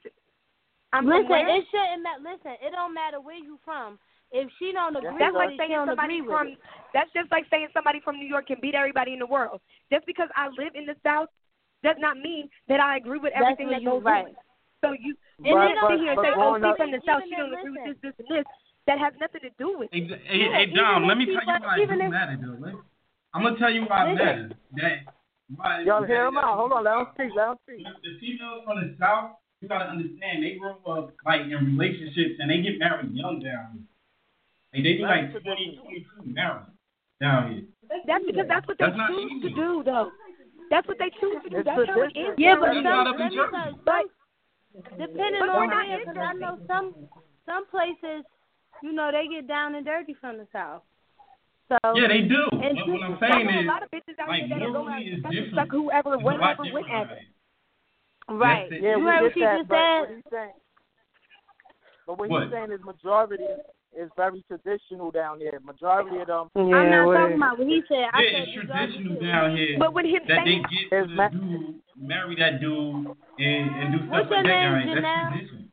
I'm 0.93 1.03
from 1.03 1.17
listen, 1.17 1.29
where? 1.33 1.49
it 1.49 1.65
shouldn't 1.73 2.03
matter. 2.05 2.21
Listen, 2.23 2.53
it 2.61 2.71
don't 2.71 2.93
matter 2.93 3.19
where 3.19 3.35
you 3.41 3.57
from. 3.65 3.97
If 4.31 4.49
she 4.59 4.71
don't 4.73 4.95
agree 4.95 5.15
That's 5.19 5.31
with 5.31 5.39
like 5.39 5.49
it, 5.49 5.51
she 5.53 5.57
saying 5.57 5.71
don't 5.71 5.87
somebody 5.87 6.19
from. 6.25 6.47
it. 6.47 6.57
That's 6.93 7.09
just 7.15 7.31
like 7.31 7.45
saying 7.49 7.67
somebody 7.73 7.99
from 8.03 8.17
New 8.19 8.27
York 8.27 8.47
can 8.47 8.57
beat 8.61 8.75
everybody 8.75 9.13
in 9.13 9.19
the 9.19 9.25
world. 9.25 9.61
Just 9.91 10.05
because 10.05 10.27
I 10.35 10.47
live 10.59 10.75
in 10.75 10.85
the 10.85 10.95
South 11.03 11.29
does 11.83 11.95
not 11.99 12.17
mean 12.17 12.49
that 12.67 12.79
I 12.79 12.97
agree 12.97 13.19
with 13.19 13.31
everything 13.33 13.67
where 13.67 13.75
that 13.79 13.83
you 13.83 13.89
goes 13.89 14.03
right. 14.03 14.25
on. 14.25 14.35
So 14.83 14.91
you 14.91 15.15
And 15.39 15.47
and 15.47 15.77
then 15.77 15.77
sit 15.89 15.99
here 16.03 16.11
and 16.11 16.19
say, 16.21 16.31
"Oh, 16.35 16.57
she's 16.59 16.75
from 16.77 16.91
the 16.91 17.01
South. 17.05 17.23
She 17.23 17.35
don't 17.35 17.53
if- 17.53 17.59
agree 17.59 17.71
with 17.71 17.85
this, 17.87 17.97
this, 18.01 18.15
and 18.19 18.27
this." 18.37 18.45
That 18.87 18.99
has 18.99 19.13
nothing 19.19 19.41
to 19.41 19.49
do 19.59 19.77
with 19.79 19.89
it. 19.91 19.95
Hey, 19.95 20.17
hey, 20.27 20.37
Yeah, 20.47 20.53
hey 20.63 20.65
Dom, 20.71 21.03
let 21.07 21.17
me 21.17 21.25
tell 21.25 21.35
you 21.35 21.41
from- 21.43 21.63
why 21.63 21.75
it 21.77 21.81
even 21.83 21.99
do 21.99 22.05
if- 22.05 22.59
though. 22.61 22.81
I'm 23.33 23.43
gonna 23.43 23.57
tell 23.59 23.69
you 23.71 23.83
why 23.83 24.07
it 24.07 24.13
Listen. 24.15 24.25
matters. 24.25 24.51
That 24.73 24.99
why 25.55 25.81
Y'all 25.81 26.03
hear 26.03 26.25
him 26.25 26.37
out. 26.37 26.55
Hold 26.55 26.71
on, 26.73 26.83
let 26.83 26.97
him 26.99 27.07
speak. 27.13 27.31
Let 27.35 27.49
him 27.49 27.57
speak. 27.63 27.85
The 28.03 28.19
females 28.19 28.63
from 28.63 28.79
the 28.81 28.95
south, 28.97 29.31
you 29.61 29.67
gotta 29.67 29.89
understand, 29.89 30.43
they 30.43 30.55
grow 30.55 30.77
up 30.87 31.11
like 31.25 31.41
in 31.41 31.77
relationships 31.77 32.39
and 32.39 32.49
they 32.49 32.61
get 32.61 32.79
married 32.79 33.11
young 33.13 33.39
down 33.39 33.71
here. 33.73 33.83
Like 34.77 34.85
they 34.85 34.93
be 34.93 35.01
like 35.01 35.31
20, 35.33 35.79
22 35.81 36.33
married 36.33 36.69
down 37.19 37.51
here. 37.51 37.63
That's 38.05 38.25
because 38.25 38.45
that's 38.47 38.67
what 38.67 38.77
they 38.77 38.85
That's 38.85 39.09
choose 39.09 39.41
to 39.41 39.49
do, 39.49 39.81
though. 39.83 40.11
That's 40.69 40.87
what 40.87 40.97
they 40.99 41.09
choose 41.19 41.41
to 41.43 41.49
do. 41.49 41.57
It's 41.57 41.65
That's 41.65 41.87
how 41.89 41.97
it 42.01 42.13
tradition. 42.13 42.29
is. 42.29 42.37
Yeah, 42.37 42.55
but 42.59 42.69
here. 42.77 42.83
Not 42.83 43.07
some, 43.07 43.15
up 43.15 43.15
in 43.15 43.21
let 43.21 43.31
me 43.31 43.37
Jersey. 43.37 43.51
tell 43.57 43.71
you, 43.73 43.79
But 43.85 44.03
depending 45.01 45.41
But 45.41 45.49
on 45.49 45.55
we're 45.57 45.73
where, 45.73 45.97
because 46.05 46.21
I 46.21 46.33
know 46.37 46.59
some 46.67 46.93
some 47.49 47.65
places, 47.73 48.21
you 48.83 48.91
know, 48.93 49.09
they 49.09 49.25
get 49.25 49.47
down 49.47 49.73
and 49.73 49.85
dirty 49.85 50.13
from 50.19 50.37
the 50.37 50.45
south. 50.53 50.83
So 51.69 51.77
Yeah, 51.95 52.07
they 52.07 52.21
do. 52.21 52.45
And 52.53 52.77
But 52.77 52.85
what 52.85 53.01
I'm 53.01 53.17
saying 53.17 53.47
know 53.49 53.65
a 53.65 53.71
lot 53.73 53.81
of 53.81 53.89
bitches 53.89 54.19
out 54.21 54.29
like, 54.29 54.45
here 54.45 54.59
that'll 54.61 54.73
go 54.73 54.89
out 54.89 55.01
and 55.01 55.23
suck 55.23 55.31
different. 55.31 55.55
suck 55.55 55.71
whoever, 55.71 56.13
it's 56.15 56.23
whatever 56.23 56.63
different 56.63 56.73
went 56.73 56.89
at 56.93 57.09
out 57.09 57.17
it. 57.17 57.25
right, 58.29 58.69
Yeah, 58.71 58.97
you 58.97 59.05
heard 59.09 59.23
what 59.23 59.33
she 59.33 59.39
just 59.41 59.65
said. 59.73 59.99
what 60.05 60.09
he's 60.13 60.23
saying, 60.29 60.59
but 62.05 62.19
what, 62.19 62.29
What? 62.29 62.43
he's 62.43 62.51
saying 62.51 62.71
is 62.71 62.79
majority 62.85 63.43
is 63.97 64.09
very 64.15 64.43
traditional 64.47 65.11
down 65.11 65.39
there. 65.39 65.59
Majority 65.59 66.19
of 66.21 66.27
them. 66.27 66.47
I'm 66.55 66.89
not 66.89 67.13
talking 67.13 67.35
about 67.35 67.57
what 67.57 67.67
he 67.67 67.81
said. 67.87 68.05
I 68.13 68.21
Yeah, 68.21 68.29
said 68.31 68.41
it's 68.47 68.51
the 68.55 68.61
traditional 68.61 69.13
majority 69.17 69.25
down 69.27 69.57
here 69.57 69.75
But 69.79 69.93
with 69.93 70.05
him 70.05 70.21
that 70.27 70.41
they 70.45 70.55
get 70.55 70.89
for 70.89 70.99
It's 71.01 71.09
the 71.09 71.15
ma- 71.15 71.29
dude, 71.29 71.75
marry 71.97 72.35
that 72.37 72.61
dude, 72.61 73.15
and, 73.39 73.75
and 73.75 73.91
do 73.91 73.97
What's 74.09 74.27
stuff 74.27 74.31
like 74.31 74.45
that 74.45 74.47
down 74.47 74.79
name, 74.79 74.87
here. 74.87 75.01
That's 75.01 75.51
Janelle? 75.51 75.66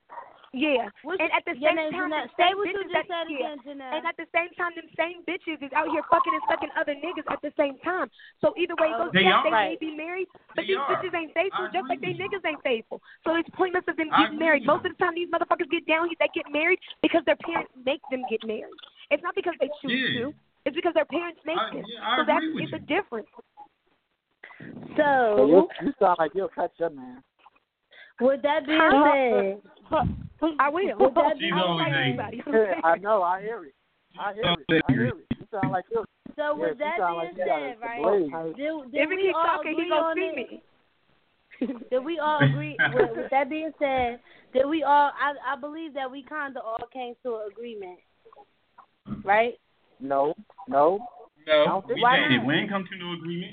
Tradition. 0.54 0.78
yeah, 0.78 0.88
What's 1.02 1.20
and 1.20 1.30
at 1.34 1.42
the 1.44 1.58
your 1.58 1.74
same 1.74 1.76
name, 1.76 1.92
time, 1.92 2.10
Janelle? 2.10 2.24
the 2.24 2.34
Say 2.38 2.46
same 2.46 2.56
what 2.56 2.66
you 2.70 2.78
bitches 2.78 2.90
just 2.94 2.94
that, 2.94 3.06
said 3.10 3.26
yeah, 3.28 3.36
again, 3.36 3.58
Janelle. 3.66 3.94
and 3.98 4.02
at 4.06 4.16
the 4.16 4.28
same 4.30 4.50
time, 4.54 4.72
them 4.78 4.88
same 4.94 5.18
bitches 5.26 5.58
is 5.60 5.72
out 5.74 5.90
here 5.90 6.02
fucking 6.10 6.34
and 6.34 6.42
sucking 6.48 6.72
other 6.78 6.94
niggas 6.94 7.26
at 7.30 7.42
the 7.42 7.52
same 7.58 7.76
time. 7.82 8.08
So 8.40 8.54
either 8.56 8.74
way 8.78 8.94
it 8.94 8.98
goes, 8.98 9.10
They 9.12 9.26
yes, 9.26 9.42
are. 9.42 9.44
they 9.44 9.50
may 9.50 9.76
be 9.80 9.92
married, 9.96 10.28
but 10.54 10.64
They 10.64 10.72
these 10.72 10.80
are. 10.80 10.88
bitches 10.88 11.12
ain't 11.14 11.34
faithful, 11.34 11.66
I 11.66 11.72
just 11.74 11.88
like 11.90 12.00
they 12.00 12.14
agree 12.14 12.22
niggas 12.24 12.44
ain't 12.46 12.62
faithful. 12.62 13.02
So 13.26 13.34
it's 13.36 13.50
pointless 13.58 13.84
of 13.90 13.96
them 13.98 14.08
I 14.14 14.24
getting 14.24 14.38
married. 14.38 14.62
with 14.62 14.70
Most 14.70 14.84
of 14.86 14.94
the 14.94 15.00
time, 15.02 15.14
these 15.18 15.28
motherfuckers 15.28 15.68
get 15.70 15.84
down 15.90 16.08
here, 16.08 16.18
they 16.22 16.30
get 16.32 16.46
married 16.50 16.78
because 17.02 17.22
their 17.26 17.38
parents 17.42 17.72
make 17.84 18.00
them 18.10 18.24
get 18.30 18.40
married. 18.46 18.78
It's 19.10 19.22
not 19.22 19.34
because 19.34 19.54
they 19.60 19.68
choose 19.82 19.98
Yeah. 20.14 20.30
to. 20.30 20.34
It's 20.64 20.76
because 20.76 20.94
their 20.94 21.04
parents 21.04 21.40
make 21.44 21.58
I- 21.58 21.70
them. 21.76 21.84
yeah, 21.86 22.16
so 22.16 22.24
that's 22.24 22.38
agree 22.44 22.66
with 22.66 22.72
a 22.72 22.78
difference. 22.86 23.28
So 24.96 25.36
So 25.36 25.46
you, 25.46 25.68
you 25.82 25.92
sound 26.00 26.16
like 26.18 26.32
you'll 26.34 26.48
cut 26.48 26.72
your 26.78 26.90
man. 26.90 27.22
with 28.20 28.42
that 28.42 28.66
being 28.66 28.78
Huh? 28.80 29.04
said, 29.30 29.60
I 30.58 30.68
will. 30.68 31.10
That 31.14 31.36
She's 31.38 31.52
I 31.52 31.62
will 31.62 31.76
like 31.76 31.92
Yeah, 32.52 32.74
I 32.84 32.96
know. 32.98 33.22
I 33.22 33.40
hear 33.40 33.64
it. 33.64 33.74
I 34.18 34.34
hear 34.34 34.44
it. 34.44 34.82
I 34.86 34.92
hear 34.92 35.06
it. 35.06 35.14
You 35.38 35.46
sound 35.50 35.72
like 35.72 35.84
you. 35.90 36.04
so 36.36 36.56
with 36.56 36.76
Yes, 36.78 36.96
that 36.98 37.08
being 37.08 37.18
like 37.18 37.36
said, 37.36 37.46
a 37.46 37.80
right? 37.80 38.56
Did, 38.56 38.92
did 38.92 39.00
If 39.00 39.10
he 39.10 39.16
we 39.16 39.22
keep 39.22 39.34
all 39.34 39.44
talking, 39.44 39.72
agree 39.72 39.84
he 39.84 39.90
gonna 39.90 40.14
see 40.14 40.32
it? 40.32 40.36
me. 40.36 40.62
Did 41.90 42.04
we 42.04 42.18
all 42.18 42.42
agree? 42.42 42.76
with, 42.92 43.10
with 43.16 43.30
that 43.30 43.48
being 43.48 43.70
said, 43.78 44.18
did 44.52 44.66
we 44.66 44.82
all? 44.82 45.12
I 45.14 45.54
I 45.54 45.56
believe 45.58 45.94
that 45.94 46.10
we 46.10 46.24
kind 46.24 46.56
of 46.56 46.64
all 46.64 46.88
came 46.92 47.14
to 47.22 47.36
an 47.36 47.42
agreement, 47.50 47.98
right? 49.24 49.54
No, 50.00 50.34
no. 50.68 50.98
No, 51.46 51.84
we 51.86 52.00
Why 52.00 52.16
did. 52.16 52.38
not? 52.38 52.46
We 52.46 52.54
ain't 52.54 52.70
come 52.70 52.84
to 52.90 52.96
no 52.98 53.12
agreement. 53.12 53.52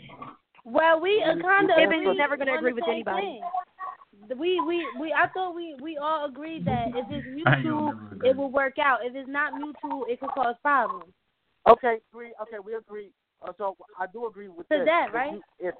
Well, 0.63 1.01
we 1.01 1.23
uh, 1.23 1.41
kind 1.41 1.69
of 1.69 1.77
Ibn 1.77 2.05
was 2.05 2.15
never 2.17 2.38
gonna 2.38 2.55
agree 2.55 2.73
with 2.73 2.88
anybody. 2.88 3.41
We 4.30 4.61
we 4.61 4.88
we 4.99 5.13
I 5.13 5.28
thought 5.34 5.55
we 5.55 5.76
we 5.82 5.97
all 5.97 6.26
agreed 6.26 6.65
that 6.65 6.88
if 6.95 7.05
it's 7.09 7.28
mutual, 7.28 7.80
gonna 7.91 7.95
never 7.95 8.15
agree. 8.15 8.30
it 8.30 8.38
will 8.38 8.51
work 8.51 8.78
out. 8.80 8.99
If 9.03 9.15
it's 9.15 9.30
not 9.30 9.57
mutual, 9.57 10.05
it 10.07 10.19
could 10.19 10.30
cause 10.32 10.55
problems. 10.61 11.11
Okay, 11.67 11.97
agree. 12.11 12.34
Okay, 12.41 12.59
we 12.63 12.76
agree. 12.76 13.11
Uh, 13.45 13.51
so 13.57 13.76
I 13.99 14.05
do 14.11 14.28
agree 14.28 14.47
with 14.47 14.67
To 14.69 14.78
this. 14.78 14.86
that, 14.86 15.07
If 15.09 15.13
right? 15.13 15.34
you- 15.34 15.43
If 15.59 15.76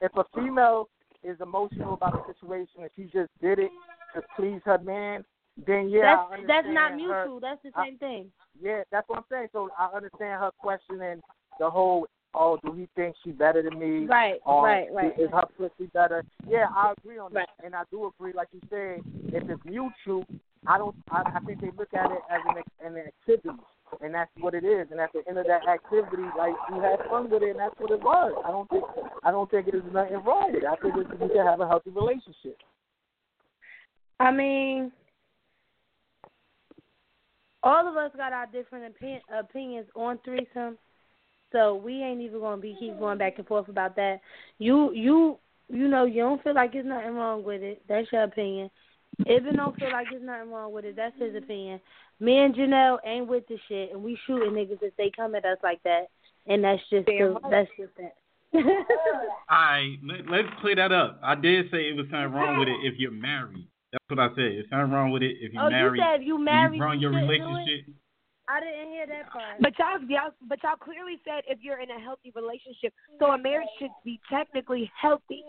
if 0.00 0.16
a 0.16 0.24
female 0.34 0.88
is 1.22 1.40
emotional 1.40 1.94
about 1.94 2.14
a 2.14 2.32
situation 2.32 2.82
and 2.82 2.90
she 2.96 3.04
just 3.04 3.30
did 3.40 3.58
it 3.58 3.70
to 4.14 4.22
please 4.36 4.60
her 4.64 4.78
man, 4.78 5.24
then 5.66 5.88
yeah, 5.90 6.00
I 6.00 6.36
that's 6.36 6.46
that's 6.46 6.66
not 6.68 6.92
understand 6.92 7.00
her- 7.10 7.24
mutual. 7.24 7.40
That's 7.40 7.62
the 7.62 7.70
I- 7.74 7.84
same 7.86 7.98
thing. 7.98 8.32
Yeah, 8.60 8.82
that's 8.90 9.08
what 9.08 9.18
I'm 9.18 9.24
saying. 9.30 9.48
So 9.52 9.70
I 9.78 9.86
understand 9.94 10.40
her 10.40 10.50
question 10.58 11.00
and 11.00 11.22
the 11.58 11.70
whole, 11.70 12.06
oh, 12.34 12.58
do 12.64 12.72
he 12.72 12.88
think 12.96 13.14
she 13.24 13.32
better 13.32 13.62
than 13.62 13.78
me? 13.78 14.06
Right, 14.06 14.40
Or 14.44 14.64
right, 14.64 14.88
right. 14.92 15.18
Is 15.18 15.30
her 15.30 15.44
pussy 15.56 15.90
better? 15.92 16.24
Yeah, 16.48 16.66
I 16.74 16.92
agree 16.98 17.18
on 17.18 17.32
Right. 17.32 17.46
that, 17.58 17.64
and 17.64 17.74
I 17.74 17.82
do 17.90 18.06
agree, 18.06 18.32
like 18.32 18.48
you 18.52 18.60
said, 18.70 19.00
if 19.32 19.48
it's 19.48 19.64
mutual, 19.64 20.24
I 20.66 20.78
don't. 20.78 20.94
I, 21.10 21.22
I 21.34 21.40
think 21.40 21.60
they 21.60 21.70
look 21.76 21.92
at 21.92 22.10
it 22.10 22.20
as 22.30 22.40
an 22.46 22.62
an 22.86 22.96
activity, 23.06 23.58
and 24.00 24.14
that's 24.14 24.30
what 24.38 24.54
it 24.54 24.64
is. 24.64 24.86
And 24.90 25.00
at 25.00 25.12
the 25.12 25.22
end 25.28 25.38
of 25.38 25.46
that 25.46 25.66
activity, 25.68 26.22
like 26.38 26.54
you 26.70 26.80
had 26.80 27.00
fun 27.10 27.30
with 27.30 27.42
it, 27.42 27.50
and 27.50 27.58
that's 27.58 27.74
what 27.78 27.90
it 27.90 28.02
was. 28.02 28.32
I 28.46 28.50
don't 28.50 28.70
think. 28.70 28.84
I 29.24 29.30
don't 29.30 29.50
think 29.50 29.68
it 29.68 29.74
is 29.74 29.82
nothing 29.92 30.22
wrong 30.24 30.52
with 30.52 30.62
it. 30.62 30.66
I 30.66 30.76
think 30.76 30.94
it's, 30.96 31.10
you 31.20 31.28
can 31.28 31.46
have 31.46 31.60
a 31.60 31.66
healthy 31.66 31.90
relationship. 31.90 32.58
I 34.20 34.30
mean, 34.30 34.92
all 37.64 37.88
of 37.88 37.96
us 37.96 38.12
got 38.16 38.32
our 38.32 38.46
different 38.46 38.94
opin- 38.94 39.20
opinions 39.36 39.86
on 39.96 40.18
threesome, 40.24 40.78
so 41.52 41.74
we 41.74 42.02
ain't 42.02 42.20
even 42.20 42.40
gonna 42.40 42.60
be 42.60 42.76
keep 42.78 42.98
going 42.98 43.18
back 43.18 43.38
and 43.38 43.46
forth 43.46 43.68
about 43.68 43.96
that. 43.96 44.20
You 44.58 44.92
you 44.92 45.38
you 45.68 45.88
know 45.88 46.04
you 46.04 46.22
don't 46.22 46.42
feel 46.42 46.54
like 46.54 46.72
there's 46.72 46.86
nothing 46.86 47.14
wrong 47.14 47.44
with 47.44 47.62
it. 47.62 47.82
That's 47.88 48.10
your 48.12 48.24
opinion. 48.24 48.70
Ibn 49.26 49.56
don't 49.56 49.78
feel 49.78 49.92
like 49.92 50.06
there's 50.10 50.22
nothing 50.22 50.50
wrong 50.50 50.72
with 50.72 50.84
it. 50.84 50.96
That's 50.96 51.18
his 51.18 51.36
opinion. 51.36 51.80
Me 52.18 52.38
and 52.38 52.54
Janelle 52.54 52.98
ain't 53.04 53.26
with 53.26 53.46
the 53.48 53.58
shit, 53.68 53.92
and 53.92 54.02
we 54.02 54.18
shooting 54.26 54.52
niggas 54.52 54.82
if 54.82 54.96
they 54.96 55.10
come 55.14 55.34
at 55.34 55.44
us 55.44 55.58
like 55.62 55.82
that, 55.82 56.06
and 56.46 56.64
that's 56.64 56.80
just 56.88 57.06
the, 57.06 57.36
that's 57.50 57.68
just 57.78 57.92
that. 57.98 58.14
Alright, 59.50 59.98
let, 60.04 60.28
let's 60.30 60.48
clear 60.60 60.76
that 60.76 60.92
up. 60.92 61.20
I 61.22 61.34
did 61.34 61.70
say 61.70 61.88
it 61.88 61.96
was 61.96 62.06
something 62.10 62.32
wrong 62.32 62.58
with 62.58 62.68
it 62.68 62.76
if 62.82 62.98
you're 62.98 63.10
married. 63.10 63.66
That's 63.92 64.04
what 64.08 64.18
I 64.18 64.28
said. 64.34 64.44
It's 64.44 64.70
something 64.70 64.90
wrong 64.90 65.10
with 65.10 65.22
it 65.22 65.36
if 65.40 65.52
you're 65.52 65.62
oh, 65.62 65.70
married. 65.70 65.98
you 65.98 66.04
said 66.04 66.20
if 66.20 66.26
you 66.26 66.38
married, 66.38 66.76
you 66.76 66.82
run 66.82 67.00
your 67.00 67.12
you 67.12 67.18
shouldn't 67.18 67.42
do 67.42 67.48
it? 67.48 67.48
relationship. 67.48 67.94
I 68.48 68.60
didn't 68.60 68.88
hear 68.90 69.06
that 69.06 69.30
part. 69.30 69.60
But 69.60 69.78
y'all, 69.78 70.00
y'all, 70.08 70.32
but 70.48 70.58
y'all 70.62 70.76
clearly 70.76 71.20
said 71.24 71.44
if 71.46 71.58
you're 71.62 71.80
in 71.80 71.90
a 71.90 72.00
healthy 72.00 72.32
relationship, 72.34 72.92
so 73.18 73.26
a 73.26 73.38
marriage 73.38 73.68
should 73.78 73.90
be 74.04 74.20
technically 74.30 74.90
healthy. 75.00 75.42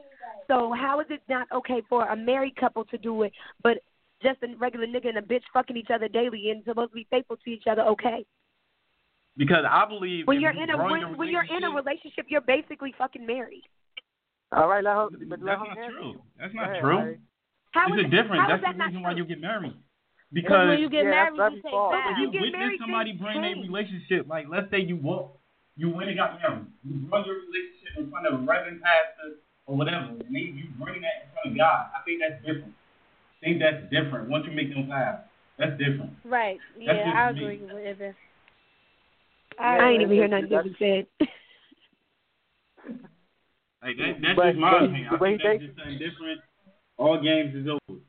So 0.47 0.73
how 0.73 0.99
is 0.99 1.07
it 1.09 1.21
not 1.27 1.47
okay 1.51 1.81
for 1.89 2.05
a 2.07 2.15
married 2.15 2.55
couple 2.55 2.85
to 2.85 2.97
do 2.97 3.23
it, 3.23 3.33
but 3.63 3.79
just 4.21 4.37
a 4.43 4.55
regular 4.57 4.85
nigga 4.87 5.09
and 5.09 5.17
a 5.17 5.21
bitch 5.21 5.41
fucking 5.53 5.75
each 5.75 5.89
other 5.93 6.07
daily 6.07 6.51
and 6.51 6.63
supposed 6.65 6.91
to 6.91 6.95
be 6.95 7.07
faithful 7.09 7.37
to 7.43 7.49
each 7.49 7.63
other? 7.69 7.81
Okay. 7.81 8.25
Because 9.35 9.65
I 9.67 9.85
believe 9.87 10.27
When 10.27 10.39
you're 10.39 10.51
in 10.51 10.69
a 10.69 10.77
when, 10.77 11.17
when 11.17 11.29
you're 11.29 11.43
in 11.45 11.63
a 11.63 11.71
relationship, 11.71 12.27
you're 12.29 12.41
basically 12.41 12.93
fucking 12.97 13.25
married. 13.25 13.63
All 14.55 14.67
right, 14.69 14.83
let 14.83 14.93
her. 14.95 15.07
But 15.27 15.39
let 15.41 15.57
That's 15.57 15.61
her 15.61 15.67
not 15.67 15.77
answer. 15.79 15.97
true. 15.97 16.21
That's 16.39 16.53
not 16.53 16.69
ahead, 16.69 16.81
true. 16.81 16.97
Ari. 16.97 17.19
How 17.71 17.87
It's 17.87 17.95
is 17.95 18.03
a 18.03 18.05
it- 18.05 18.11
difference. 18.11 18.43
That's 18.47 18.59
is 18.59 18.65
that 18.65 18.71
the 18.73 18.77
not 18.77 18.87
reason 18.89 19.01
why 19.01 19.11
you 19.13 19.25
get 19.25 19.41
married. 19.41 19.73
Because 20.33 20.49
Because 20.49 20.67
when 20.69 20.79
you 20.81 20.89
get 20.89 21.05
Yeah, 21.05 21.11
married, 21.13 21.37
that's 21.39 21.53
you 21.55 21.61
very 21.61 21.69
take 21.69 21.71
false. 21.77 21.93
vows. 21.93 22.05
when 22.09 22.17
you, 22.25 22.31
get 22.33 22.41
witness 22.41 22.79
somebody 22.81 23.11
bring 23.13 23.41
their 23.41 23.55
relationship, 23.55 24.27
like 24.27 24.45
let's 24.49 24.69
say 24.71 24.81
you 24.81 24.97
walk, 24.97 25.37
you 25.77 25.89
went 25.93 26.09
and 26.09 26.17
got 26.17 26.41
married, 26.41 26.65
you 26.83 27.05
run 27.07 27.21
your 27.25 27.37
relationship 27.45 27.93
in 28.01 28.09
front 28.09 28.25
of 28.25 28.33
a 28.33 28.37
reverend 28.41 28.81
pastor 28.81 29.37
or 29.69 29.77
whatever, 29.77 30.09
and 30.09 30.25
then 30.33 30.57
you 30.57 30.65
bring 30.81 31.01
that 31.05 31.23
in 31.23 31.27
front 31.37 31.45
of 31.53 31.57
God. 31.57 31.85
I 31.93 32.01
think 32.03 32.17
that's 32.25 32.41
different. 32.41 32.73
I 32.73 33.39
think 33.45 33.61
that's 33.61 33.83
different. 33.93 34.29
Once 34.29 34.45
you 34.49 34.53
make 34.57 34.73
them 34.73 34.87
vows, 34.89 35.21
that's 35.61 35.77
different. 35.77 36.11
Right. 36.25 36.57
That's 36.81 36.97
Yeah, 36.97 37.05
just 37.05 37.15
I 37.15 37.31
me. 37.31 37.39
agree 37.39 37.61
with 37.69 37.85
Ibn. 37.85 38.15
I 39.59 39.89
ain't 39.89 40.01
even 40.01 40.15
hear 40.17 40.27
nothing 40.27 40.49
David 40.49 40.75
said. 40.81 41.05
Like 43.83 43.97
that, 43.97 44.17
that's 44.21 44.35
But- 44.35 44.45
just 44.55 44.59
my 44.59 44.71
but 44.71 44.83
opinion. 44.89 45.07
I 45.11 45.17
think 45.19 45.41
that's 45.43 45.59
just 45.61 45.75
something 45.77 45.99
different. 45.99 46.41
All 46.97 47.21
games 47.21 47.53
is 47.53 47.67
over. 47.67 47.99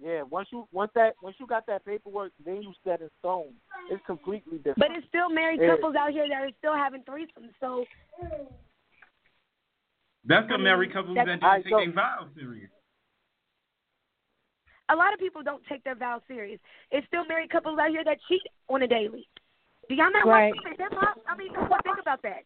Yeah, 0.00 0.22
once 0.22 0.48
you 0.52 0.68
once 0.70 0.92
that 0.94 1.14
once 1.22 1.36
you 1.40 1.46
got 1.46 1.66
that 1.66 1.84
paperwork, 1.84 2.32
then 2.44 2.62
you 2.62 2.72
set 2.84 3.00
in 3.00 3.08
stone. 3.18 3.52
It's 3.90 4.04
completely 4.06 4.58
different. 4.58 4.78
But 4.78 4.90
it's 4.92 5.06
still 5.08 5.28
married 5.28 5.60
Yeah. 5.60 5.74
couples 5.74 5.96
out 5.96 6.10
here 6.12 6.28
that 6.28 6.40
are 6.42 6.50
still 6.58 6.74
having 6.74 7.02
threesomes. 7.02 7.52
So 7.60 7.84
That's 10.24 10.48
the 10.48 10.58
married 10.58 10.90
mm-hmm. 10.90 10.98
couples 10.98 11.14
that's- 11.16 11.40
that 11.40 11.46
didn't 11.50 11.64
take 11.64 11.72
so- 11.72 11.78
their 11.80 11.92
vows 11.92 12.28
serious. 12.36 12.70
a 14.90 14.96
lot 14.96 15.12
of 15.12 15.18
people 15.18 15.42
don't 15.42 15.64
take 15.66 15.82
their 15.84 15.94
vows 15.94 16.22
serious. 16.28 16.58
It's 16.90 17.06
still 17.08 17.24
married 17.26 17.50
couples 17.50 17.78
out 17.78 17.90
here 17.90 18.04
that 18.04 18.18
cheat 18.28 18.40
on 18.68 18.82
a 18.82 18.86
daily. 18.86 19.28
Do 19.88 19.94
y'all 19.94 20.10
not 20.10 20.26
Right. 20.26 20.54
want 20.54 20.64
to 20.64 20.76
them 20.76 20.98
up? 20.98 21.20
I 21.26 21.36
mean, 21.36 21.52
think 21.52 21.98
about 21.98 22.22
that. 22.22 22.44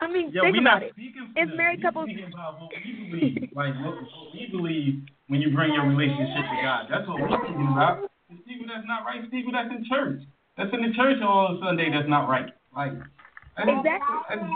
I 0.00 0.08
mean, 0.08 0.32
Yeah, 0.32 0.42
think 0.42 0.54
we 0.56 0.60
about 0.64 0.80
not 0.80 0.82
it. 0.82 0.94
for 0.94 1.00
It's 1.36 1.48
them. 1.50 1.56
married 1.56 1.78
we 1.80 1.82
couples- 1.84 2.08
about 2.32 2.60
what 2.60 2.70
we 2.72 2.92
believe, 3.10 3.50
like 3.54 3.74
what, 3.84 3.94
what 4.00 4.32
we 4.32 4.48
believe 4.50 5.02
when 5.28 5.40
you 5.42 5.52
bring 5.54 5.74
your 5.74 5.86
relationship 5.86 6.40
to 6.40 6.56
God. 6.62 6.86
That's 6.90 7.06
what 7.06 7.20
we're 7.20 7.28
speaking 7.28 7.68
about. 7.70 8.08
It's 8.30 8.40
people 8.48 8.66
that's 8.66 8.86
not 8.86 9.04
right. 9.04 9.20
It's 9.22 9.30
people 9.30 9.52
that's 9.52 9.68
in 9.70 9.84
church. 9.84 10.22
That's 10.56 10.72
in 10.72 10.80
the 10.82 10.92
church 10.96 11.20
on 11.22 11.60
Sunday. 11.62 11.90
That's 11.92 12.08
not 12.08 12.28
right. 12.28 12.48
Like 12.74 12.92
that's, 13.56 13.68
Exactly. 13.68 14.16
that's- 14.28 14.50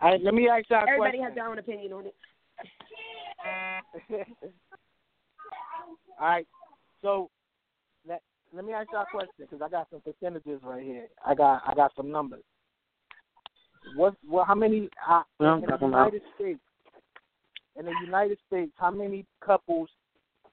All 0.00 0.10
right, 0.10 0.20
let 0.22 0.34
me 0.34 0.48
ask 0.48 0.68
y'all 0.68 0.80
a 0.80 0.82
Everybody 0.90 1.18
question. 1.18 1.24
has 1.24 1.34
their 1.34 1.48
own 1.48 1.58
opinion 1.58 1.92
on 1.92 2.06
it. 2.06 2.14
All 6.20 6.26
right, 6.26 6.46
so 7.02 7.30
let 8.08 8.22
let 8.54 8.64
me 8.64 8.72
ask 8.72 8.88
y'all 8.92 9.02
a 9.02 9.06
question 9.06 9.32
because 9.38 9.60
I 9.62 9.68
got 9.68 9.88
some 9.90 10.00
percentages 10.00 10.60
right 10.62 10.82
here. 10.82 11.08
I 11.24 11.34
got 11.34 11.62
I 11.66 11.74
got 11.74 11.92
some 11.96 12.10
numbers. 12.10 12.42
What 13.96 14.14
well 14.28 14.44
how 14.44 14.54
many 14.54 14.88
uh, 15.08 15.22
in 15.40 15.60
the 15.60 15.66
talking 15.66 15.88
about. 15.88 16.12
United 16.12 16.22
States 16.36 16.60
in 17.78 17.86
the 17.86 17.92
United 18.04 18.38
States 18.46 18.72
how 18.76 18.90
many 18.90 19.26
couples 19.44 19.88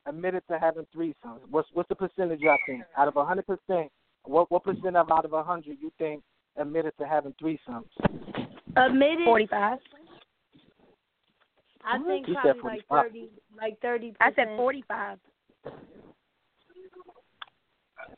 admitted 0.06 0.44
to 0.50 0.58
having 0.60 0.86
threesomes? 0.96 1.40
What's 1.50 1.70
what's 1.74 1.90
the 1.90 1.96
percentage 1.96 2.40
y'all 2.40 2.58
think 2.66 2.84
out 2.98 3.08
of 3.08 3.16
a 3.16 3.26
hundred 3.26 3.46
percent? 3.46 3.92
What 4.24 4.52
what 4.52 4.64
percent 4.64 4.96
of 4.96 5.12
out 5.12 5.26
of 5.26 5.34
a 5.34 5.44
hundred 5.44 5.78
you 5.82 5.92
think 5.98 6.24
admitted 6.58 6.94
to 7.00 7.08
having 7.08 7.34
threesomes? 7.42 7.86
Admitted, 8.76 9.26
Forty-five. 9.26 9.80
I 11.86 11.98
think 12.04 12.28
You 12.28 12.36
probably 12.36 12.62
like 12.62 12.88
thirty, 12.90 13.30
like 13.58 13.82
thirty. 13.82 14.14
I 14.22 14.32
said 14.34 14.48
forty-five. 14.56 15.18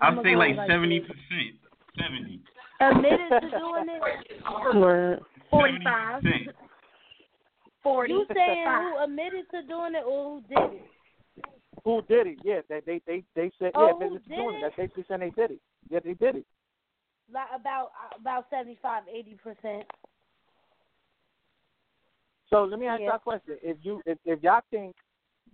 I'd 0.02 0.18
say 0.24 0.36
like 0.36 0.56
like 0.56 0.70
seventy 0.70 1.00
percent. 1.00 1.58
Seventy. 1.98 2.40
Admitted 2.82 3.30
to 3.30 3.50
doing 3.58 3.88
it. 3.90 4.76
Word. 4.76 5.20
Forty-five. 5.50 6.24
Forty. 7.82 8.14
You 8.14 8.26
saying 8.34 8.66
who 8.66 9.04
admitted 9.04 9.46
to 9.52 9.62
doing 9.64 9.94
it 9.96 10.04
or 10.06 10.42
who 10.42 10.42
did 10.48 10.74
it? 10.74 10.86
Who 11.86 12.02
did 12.04 12.28
it? 12.28 12.38
Yeah, 12.44 12.62
they 12.70 12.82
they 12.86 13.02
they, 13.06 13.24
they 13.36 13.52
said 13.60 13.72
Oh, 13.76 13.86
yeah, 13.86 13.94
who 13.94 14.06
admitted 14.06 14.24
to 14.24 14.30
did 14.30 14.36
doing 14.38 14.56
it? 14.56 14.58
it. 14.58 14.62
That's 14.62 14.76
basically 14.76 15.06
saying 15.08 15.20
they 15.20 15.30
did 15.42 15.52
it. 15.52 15.62
Yeah, 15.90 16.00
they 16.04 16.14
did 16.14 16.36
it. 16.38 16.46
Like 17.32 17.48
about 17.56 17.92
about 18.20 18.46
seventy 18.50 18.78
five, 18.82 19.04
eighty 19.14 19.36
percent. 19.42 19.84
So 22.50 22.64
let 22.64 22.80
me 22.80 22.88
ask 22.88 23.02
Yeah. 23.02 23.08
y'all 23.08 23.16
a 23.16 23.20
question. 23.20 23.58
If 23.62 23.78
you 23.82 24.02
if, 24.06 24.18
if 24.26 24.44
y'all 24.44 24.62
think 24.72 24.96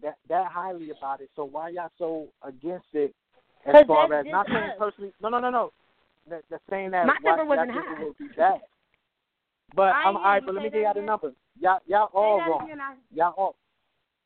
that 0.01 0.17
that 0.29 0.47
highly 0.51 0.91
about 0.91 1.21
it, 1.21 1.29
so 1.35 1.43
why 1.45 1.69
y'all 1.69 1.89
so 1.97 2.27
against 2.43 2.87
it 2.93 3.13
as 3.65 3.85
far 3.87 4.11
as 4.13 4.25
not 4.25 4.47
saying 4.47 4.71
us. 4.71 4.75
personally 4.77 5.11
no 5.21 5.29
no 5.29 5.39
no 5.39 5.49
no. 5.49 5.71
That 6.29 6.43
that 6.49 6.61
saying 6.69 6.91
that 6.91 7.05
My 7.07 7.17
why 7.21 7.35
number 7.35 7.45
wasn't 7.55 7.71
high. 7.71 8.03
would 8.03 8.17
be 8.17 8.27
bad. 8.37 8.61
But 9.75 9.93
I 9.95 10.03
I'm 10.05 10.17
all 10.17 10.23
right, 10.23 10.43
but 10.45 10.55
let 10.55 10.63
me 10.63 10.69
give 10.69 10.81
y'all 10.81 10.93
the 10.93 10.99
again. 10.99 11.05
numbers. 11.05 11.33
Y'all 11.59 11.79
y'all 11.87 12.09
all 12.13 12.39
wrong. 12.39 12.69
I- 12.71 12.95
Y'all 13.13 13.33
all 13.37 13.55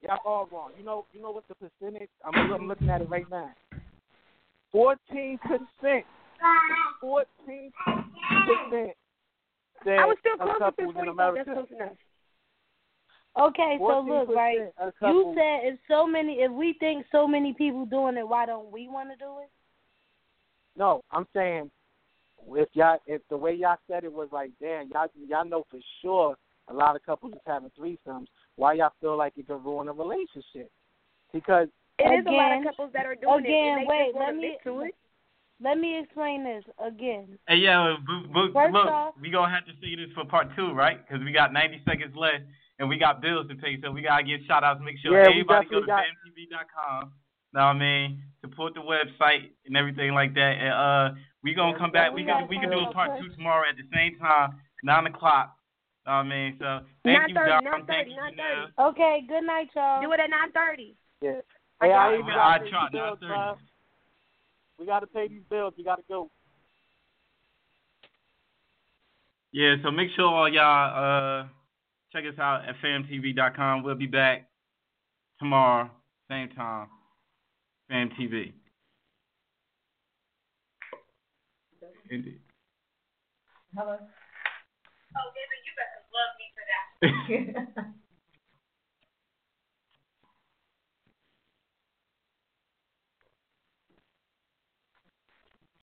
y'all 0.02 0.20
all 0.26 0.48
wrong. 0.52 0.72
You 0.78 0.84
know 0.86 1.06
you 1.14 1.22
know 1.22 1.32
what 1.32 1.46
the 1.48 1.56
percentage 1.56 2.10
I'm, 2.24 2.52
I'm 2.52 2.68
looking 2.68 2.90
at 2.90 3.02
it 3.02 3.10
right 3.10 3.30
now. 3.32 3.52
Fourteen 4.72 5.38
percent. 5.40 6.06
Fourteen 7.02 7.72
percent 8.46 8.96
I 9.86 10.06
was 10.06 10.18
still 10.20 10.34
of 10.34 10.40
closer 10.40 10.54
to 10.60 10.60
couples 10.60 10.96
in. 11.02 11.08
America. 11.10 11.44
That's 11.46 11.58
close 11.58 11.68
enough. 11.80 11.94
Okay, 13.40 13.78
so 13.80 14.06
look, 14.08 14.30
right? 14.30 14.60
You 15.02 15.34
said 15.36 15.74
if 15.74 15.80
so 15.88 16.06
many, 16.06 16.34
if 16.34 16.52
we 16.52 16.76
think 16.80 17.06
so 17.12 17.28
many 17.28 17.54
people 17.54 17.86
doing 17.86 18.16
it, 18.18 18.28
why 18.28 18.46
don't 18.46 18.72
we 18.72 18.88
want 18.88 19.10
to 19.10 19.16
do 19.16 19.40
it? 19.42 19.50
No, 20.78 21.02
I'm 21.12 21.26
saying 21.34 21.72
if 22.52 22.70
y'all 22.74 23.00
if 23.08 23.22
the 23.30 23.38
way 23.38 23.54
y'all 23.54 23.78
said 23.90 24.04
it 24.04 24.14
was 24.14 24.30
like, 24.32 24.52
damn, 24.62 24.90
y'all 24.90 25.08
y'all 25.28 25.46
know 25.46 25.66
for 25.72 25.80
sure 26.02 26.36
a 26.70 26.74
lot 26.74 26.96
of 26.96 27.04
couples 27.06 27.34
is 27.34 27.40
having 27.48 27.72
threesomes. 27.80 28.28
Why 28.56 28.74
y'all 28.74 28.92
feel 29.02 29.18
like 29.18 29.34
it 29.38 29.48
could 29.48 29.66
ruin 29.66 29.88
a 29.88 29.94
relationship? 29.94 30.72
Because 31.34 31.68
It 32.00 32.04
is 32.04 32.26
a 32.28 32.32
lot 32.32 32.58
of 32.58 32.64
couples 32.64 32.92
that 32.94 33.06
are 33.06 33.16
doing 33.16 33.40
again, 33.46 33.54
it. 33.54 33.70
and 33.72 33.82
they 33.82 33.86
wait, 33.88 34.06
just 34.06 34.16
wanna 34.16 34.26
let 34.28 34.36
me- 34.36 34.58
to 34.64 34.82
it. 34.82 34.96
Let 35.60 35.78
me 35.78 36.00
explain 36.00 36.44
this 36.44 36.64
again. 36.80 37.40
Hey, 37.48 37.58
yeah, 37.58 37.96
but, 38.34 38.54
but 38.54 38.72
look, 38.72 38.88
off- 38.88 39.16
we 39.22 39.30
gonna 39.30 39.54
have 39.54 39.66
to 39.66 39.72
see 39.82 39.96
this 39.96 40.12
for 40.14 40.26
part 40.26 40.48
two, 40.56 40.74
right? 40.74 41.00
Because 41.06 41.24
we 41.24 41.32
got 41.32 41.54
90 41.54 41.82
seconds 41.86 42.16
left 42.16 42.44
and 42.80 42.90
we 42.90 42.98
got 42.98 43.22
bills 43.22 43.48
to 43.50 43.56
pay, 43.56 43.80
so 43.82 43.92
we 43.92 44.02
gotta 44.02 44.24
give 44.24 44.42
shout 44.48 44.64
outs. 44.64 44.82
Make 44.84 44.98
sure 45.00 45.14
Yeah, 45.18 45.30
everybody 45.30 45.68
go 45.70 45.80
to 45.82 45.86
definitely 45.86 46.48
got- 46.50 46.66
famtv.com. 46.68 47.14
Know 47.54 47.60
what 47.62 47.68
I 47.68 47.74
mean? 47.80 48.24
Support 48.42 48.74
the 48.74 48.82
website 48.82 49.52
and 49.66 49.78
everything 49.78 50.14
like 50.14 50.34
that. 50.34 50.54
And 50.58 50.74
uh, 50.74 51.20
we 51.44 51.54
gonna 51.54 51.74
Yeah, 51.74 51.78
come 51.78 51.92
back. 51.92 52.10
We 52.12 52.24
we 52.24 52.26
can 52.28 52.48
we 52.50 52.58
can 52.60 52.70
do 52.72 52.80
a 52.80 52.92
part 52.92 53.20
two 53.22 53.30
tomorrow 53.36 53.70
at 53.70 53.78
the 53.78 53.84
same 53.94 54.18
time, 54.18 54.60
nine 54.84 55.06
o'clock. 55.06 55.56
Know 56.06 56.14
what 56.14 56.18
I 56.18 56.24
mean? 56.24 56.58
So 56.60 56.80
thank 57.06 57.30
you, 57.30 57.36
9:30, 57.36 57.48
Dom. 57.48 57.64
9:30, 57.64 57.88
Thank 57.88 58.08
you, 58.10 58.16
9:30. 58.16 58.36
Janelle. 58.36 58.90
Okay, 58.90 59.22
good 59.28 59.44
night, 59.46 59.70
y'all. 59.76 60.02
Do 60.02 60.12
it 60.12 60.20
at 60.20 60.30
nine 60.32 60.52
thirty. 60.52 60.96
yeah. 61.22 61.40
I 61.80 61.86
Hey, 61.86 61.92
got 61.94 62.00
I 62.10 62.14
it. 62.14 62.20
even 62.20 62.30
I 62.32 62.36
gotta 62.36 62.60
pay 62.60 62.66
these 62.66 62.92
bills, 62.92 63.20
9:30. 63.22 63.30
bruh. 63.30 63.58
We 64.80 64.86
gotta 64.88 65.08
pay 65.08 65.28
these 65.28 65.44
bills. 65.50 65.74
We 65.78 65.84
gotta 65.84 66.04
go. 66.10 66.32
Yeah, 69.52 69.76
so 69.84 69.92
make 69.92 70.10
sure 70.16 70.26
all 70.26 70.50
y'all 70.50 71.44
uh 71.44 71.48
check 72.14 72.24
us 72.32 72.40
out 72.40 72.62
at 72.70 72.76
famtv.com. 72.84 73.84
We'll 73.84 73.96
be 73.96 74.06
back 74.06 74.48
tomorrow, 75.40 75.90
same 76.30 76.50
time. 76.50 76.88
FamTV. 77.92 78.54
Indeed. 82.10 82.40
Hello. 83.76 83.98
Oh, 85.16 85.30
baby, 85.34 85.58
you 85.66 85.74
better 85.76 86.02
love 86.14 86.34
me 86.38 86.48
for 86.54 87.76
that. 87.82 87.94